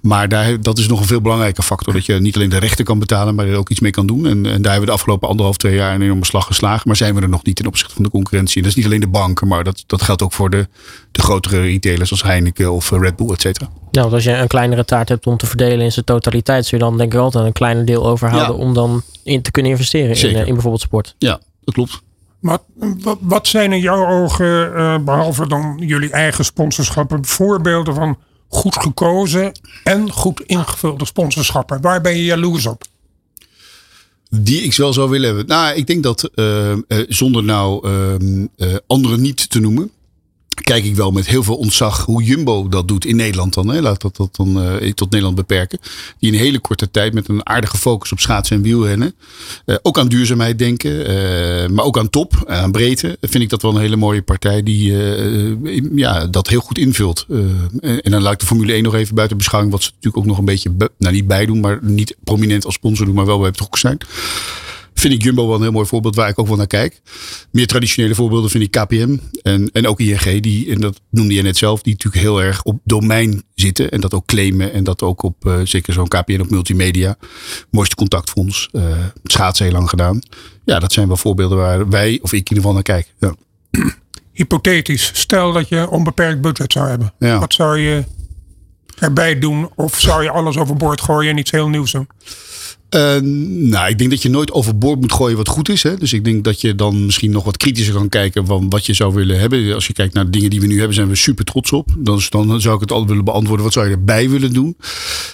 Maar 0.02 0.28
daar, 0.28 0.60
dat 0.60 0.78
is 0.78 0.88
nog 0.88 1.00
een 1.00 1.06
veel 1.06 1.20
belangrijke 1.20 1.62
factor. 1.62 1.92
Dat 1.92 2.06
je 2.06 2.14
niet 2.14 2.36
alleen 2.36 2.48
de 2.48 2.58
rechten 2.58 2.84
kan 2.84 2.98
betalen, 2.98 3.34
maar 3.34 3.46
er 3.46 3.56
ook 3.56 3.70
iets 3.70 3.80
mee 3.80 3.90
kan 3.90 4.06
doen. 4.06 4.26
En, 4.26 4.46
en 4.46 4.62
daar 4.62 4.72
hebben 4.72 4.80
we 4.80 4.86
de 4.86 4.92
afgelopen 4.92 5.28
anderhalf, 5.28 5.56
twee 5.56 5.74
jaar 5.74 5.94
een 5.94 6.02
enorme 6.02 6.24
slag 6.24 6.46
geslagen. 6.46 6.82
Maar 6.84 6.96
zijn 6.96 7.14
we 7.14 7.20
er 7.20 7.28
nog 7.28 7.44
niet 7.44 7.56
ten 7.56 7.66
opzichte 7.66 7.94
van 7.94 8.02
de 8.02 8.10
concurrentie. 8.10 8.56
En 8.56 8.62
dat 8.62 8.70
is 8.70 8.76
niet 8.76 8.86
alleen 8.86 9.00
de 9.00 9.08
banken, 9.08 9.48
maar 9.48 9.64
dat, 9.64 9.84
dat 9.86 10.02
geldt 10.02 10.22
ook 10.22 10.32
voor 10.32 10.50
de, 10.50 10.68
de 11.10 11.22
grotere 11.22 11.60
retailers 11.60 12.10
als 12.10 12.22
Heineken 12.22 12.72
of 12.72 12.90
Red 12.90 13.16
Bull, 13.16 13.30
et 13.30 13.40
cetera. 13.40 13.70
Want 13.90 14.12
als 14.12 14.24
je 14.24 14.32
een 14.32 14.46
kleinere 14.46 14.84
taart 14.84 15.08
hebt 15.08 15.26
om 15.26 15.36
te 15.36 15.46
verdelen 15.46 15.84
in 15.84 15.92
zijn 15.92 16.04
totaliteit, 16.04 16.63
zul 16.66 16.78
je 16.78 16.84
dan 16.84 16.96
denk 16.98 17.12
ik 17.14 17.20
altijd 17.20 17.44
een 17.46 17.52
kleiner 17.52 17.84
deel 17.84 18.06
overhouden 18.06 18.56
Ja. 18.56 18.62
om 18.62 18.74
dan 18.74 19.02
in 19.22 19.42
te 19.42 19.50
kunnen 19.50 19.72
investeren 19.72 20.16
in, 20.16 20.36
eh, 20.36 20.46
in 20.46 20.52
bijvoorbeeld 20.52 20.82
sport. 20.82 21.14
Ja, 21.18 21.40
dat 21.64 21.74
klopt. 21.74 22.00
Wat, 22.40 22.62
wat, 23.00 23.18
wat 23.20 23.46
zijn 23.46 23.72
in 23.72 23.80
jouw 23.80 24.06
ogen, 24.22 24.74
eh, 24.76 24.98
behalve 24.98 25.48
dan 25.48 25.76
jullie 25.86 26.10
eigen 26.10 26.44
sponsorschappen, 26.44 27.24
voorbeelden 27.24 27.94
van 27.94 28.18
goed 28.48 28.76
gekozen 28.76 29.52
en 29.84 30.10
goed 30.10 30.40
ingevulde 30.40 31.04
sponsorschappen? 31.06 31.80
Waar 31.80 32.00
ben 32.00 32.16
je 32.16 32.24
jaloers 32.24 32.66
op? 32.66 32.82
Die 34.30 34.62
ik 34.62 34.74
wel 34.76 34.92
zou 34.92 35.10
willen 35.10 35.26
hebben. 35.26 35.46
Nou, 35.46 35.76
ik 35.76 35.86
denk 35.86 36.02
dat 36.02 36.22
eh, 36.34 36.72
zonder 37.08 37.42
nou 37.44 37.88
ehm, 37.88 38.46
eh, 38.56 38.76
anderen 38.86 39.20
niet 39.20 39.50
te 39.50 39.60
noemen. 39.60 39.90
Kijk 40.62 40.84
ik 40.84 40.94
wel 40.94 41.10
met 41.10 41.26
heel 41.26 41.42
veel 41.42 41.56
ontzag 41.56 42.04
hoe 42.04 42.22
Jumbo 42.22 42.68
dat 42.68 42.88
doet 42.88 43.04
in 43.04 43.16
Nederland 43.16 43.54
dan. 43.54 43.68
Hè. 43.68 43.80
Laat 43.80 44.00
dat, 44.00 44.16
dat 44.16 44.36
dan 44.36 44.62
eh, 44.62 44.92
tot 44.92 45.10
Nederland 45.10 45.36
beperken. 45.36 45.78
Die 46.18 46.30
in 46.32 46.38
een 46.38 46.44
hele 46.44 46.58
korte 46.58 46.90
tijd 46.90 47.14
met 47.14 47.28
een 47.28 47.46
aardige 47.48 47.76
focus 47.78 48.12
op 48.12 48.20
schaatsen 48.20 48.56
en 48.56 48.62
wielrennen. 48.62 49.14
eh, 49.64 49.76
ook 49.82 49.98
aan 49.98 50.08
duurzaamheid 50.08 50.58
denken. 50.58 51.06
eh, 51.06 51.68
maar 51.68 51.84
ook 51.84 51.98
aan 51.98 52.10
top, 52.10 52.44
aan 52.46 52.72
breedte. 52.72 53.16
Vind 53.20 53.42
ik 53.42 53.48
dat 53.48 53.62
wel 53.62 53.74
een 53.74 53.80
hele 53.80 53.96
mooie 53.96 54.22
partij 54.22 54.62
die 54.62 54.92
ja, 55.94 56.26
dat 56.26 56.48
heel 56.48 56.60
goed 56.60 56.78
invult. 56.78 57.26
En, 57.80 58.10
dan 58.10 58.22
laat 58.22 58.32
ik 58.32 58.38
de 58.38 58.46
Formule 58.46 58.72
1 58.72 58.82
nog 58.82 58.94
even 58.94 59.14
buiten 59.14 59.36
beschouwing. 59.36 59.72
Wat 59.72 59.82
ze 59.82 59.88
natuurlijk 59.90 60.16
ook 60.16 60.26
nog 60.28 60.38
een 60.38 60.44
beetje, 60.44 60.70
be- 60.70 60.90
nou 60.98 61.14
niet 61.14 61.26
bijdoen. 61.26 61.60
Maar 61.60 61.78
niet 61.82 62.16
prominent 62.24 62.64
als 62.64 62.74
sponsor 62.74 63.06
doen. 63.06 63.14
Maar 63.14 63.26
wel 63.26 63.38
bij 63.38 63.50
betrokken 63.50 63.80
zijn. 63.80 63.98
Vind 64.94 65.14
ik 65.14 65.22
Jumbo 65.22 65.46
wel 65.46 65.56
een 65.56 65.62
heel 65.62 65.72
mooi 65.72 65.86
voorbeeld 65.86 66.14
waar 66.14 66.28
ik 66.28 66.38
ook 66.38 66.46
wel 66.46 66.56
naar 66.56 66.66
kijk. 66.66 67.00
Meer 67.50 67.66
traditionele 67.66 68.14
voorbeelden 68.14 68.50
vind 68.50 68.64
ik 68.64 68.70
KPM 68.70 69.16
en, 69.42 69.70
en 69.72 69.86
ook 69.86 70.00
ING. 70.00 70.40
Die, 70.42 70.70
en 70.70 70.80
dat 70.80 71.00
noemde 71.10 71.34
je 71.34 71.42
net 71.42 71.56
zelf, 71.56 71.82
die 71.82 71.92
natuurlijk 71.92 72.22
heel 72.22 72.42
erg 72.42 72.62
op 72.62 72.78
domein 72.84 73.42
zitten. 73.54 73.90
En 73.90 74.00
dat 74.00 74.14
ook 74.14 74.26
claimen. 74.26 74.72
En 74.72 74.84
dat 74.84 75.02
ook 75.02 75.22
op, 75.22 75.46
eh, 75.46 75.60
zeker 75.64 75.92
zo'n 75.92 76.08
KPN 76.08 76.40
op 76.40 76.50
multimedia. 76.50 77.16
Mooiste 77.70 77.94
contactfonds. 77.94 78.68
eh 78.72 78.82
schaatsen 79.24 79.64
heel 79.64 79.74
lang 79.74 79.88
gedaan. 79.88 80.20
Ja, 80.64 80.78
dat 80.78 80.92
zijn 80.92 81.06
wel 81.06 81.16
voorbeelden 81.16 81.58
waar 81.58 81.88
wij, 81.88 82.18
of 82.22 82.32
ik 82.32 82.50
in 82.50 82.56
ieder 82.56 82.56
geval 82.56 82.72
naar 82.72 82.82
kijk. 82.82 83.14
Ja. 83.18 83.34
Hypothetisch, 84.32 85.10
stel 85.14 85.52
dat 85.52 85.68
je 85.68 85.90
onbeperkt 85.90 86.40
budget 86.40 86.72
zou 86.72 86.88
hebben. 86.88 87.12
Ja. 87.18 87.38
Wat 87.38 87.54
zou 87.54 87.78
je 87.78 88.04
erbij 88.98 89.38
doen? 89.38 89.70
Of 89.74 90.00
zou 90.00 90.22
je 90.22 90.30
alles 90.30 90.56
overboord 90.56 91.00
gooien 91.00 91.30
en 91.30 91.38
iets 91.38 91.50
heel 91.50 91.68
nieuws 91.68 91.92
doen? 91.92 92.08
Eh, 92.88 93.20
nou, 93.20 93.88
ik 93.88 93.98
denk 93.98 94.10
dat 94.10 94.22
je 94.22 94.28
nooit 94.28 94.52
overboord 94.52 95.00
moet 95.00 95.12
gooien 95.12 95.36
wat 95.36 95.48
goed 95.48 95.68
is. 95.68 95.82
Hè? 95.82 95.96
Dus 95.96 96.12
ik 96.12 96.24
denk 96.24 96.44
dat 96.44 96.60
je 96.60 96.74
dan 96.74 97.04
misschien 97.04 97.30
nog 97.30 97.44
wat 97.44 97.56
kritischer 97.56 97.94
kan 97.94 98.08
kijken 98.08 98.46
van 98.46 98.68
wat 98.68 98.86
je 98.86 98.92
zou 98.92 99.14
willen 99.14 99.40
hebben. 99.40 99.74
Als 99.74 99.86
je 99.86 99.92
kijkt 99.92 100.14
naar 100.14 100.24
de 100.24 100.30
dingen 100.30 100.50
die 100.50 100.60
we 100.60 100.66
nu 100.66 100.78
hebben, 100.78 100.94
zijn 100.94 101.08
we 101.08 101.14
super 101.14 101.44
trots 101.44 101.72
op. 101.72 101.88
Dan, 101.98 102.22
dan 102.30 102.60
zou 102.60 102.74
ik 102.74 102.80
het 102.80 102.90
altijd 102.90 103.08
willen 103.08 103.24
beantwoorden. 103.24 103.64
Wat 103.64 103.74
zou 103.74 103.86
je 103.86 103.92
erbij 103.92 104.30
willen 104.30 104.52
doen? 104.52 104.76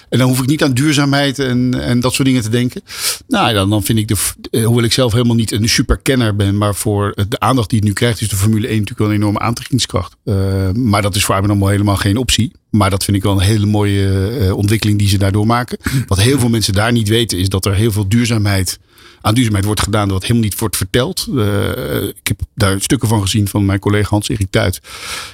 En 0.09 0.19
dan 0.19 0.27
hoef 0.27 0.41
ik 0.41 0.47
niet 0.47 0.63
aan 0.63 0.73
duurzaamheid 0.73 1.39
en, 1.39 1.83
en 1.83 1.99
dat 1.99 2.13
soort 2.13 2.27
dingen 2.27 2.41
te 2.41 2.49
denken. 2.49 2.81
Nou, 3.27 3.53
dan, 3.53 3.69
dan 3.69 3.83
vind 3.83 3.99
ik, 3.99 4.07
de, 4.07 4.15
eh, 4.51 4.65
hoewel 4.65 4.83
ik 4.83 4.93
zelf 4.93 5.11
helemaal 5.11 5.35
niet 5.35 5.51
een 5.51 5.69
super 5.69 5.97
kenner 5.97 6.35
ben, 6.35 6.57
maar 6.57 6.75
voor 6.75 7.13
de 7.27 7.39
aandacht 7.39 7.69
die 7.69 7.79
het 7.79 7.87
nu 7.87 7.93
krijgt, 7.93 8.21
is 8.21 8.29
de 8.29 8.35
Formule 8.35 8.67
1 8.67 8.79
natuurlijk 8.79 8.99
wel 8.99 9.09
een 9.09 9.15
enorme 9.15 9.39
aantrekkingskracht. 9.39 10.15
Eh, 10.23 10.71
maar 10.71 11.01
dat 11.01 11.15
is 11.15 11.25
voor 11.25 11.35
mij 11.35 11.49
allemaal 11.49 11.67
helemaal 11.67 11.95
geen 11.95 12.17
optie. 12.17 12.51
Maar 12.69 12.89
dat 12.89 13.03
vind 13.03 13.17
ik 13.17 13.23
wel 13.23 13.33
een 13.33 13.39
hele 13.39 13.65
mooie 13.65 14.55
ontwikkeling 14.55 14.99
die 14.99 15.07
ze 15.07 15.17
daardoor 15.17 15.45
maken. 15.45 15.77
Wat 16.07 16.21
heel 16.21 16.39
veel 16.39 16.49
mensen 16.49 16.73
daar 16.73 16.91
niet 16.91 17.07
weten, 17.07 17.37
is 17.37 17.49
dat 17.51 17.65
er 17.65 17.73
heel 17.73 17.91
veel 17.91 18.07
duurzaamheid 18.07 18.79
aan 19.21 19.33
duurzaamheid 19.33 19.65
wordt 19.65 19.81
gedaan, 19.81 20.09
wat 20.09 20.21
helemaal 20.21 20.43
niet 20.43 20.59
wordt 20.59 20.77
verteld. 20.77 21.27
Eh, 21.37 22.03
ik 22.03 22.27
heb 22.27 22.39
daar 22.55 22.81
stukken 22.81 23.07
van 23.07 23.21
gezien 23.21 23.47
van 23.47 23.65
mijn 23.65 23.79
collega 23.79 24.09
Hans-Erik 24.09 24.47
Tuit. 24.49 24.81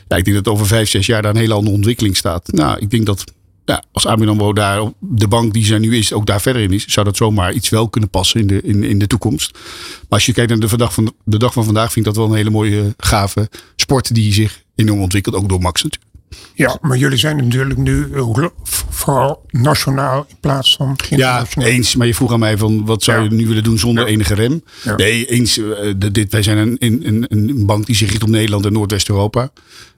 Ja, 0.07 0.15
ik 0.15 0.25
denk 0.25 0.43
dat 0.43 0.53
over 0.53 0.67
vijf, 0.67 0.89
zes 0.89 1.05
jaar 1.05 1.21
daar 1.21 1.31
een 1.31 1.39
hele 1.39 1.53
andere 1.53 1.75
ontwikkeling 1.75 2.17
staat. 2.17 2.51
Nou, 2.51 2.79
ik 2.79 2.89
denk 2.89 3.05
dat 3.05 3.23
ja, 3.65 3.83
als 3.91 4.05
AMRO 4.05 4.53
daar 4.53 4.81
op 4.81 4.95
de 4.99 5.27
bank 5.27 5.53
die 5.53 5.73
er 5.73 5.79
nu 5.79 5.97
is, 5.97 6.13
ook 6.13 6.25
daar 6.25 6.41
verder 6.41 6.61
in 6.61 6.73
is, 6.73 6.87
zou 6.87 7.05
dat 7.05 7.17
zomaar 7.17 7.53
iets 7.53 7.69
wel 7.69 7.89
kunnen 7.89 8.09
passen 8.09 8.39
in 8.39 8.47
de, 8.47 8.61
in, 8.61 8.83
in 8.83 8.99
de 8.99 9.07
toekomst. 9.07 9.51
Maar 9.53 10.05
als 10.09 10.25
je 10.25 10.33
kijkt 10.33 10.49
naar 10.49 10.69
de, 10.69 10.77
dag 10.77 10.93
van, 10.93 11.13
de 11.23 11.37
dag 11.37 11.53
van 11.53 11.63
vandaag, 11.63 11.91
vind 11.91 12.05
ik 12.05 12.13
dat 12.13 12.21
wel 12.21 12.31
een 12.31 12.37
hele 12.37 12.49
mooie, 12.49 12.93
gave 12.97 13.49
sport 13.75 14.13
die 14.13 14.33
zich 14.33 14.63
enorm 14.75 15.01
ontwikkelt, 15.01 15.35
ook 15.35 15.49
door 15.49 15.61
Max 15.61 15.83
natuurlijk. 15.83 16.06
Ja, 16.53 16.77
maar 16.81 16.97
jullie 16.97 17.17
zijn 17.17 17.35
natuurlijk 17.47 17.79
nu 17.79 18.09
eh, 18.13 18.45
vooral 18.89 19.45
nationaal 19.49 20.25
in 20.29 20.35
plaats 20.39 20.75
van 20.75 20.87
Ja, 21.09 21.09
internationaal. 21.09 21.69
eens. 21.69 21.95
Maar 21.95 22.07
je 22.07 22.13
vroeg 22.15 22.31
aan 22.33 22.39
mij 22.39 22.57
van 22.57 22.85
wat 22.85 23.03
zou 23.03 23.23
je 23.23 23.29
Ja. 23.29 23.35
nu 23.35 23.47
willen 23.47 23.63
doen 23.63 23.77
zonder 23.77 24.03
Ja. 24.03 24.09
enige 24.09 24.33
rem? 24.33 24.63
Ja. 24.83 24.95
Nee, 24.95 25.25
eens. 25.25 25.57
eh, 25.57 25.93
de- 25.97 26.11
dit, 26.11 26.31
wij 26.31 26.41
zijn 26.43 26.57
een, 26.57 26.75
een, 26.79 27.25
een, 27.29 27.65
bank 27.65 27.85
die 27.85 27.95
zich 27.95 28.09
richt 28.09 28.23
op 28.23 28.29
Nederland 28.29 28.65
en 28.65 28.73
Noordwest-Europa. 28.73 29.49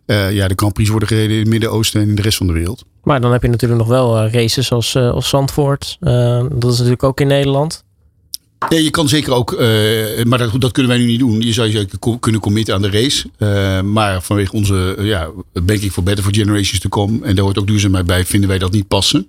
Eh, 0.05 0.31
ja, 0.31 0.47
de 0.47 0.53
Grand 0.55 0.73
Prix 0.73 0.89
worden 0.89 1.07
gereden 1.07 1.31
in 1.31 1.39
het 1.39 1.47
Midden-Oosten 1.49 2.01
en 2.01 2.09
in 2.09 2.15
de 2.15 2.21
rest 2.21 2.37
van 2.37 2.47
de 2.47 2.53
wereld. 2.53 2.83
Maar 3.03 3.21
dan 3.21 3.31
heb 3.31 3.41
je 3.41 3.47
natuurlijk 3.47 3.79
nog 3.79 3.89
wel 3.89 4.27
races 4.27 4.71
als, 4.71 4.95
eh, 4.95 5.09
als 5.11 5.29
Zandvoort. 5.29 5.97
Dat 5.99 6.71
is 6.71 6.77
natuurlijk 6.77 7.03
ook 7.03 7.19
in 7.19 7.27
Nederland. 7.27 7.83
Ja, 8.67 8.77
je 8.77 8.89
kan 8.89 9.07
zeker 9.07 9.33
ook, 9.33 9.51
uh, 9.51 9.59
maar 10.23 10.37
dat, 10.37 10.61
dat, 10.61 10.71
kunnen 10.71 10.91
wij 10.91 11.01
nu 11.01 11.07
niet 11.07 11.19
doen. 11.19 11.41
Je 11.41 11.53
zou 11.53 11.71
je 11.71 11.87
kunnen 12.19 12.41
committen 12.41 12.73
aan 12.73 12.81
de 12.81 12.89
race. 12.89 13.29
Uh, 13.37 13.81
maar 13.81 14.21
vanwege 14.21 14.51
onze 14.51 14.95
uh, 14.99 15.05
ja, 15.05 15.29
Banking 15.63 15.91
for 15.91 16.03
Better 16.03 16.23
for 16.23 16.33
Generations 16.33 16.79
te 16.79 16.87
komen. 16.87 17.23
En 17.23 17.35
daar 17.35 17.43
hoort 17.43 17.59
ook 17.59 17.67
duurzaamheid 17.67 18.05
bij, 18.05 18.25
vinden 18.25 18.49
wij 18.49 18.57
dat 18.57 18.71
niet 18.71 18.87
passen. 18.87 19.27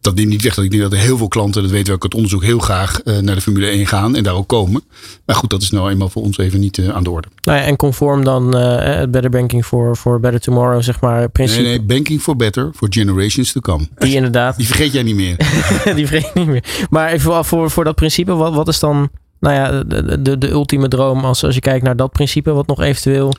Dat 0.00 0.14
neemt 0.14 0.28
niet 0.28 0.42
weg 0.42 0.54
dat 0.54 0.64
ik 0.64 0.70
denk 0.70 0.82
dat 0.82 0.92
er 0.92 0.98
heel 0.98 1.16
veel 1.16 1.28
klanten, 1.28 1.62
dat 1.62 1.70
weten 1.70 1.86
we 1.86 1.92
ook 1.92 2.02
het 2.02 2.14
onderzoek, 2.14 2.42
heel 2.42 2.58
graag 2.58 3.00
naar 3.04 3.34
de 3.34 3.40
Formule 3.40 3.66
1 3.66 3.86
gaan 3.86 4.16
en 4.16 4.22
daar 4.22 4.34
ook 4.34 4.48
komen. 4.48 4.82
Maar 5.26 5.36
goed, 5.36 5.50
dat 5.50 5.62
is 5.62 5.70
nou 5.70 5.90
eenmaal 5.90 6.08
voor 6.08 6.22
ons 6.22 6.38
even 6.38 6.60
niet 6.60 6.80
aan 6.92 7.04
de 7.04 7.10
orde. 7.10 7.28
Nou 7.42 7.58
ja, 7.58 7.64
en 7.64 7.76
conform 7.76 8.24
dan 8.24 8.56
het 8.56 9.10
Better 9.10 9.30
Banking 9.30 9.64
for, 9.64 9.96
for 9.96 10.20
Better 10.20 10.40
Tomorrow, 10.40 10.82
zeg 10.82 11.00
maar. 11.00 11.28
Principe. 11.28 11.62
Nee, 11.62 11.70
nee, 11.70 11.82
Banking 11.82 12.20
for 12.20 12.36
Better 12.36 12.70
for 12.74 12.88
Generations 12.90 13.52
to 13.52 13.60
come. 13.60 13.88
Die 13.98 14.14
inderdaad. 14.14 14.56
Die 14.56 14.66
vergeet 14.66 14.92
jij 14.92 15.02
niet 15.02 15.16
meer. 15.16 15.36
die 15.96 16.06
vergeet 16.06 16.28
ik 16.28 16.34
niet 16.34 16.46
meer. 16.46 16.64
Maar 16.90 17.12
even 17.12 17.44
voor, 17.44 17.70
voor 17.70 17.84
dat 17.84 17.94
principe, 17.94 18.34
wat, 18.34 18.54
wat 18.54 18.63
is 18.68 18.78
dan 18.78 19.10
nou 19.40 19.54
ja, 19.54 19.82
de, 19.82 20.22
de, 20.22 20.38
de 20.38 20.50
ultieme 20.50 20.88
droom 20.88 21.24
als, 21.24 21.44
als 21.44 21.54
je 21.54 21.60
kijkt 21.60 21.84
naar 21.84 21.96
dat 21.96 22.12
principe, 22.12 22.52
wat 22.52 22.66
nog 22.66 22.80
eventueel 22.80 23.34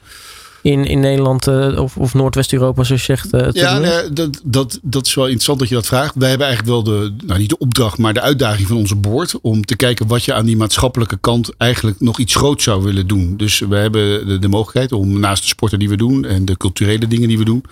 in, 0.66 0.86
in 0.86 1.00
Nederland 1.00 1.48
uh, 1.48 1.80
of, 1.80 1.98
of 1.98 2.14
Noordwest-Europa, 2.14 2.84
zoals 2.84 3.06
je 3.06 3.16
zegt. 3.16 3.34
Uh, 3.34 3.48
ja, 3.52 3.78
nee, 3.80 4.14
dat, 4.14 4.42
dat, 4.44 4.80
dat 4.82 5.06
is 5.06 5.14
wel 5.14 5.26
interessant 5.26 5.60
dat 5.60 5.70
je 5.70 5.76
dat 5.76 5.86
vraagt. 5.86 6.16
Wij 6.16 6.30
hebben 6.30 6.48
eigenlijk 6.48 6.76
wel 6.76 6.96
de, 6.96 7.16
nou 7.26 7.40
niet 7.40 7.50
de 7.50 7.58
opdracht, 7.58 7.98
maar 7.98 8.14
de 8.14 8.22
uitdaging 8.22 8.68
van 8.68 8.78
onze 8.78 8.96
boord. 8.96 9.42
Om 9.42 9.66
te 9.66 9.76
kijken 9.76 10.08
wat 10.08 10.24
je 10.24 10.34
aan 10.34 10.46
die 10.46 10.58
maatschappelijke 10.58 11.18
kant 11.18 11.52
eigenlijk 11.58 12.00
nog 12.00 12.20
iets 12.20 12.36
groots 12.36 12.64
zou 12.64 12.84
willen 12.84 13.08
doen. 13.08 13.38
Dus 13.38 13.60
we 13.60 13.76
hebben 13.76 14.28
de, 14.28 14.40
de 14.40 14.48
mogelijkheid 14.48 14.92
om 14.92 15.20
naast 15.20 15.42
de 15.42 15.48
sporten 15.48 15.80
die 15.80 15.90
we 15.90 15.98
doen 15.98 16.26
en 16.26 16.46
de 16.46 16.58
culturele 16.58 17.08
dingen 17.08 17.28
die 17.28 17.38
we 17.38 17.46
doen, 17.46 17.64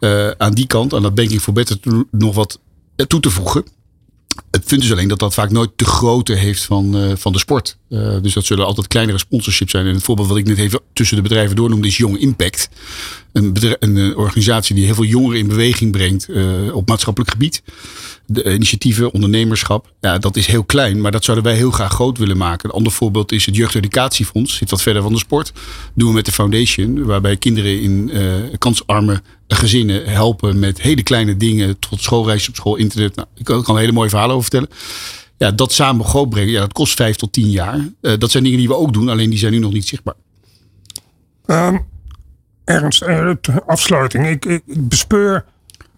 uh, 0.00 0.30
aan 0.44 0.54
die 0.54 0.66
kant, 0.66 0.94
aan 0.94 1.02
dat 1.02 1.14
Banking 1.14 1.40
for 1.40 1.52
Better, 1.52 1.78
nog 2.10 2.34
wat 2.34 2.60
toe 3.06 3.20
te 3.20 3.30
voegen. 3.30 3.64
Het 4.50 4.64
punt 4.64 4.82
is 4.82 4.92
alleen 4.92 5.08
dat 5.08 5.18
dat 5.18 5.34
vaak 5.34 5.50
nooit 5.50 5.70
de 5.76 5.84
grootte 5.84 6.34
heeft 6.34 6.64
van, 6.64 6.96
uh, 6.96 7.12
van 7.16 7.32
de 7.32 7.38
sport. 7.38 7.76
Uh, 7.88 8.16
dus 8.22 8.32
dat 8.32 8.44
zullen 8.44 8.66
altijd 8.66 8.86
kleinere 8.86 9.18
sponsorships 9.18 9.70
zijn. 9.70 9.86
En 9.86 9.94
het 9.94 10.02
voorbeeld 10.02 10.28
wat 10.28 10.36
ik 10.36 10.46
net 10.46 10.58
even 10.58 10.80
tussen 10.92 11.16
de 11.16 11.22
bedrijven 11.22 11.56
doornoemde 11.56 11.86
is 11.86 11.96
Young 11.96 12.18
Impact. 12.18 12.68
Een, 13.32 13.56
een, 13.78 13.96
een 13.96 14.16
organisatie 14.16 14.74
die 14.74 14.84
heel 14.84 14.94
veel 14.94 15.04
jongeren 15.04 15.38
in 15.38 15.48
beweging 15.48 15.92
brengt 15.92 16.28
uh, 16.28 16.74
op 16.74 16.88
maatschappelijk 16.88 17.30
gebied. 17.30 17.62
De 18.26 18.54
initiatieven, 18.54 19.12
ondernemerschap, 19.12 19.92
ja, 20.00 20.18
dat 20.18 20.36
is 20.36 20.46
heel 20.46 20.64
klein. 20.64 21.00
Maar 21.00 21.12
dat 21.12 21.24
zouden 21.24 21.46
wij 21.46 21.56
heel 21.56 21.70
graag 21.70 21.92
groot 21.92 22.18
willen 22.18 22.36
maken. 22.36 22.68
Een 22.68 22.74
ander 22.74 22.92
voorbeeld 22.92 23.32
is 23.32 23.46
het 23.46 23.56
Jeugdeducatiefonds. 23.56 24.56
Zit 24.56 24.70
wat 24.70 24.82
verder 24.82 25.02
van 25.02 25.12
de 25.12 25.18
sport. 25.18 25.52
doen 25.94 26.08
we 26.08 26.14
met 26.14 26.24
de 26.24 26.32
foundation. 26.32 27.04
Waarbij 27.04 27.36
kinderen 27.36 27.80
in 27.80 28.10
kansarme 28.58 29.22
gezinnen 29.48 30.06
helpen 30.06 30.58
met 30.58 30.82
hele 30.82 31.02
kleine 31.02 31.36
dingen. 31.36 31.78
Tot 31.78 32.02
schoolreis 32.02 32.48
op 32.48 32.54
school, 32.54 32.76
internet. 32.76 33.16
Nou, 33.16 33.28
ik 33.34 33.44
kan 33.44 33.74
er 33.74 33.76
hele 33.76 33.92
mooie 33.92 34.08
verhalen 34.08 34.36
over 34.36 34.50
vertellen. 34.50 34.76
Ja, 35.38 35.50
dat 35.50 35.72
samen 35.72 36.04
groot 36.04 36.28
brengen, 36.28 36.52
ja, 36.52 36.60
dat 36.60 36.72
kost 36.72 36.94
vijf 36.94 37.16
tot 37.16 37.32
tien 37.32 37.50
jaar. 37.50 37.88
Dat 38.00 38.30
zijn 38.30 38.42
dingen 38.42 38.58
die 38.58 38.68
we 38.68 38.76
ook 38.76 38.92
doen, 38.92 39.08
alleen 39.08 39.30
die 39.30 39.38
zijn 39.38 39.52
nu 39.52 39.58
nog 39.58 39.72
niet 39.72 39.88
zichtbaar. 39.88 40.14
Um, 41.46 41.86
Ernst, 42.68 43.02
uh, 43.02 43.32
afsluiting. 43.66 44.26
Ik, 44.26 44.44
ik, 44.44 44.62
bespeur 44.66 45.44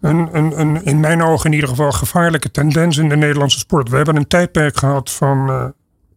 een, 0.00 0.28
een, 0.32 0.60
een, 0.60 0.84
in 0.84 1.00
mijn 1.00 1.22
ogen 1.22 1.46
in 1.46 1.52
ieder 1.52 1.68
geval 1.68 1.92
gevaarlijke 1.92 2.50
tendens 2.50 2.96
in 2.96 3.08
de 3.08 3.16
Nederlandse 3.16 3.58
sport. 3.58 3.88
We 3.88 3.96
hebben 3.96 4.16
een 4.16 4.26
tijdperk 4.26 4.76
gehad 4.76 5.10
van 5.10 5.50
uh, 5.50 5.64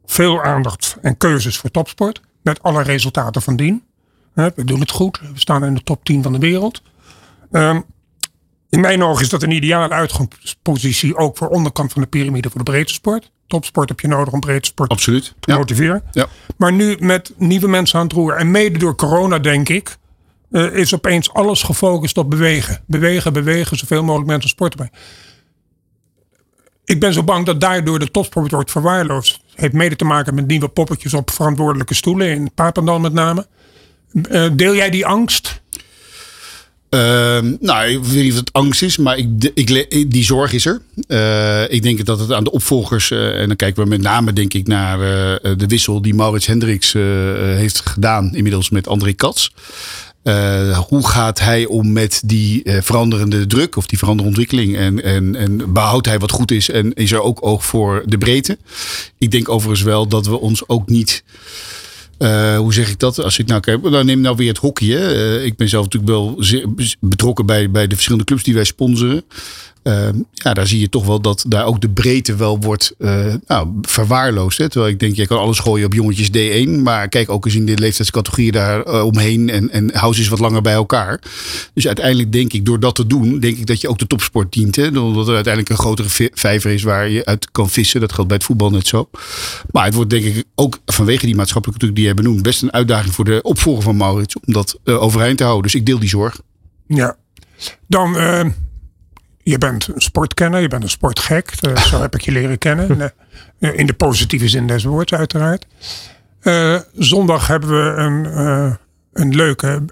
veel 0.05 0.43
aandacht 0.43 0.97
en 1.01 1.17
keuzes 1.17 1.57
voor 1.57 1.71
topsport. 1.71 2.21
Met 2.41 2.63
alle 2.63 2.83
resultaten 2.83 3.41
van 3.41 3.55
dien. 3.55 3.83
we 4.33 4.63
doen 4.65 4.79
het 4.79 4.91
goed. 4.91 5.19
We 5.19 5.39
staan 5.39 5.65
in 5.65 5.73
de 5.73 5.83
top 5.83 6.03
10 6.03 6.23
van 6.23 6.31
de 6.33 6.39
wereld. 6.39 6.81
Um, 7.51 7.85
in 8.73 8.79
mijn 8.79 9.03
ogen 9.03 9.23
is 9.23 9.29
dat 9.29 9.43
een 9.43 9.51
ideale 9.51 9.89
uitgangspositie 9.89 11.17
ook 11.17 11.37
voor 11.37 11.47
onderkant 11.47 11.91
van 11.93 12.01
de 12.01 12.07
piramide 12.07 12.49
voor 12.49 12.63
de 12.63 12.71
breedte 12.71 12.93
sport. 12.93 13.31
Topsport 13.47 13.89
heb 13.89 13.99
je 13.99 14.07
nodig 14.07 14.33
om 14.33 14.39
breedte 14.39 14.67
sport 14.67 14.89
Absoluut. 14.89 15.33
te 15.39 15.53
motiveren. 15.53 16.03
Ja. 16.11 16.25
Maar 16.57 16.73
nu 16.73 16.95
met 16.99 17.33
nieuwe 17.37 17.67
mensen 17.67 17.99
aan 17.99 18.05
het 18.05 18.13
roeren 18.13 18.39
en 18.39 18.51
mede 18.51 18.77
door 18.77 18.95
corona 18.95 19.39
denk 19.39 19.69
ik, 19.69 19.97
uh, 20.53 20.75
is 20.75 20.93
opeens 20.93 21.33
alles 21.33 21.63
gefocust 21.63 22.17
op 22.17 22.29
bewegen. 22.29 22.81
Bewegen, 22.85 23.33
bewegen, 23.33 23.77
zoveel 23.77 24.03
mogelijk 24.03 24.29
mensen 24.29 24.49
sporten 24.49 24.79
bij. 24.79 24.89
Ik 26.85 26.99
ben 26.99 27.13
zo 27.13 27.23
bang 27.23 27.45
dat 27.45 27.61
daardoor 27.61 27.99
de 27.99 28.11
topsport 28.11 28.51
wordt 28.51 28.71
verwaarloosd. 28.71 29.39
Heeft 29.55 29.73
mede 29.73 29.95
te 29.95 30.05
maken 30.05 30.35
met 30.35 30.47
nieuwe 30.47 30.67
poppetjes 30.67 31.13
op 31.13 31.31
verantwoordelijke 31.31 31.93
stoelen, 31.93 32.27
in 32.27 32.51
Papendal 32.53 32.99
met 32.99 33.13
name. 33.13 33.47
Uh, 34.13 34.49
deel 34.53 34.75
jij 34.75 34.89
die 34.89 35.05
angst? 35.05 35.61
Uh, 36.89 36.99
nou, 37.59 37.87
ik 37.87 38.03
weet 38.03 38.23
niet 38.23 38.31
of 38.31 38.37
het 38.37 38.53
angst 38.53 38.81
is, 38.81 38.97
maar 38.97 39.17
ik, 39.17 39.51
ik, 39.53 40.11
die 40.11 40.23
zorg 40.23 40.53
is 40.53 40.65
er. 40.65 40.81
Uh, 41.07 41.71
ik 41.71 41.83
denk 41.83 42.05
dat 42.05 42.19
het 42.19 42.31
aan 42.31 42.43
de 42.43 42.51
opvolgers, 42.51 43.09
uh, 43.09 43.39
en 43.41 43.47
dan 43.47 43.55
kijken 43.55 43.83
we 43.83 43.89
met 43.89 44.01
name 44.01 44.33
denk 44.33 44.53
ik 44.53 44.67
naar 44.67 44.97
de 45.41 45.65
wissel 45.67 46.01
die 46.01 46.13
Maurits 46.13 46.45
Hendricks 46.45 46.93
heeft 46.93 47.79
gedaan, 47.79 48.35
inmiddels 48.35 48.69
met 48.69 48.87
André 48.87 49.13
Katz. 49.13 49.49
Hoe 50.87 51.07
gaat 51.07 51.39
hij 51.39 51.65
om 51.65 51.91
met 51.91 52.21
die 52.25 52.61
veranderende 52.65 53.47
druk 53.47 53.75
of 53.75 53.85
die 53.85 53.97
veranderende 53.97 54.37
ontwikkeling? 54.37 54.77
En, 54.77 55.03
en, 55.03 55.35
en 55.35 55.73
behoudt 55.73 56.05
hij 56.05 56.19
wat 56.19 56.31
goed 56.31 56.51
is 56.51 56.69
en 56.69 56.93
is 56.93 57.11
er 57.11 57.21
ook 57.21 57.45
oog 57.45 57.65
voor 57.65 58.03
de 58.05 58.17
breedte? 58.17 58.57
Ik 59.17 59.31
denk 59.31 59.49
overigens 59.49 59.81
wel 59.81 60.07
dat 60.07 60.25
we 60.25 60.39
ons 60.39 60.67
ook 60.67 60.89
niet 60.89 61.23
uh, 62.19 62.57
hoe 62.57 62.73
zeg 62.73 62.89
ik 62.89 62.99
dat? 62.99 63.23
Als 63.23 63.39
ik 63.39 63.47
nou 63.47 63.59
kijk, 63.59 63.91
dan 63.91 64.05
neem 64.05 64.21
nou 64.21 64.35
weer 64.35 64.47
het 64.47 64.57
hockey. 64.57 64.87
Ik 65.43 65.55
ben 65.55 65.69
zelf 65.69 65.83
natuurlijk 65.83 66.11
wel 66.11 66.39
betrokken 66.99 67.45
bij, 67.45 67.71
bij 67.71 67.87
de 67.87 67.95
verschillende 67.95 68.25
clubs 68.25 68.43
die 68.43 68.53
wij 68.53 68.63
sponsoren. 68.63 69.23
Uh, 69.83 70.09
ja, 70.33 70.53
daar 70.53 70.67
zie 70.67 70.79
je 70.79 70.89
toch 70.89 71.05
wel 71.05 71.21
dat 71.21 71.45
daar 71.47 71.65
ook 71.65 71.81
de 71.81 71.89
breedte 71.89 72.35
wel 72.35 72.59
wordt 72.59 72.95
uh, 72.99 73.33
nou, 73.47 73.67
verwaarloosd. 73.81 74.57
Hè? 74.57 74.69
Terwijl 74.69 74.91
ik 74.91 74.99
denk, 74.99 75.15
je 75.15 75.27
kan 75.27 75.37
alles 75.37 75.59
gooien 75.59 75.85
op 75.85 75.93
jongetjes 75.93 76.29
D1. 76.29 76.69
Maar 76.69 77.09
kijk 77.09 77.29
ook 77.29 77.45
eens 77.45 77.55
in 77.55 77.65
de 77.65 77.77
leeftijdscategorieën 77.77 78.51
daar 78.51 78.87
uh, 78.87 79.05
omheen. 79.05 79.49
En, 79.49 79.69
en 79.69 79.95
hou 79.95 80.13
ze 80.13 80.19
eens 80.19 80.29
wat 80.29 80.39
langer 80.39 80.61
bij 80.61 80.73
elkaar. 80.73 81.21
Dus 81.73 81.87
uiteindelijk 81.87 82.31
denk 82.31 82.53
ik, 82.53 82.65
door 82.65 82.79
dat 82.79 82.95
te 82.95 83.07
doen, 83.07 83.39
denk 83.39 83.57
ik 83.57 83.65
dat 83.65 83.81
je 83.81 83.89
ook 83.89 83.99
de 83.99 84.07
topsport 84.07 84.53
dient. 84.53 84.75
Hè? 84.75 84.87
Omdat 84.87 85.27
er 85.27 85.33
uiteindelijk 85.33 85.69
een 85.69 85.83
grotere 85.85 86.29
vijver 86.33 86.71
is 86.71 86.83
waar 86.83 87.09
je 87.09 87.25
uit 87.25 87.51
kan 87.51 87.69
vissen. 87.69 87.99
Dat 87.99 88.13
geldt 88.13 88.27
bij 88.27 88.37
het 88.37 88.45
voetbal 88.45 88.69
net 88.69 88.87
zo. 88.87 89.09
Maar 89.71 89.85
het 89.85 89.93
wordt 89.93 90.09
denk 90.09 90.25
ik 90.25 90.43
ook 90.55 90.79
vanwege 90.85 91.25
die 91.25 91.35
maatschappelijke 91.35 91.85
druk 91.85 91.95
die 91.95 92.07
je 92.07 92.13
benoemd, 92.13 92.41
best 92.41 92.61
een 92.61 92.73
uitdaging 92.73 93.13
voor 93.13 93.25
de 93.25 93.39
opvolger 93.41 93.83
van 93.83 93.97
Maurits. 93.97 94.35
Om 94.45 94.53
dat 94.53 94.79
overeind 94.83 95.37
te 95.37 95.43
houden. 95.43 95.63
Dus 95.63 95.75
ik 95.75 95.85
deel 95.85 95.99
die 95.99 96.09
zorg. 96.09 96.41
Ja, 96.87 97.15
dan 97.87 98.15
je 99.43 99.57
bent 99.57 99.87
een 99.87 100.01
sportkenner, 100.01 100.61
je 100.61 100.67
bent 100.67 100.83
een 100.83 100.89
sportgek. 100.89 101.53
Uh, 101.61 101.77
zo 101.89 102.01
heb 102.01 102.15
ik 102.15 102.21
je 102.21 102.31
leren 102.31 102.57
kennen. 102.57 102.87
Uh, 103.59 103.77
in 103.77 103.85
de 103.85 103.93
positieve 103.93 104.47
zin 104.47 104.67
des 104.67 104.83
woords, 104.83 105.13
uiteraard. 105.13 105.67
Uh, 106.41 106.79
zondag 106.93 107.47
hebben 107.47 107.69
we 107.69 108.01
een, 108.01 108.25
een 109.13 109.35
leuke, 109.35 109.85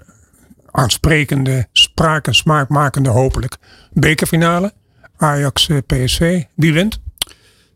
aansprekende, 0.70 1.68
spraak- 1.72 2.26
en 2.26 2.34
smaakmakende, 2.34 3.08
hopelijk, 3.10 3.56
bekerfinale. 3.92 4.72
Ajax-PSV. 5.16 6.42
Wie 6.54 6.72
wint? 6.72 7.01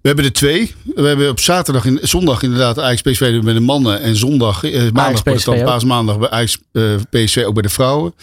We 0.06 0.12
hebben 0.12 0.30
er 0.30 0.38
twee. 0.38 0.74
We 0.94 1.06
hebben 1.06 1.30
op 1.30 1.40
zaterdag, 1.40 1.84
in, 1.84 1.98
zondag 2.02 2.42
inderdaad 2.42 2.78
Ajax 2.78 3.02
PSV 3.02 3.40
met 3.42 3.54
de 3.54 3.60
mannen. 3.60 4.00
En 4.00 4.16
zondag, 4.16 4.64
eh, 4.64 4.90
maandag 4.92 5.22
dan 5.22 5.62
paasmaandag 5.62 6.18
bij 6.18 6.30
Ajax 6.30 6.58
uh, 6.72 6.94
PSV 7.10 7.42
ook 7.46 7.54
bij 7.54 7.62
de 7.62 7.68
vrouwen. 7.68 8.14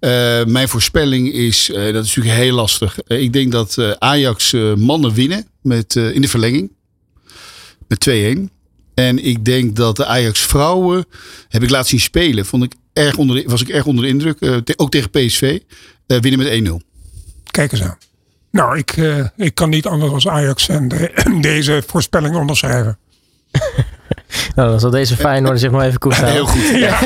Uh, 0.00 0.44
mijn 0.44 0.68
voorspelling 0.68 1.32
is, 1.32 1.68
uh, 1.68 1.76
dat 1.76 2.04
is 2.04 2.14
natuurlijk 2.14 2.42
heel 2.44 2.54
lastig. 2.54 3.02
ik 3.06 3.32
denk 3.32 3.52
dat 3.52 3.98
Ajax 3.98 4.52
mannen 4.76 5.14
winnen 5.14 5.46
met, 5.62 5.96
in 5.96 6.20
de 6.20 6.28
verlenging. 6.28 6.72
Met 7.88 8.10
2-1. 8.10 8.50
En 8.94 9.24
ik 9.24 9.44
denk 9.44 9.76
dat 9.76 9.96
de 9.96 10.06
Ajax 10.06 10.40
vrouwen, 10.40 11.04
heb 11.48 11.62
ik 11.62 11.70
laten 11.70 11.88
zien 11.88 12.00
spelen. 12.00 12.46
Vond 12.46 12.64
ik 12.64 12.72
erg 12.92 13.16
onder 13.16 13.36
de, 13.36 13.42
was 13.46 13.60
ik 13.60 13.68
erg 13.68 13.86
onder 13.86 14.04
de 14.04 14.10
indruk. 14.10 14.38
Te, 14.38 14.72
ook 14.76 14.90
tegen 14.90 15.10
PSV. 15.10 15.58
winnen 16.06 16.38
met 16.38 16.82
1-0. 16.82 16.86
Kijk 17.50 17.72
eens 17.72 17.82
aan. 17.82 17.98
Nou, 18.52 18.78
ik, 18.78 18.96
uh, 18.96 19.26
ik 19.36 19.54
kan 19.54 19.70
niet 19.70 19.86
anders 19.86 20.12
als 20.12 20.28
Ajax 20.28 20.68
en 20.68 20.88
de, 20.88 21.12
deze 21.40 21.82
voorspelling 21.86 22.36
onderschrijven. 22.36 22.98
nou, 24.54 24.70
dan 24.70 24.80
zal 24.80 24.90
deze 24.90 25.16
Feyenoord 25.16 25.60
zich 25.60 25.70
nog 25.70 25.82
even 25.82 25.98
koesteren. 25.98 26.32
Heel 26.32 26.46
goed. 26.46 26.60
Ja. 26.78 26.98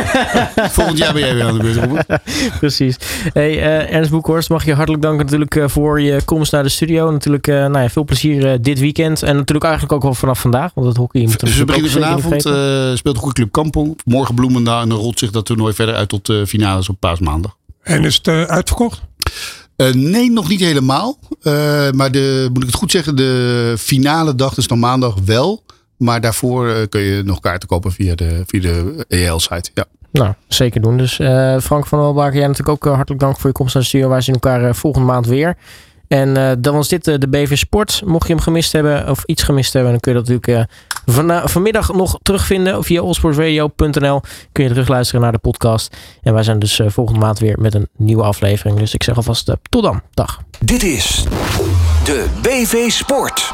Volgend 0.71 0.99
jaar 0.99 1.13
ben 1.13 1.23
jij 1.23 1.35
weer 1.35 1.45
aan 1.45 1.59
de 1.59 1.63
beurt, 1.63 1.77
Robert. 1.77 2.07
Precies. 2.61 2.97
Hey, 3.33 3.57
uh, 3.57 3.93
Ernst 3.93 4.11
Boekhorst, 4.11 4.49
mag 4.49 4.65
je 4.65 4.75
hartelijk 4.75 5.03
danken 5.03 5.25
natuurlijk 5.25 5.55
uh, 5.55 5.69
voor 5.69 6.01
je 6.01 6.23
komst 6.25 6.53
naar 6.53 6.63
de 6.63 6.69
studio. 6.69 7.11
Natuurlijk 7.11 7.47
uh, 7.47 7.55
nou 7.57 7.79
ja, 7.79 7.89
veel 7.89 8.05
plezier 8.05 8.63
dit 8.63 8.79
weekend. 8.79 9.23
En 9.23 9.37
natuurlijk 9.37 9.65
eigenlijk 9.65 9.95
ook 9.95 10.03
wel 10.03 10.15
vanaf 10.15 10.41
vandaag, 10.41 10.71
want 10.75 10.87
het 10.87 10.97
hockey 10.97 11.23
moet 11.23 11.41
Dus 11.41 11.57
we 11.57 11.65
beginnen 11.65 11.91
vanavond, 11.91 12.43
speelt 12.99 13.25
de 13.25 13.33
Club 13.33 13.53
Kampong. 13.53 13.99
Morgen 14.05 14.35
Bloemendaal 14.35 14.83
en 14.83 14.89
dan 14.89 14.99
rolt 14.99 15.19
zich 15.19 15.31
dat 15.31 15.45
toernooi 15.45 15.75
verder 15.75 15.95
uit 15.95 16.09
tot 16.09 16.33
finales 16.47 16.89
op 16.89 17.01
paasmaandag. 17.01 17.57
En 17.83 18.05
is 18.05 18.15
het 18.23 18.29
uitverkocht? 18.49 19.03
Uh, 19.77 19.93
nee, 19.93 20.31
nog 20.31 20.49
niet 20.49 20.61
helemaal. 20.61 21.19
Uh, 21.43 21.91
maar 21.91 22.11
de, 22.11 22.49
moet 22.53 22.63
ik 22.63 22.69
het 22.69 22.79
goed 22.79 22.91
zeggen, 22.91 23.17
de 23.17 23.75
finale 23.79 24.35
dag, 24.35 24.55
dus 24.55 24.67
dan 24.67 24.79
maandag 24.79 25.15
wel. 25.25 25.65
Maar 25.97 26.21
daarvoor 26.21 26.69
uh, 26.69 26.77
kun 26.89 27.01
je 27.01 27.23
nog 27.23 27.41
kaarten 27.41 27.69
kopen 27.69 27.93
via 27.93 28.15
de, 28.15 28.43
via 28.47 28.61
de 28.61 29.05
EL-site. 29.09 29.71
Ja. 29.75 29.85
Nou, 30.11 30.35
zeker 30.49 30.81
doen. 30.81 30.97
Dus 30.97 31.15
Frank 31.65 31.87
van 31.87 31.99
Welbaken, 31.99 32.39
jij 32.39 32.47
natuurlijk 32.47 32.85
ook 32.85 32.95
hartelijk 32.95 33.21
dank 33.21 33.39
voor 33.39 33.47
je 33.47 33.57
komst 33.57 33.75
naar 33.75 33.83
de 33.83 33.89
studio. 33.89 34.09
Wij 34.09 34.21
zien 34.21 34.35
elkaar 34.35 34.75
volgende 34.75 35.07
maand 35.07 35.27
weer. 35.27 35.57
En 36.09 36.61
dan 36.61 36.75
was 36.75 36.89
dit 36.89 37.05
de 37.05 37.29
BV 37.29 37.57
Sport. 37.57 38.03
Mocht 38.05 38.27
je 38.27 38.33
hem 38.33 38.43
gemist 38.43 38.73
hebben 38.73 39.09
of 39.09 39.25
iets 39.25 39.43
gemist 39.43 39.73
hebben, 39.73 39.91
dan 39.91 40.01
kun 40.01 40.13
je 40.13 40.19
dat 40.19 40.29
natuurlijk 40.29 40.69
van, 41.07 41.49
vanmiddag 41.49 41.93
nog 41.93 42.19
terugvinden 42.23 42.85
via 42.85 43.01
allsportsradio.nl. 43.01 44.21
Kun 44.53 44.65
je 44.65 44.71
terugluisteren 44.71 45.21
naar 45.21 45.33
de 45.33 45.39
podcast. 45.39 45.97
En 46.23 46.35
wij 46.35 46.43
zijn 46.43 46.59
dus 46.59 46.81
volgende 46.87 47.21
maand 47.21 47.39
weer 47.39 47.59
met 47.61 47.75
een 47.75 47.89
nieuwe 47.97 48.23
aflevering. 48.23 48.79
Dus 48.79 48.95
ik 48.95 49.03
zeg 49.03 49.17
alvast 49.17 49.53
tot 49.69 49.83
dan. 49.83 50.01
Dag. 50.15 50.41
Dit 50.61 50.83
is 50.83 51.25
de 52.05 52.27
BV 52.43 52.91
Sport. 52.91 53.45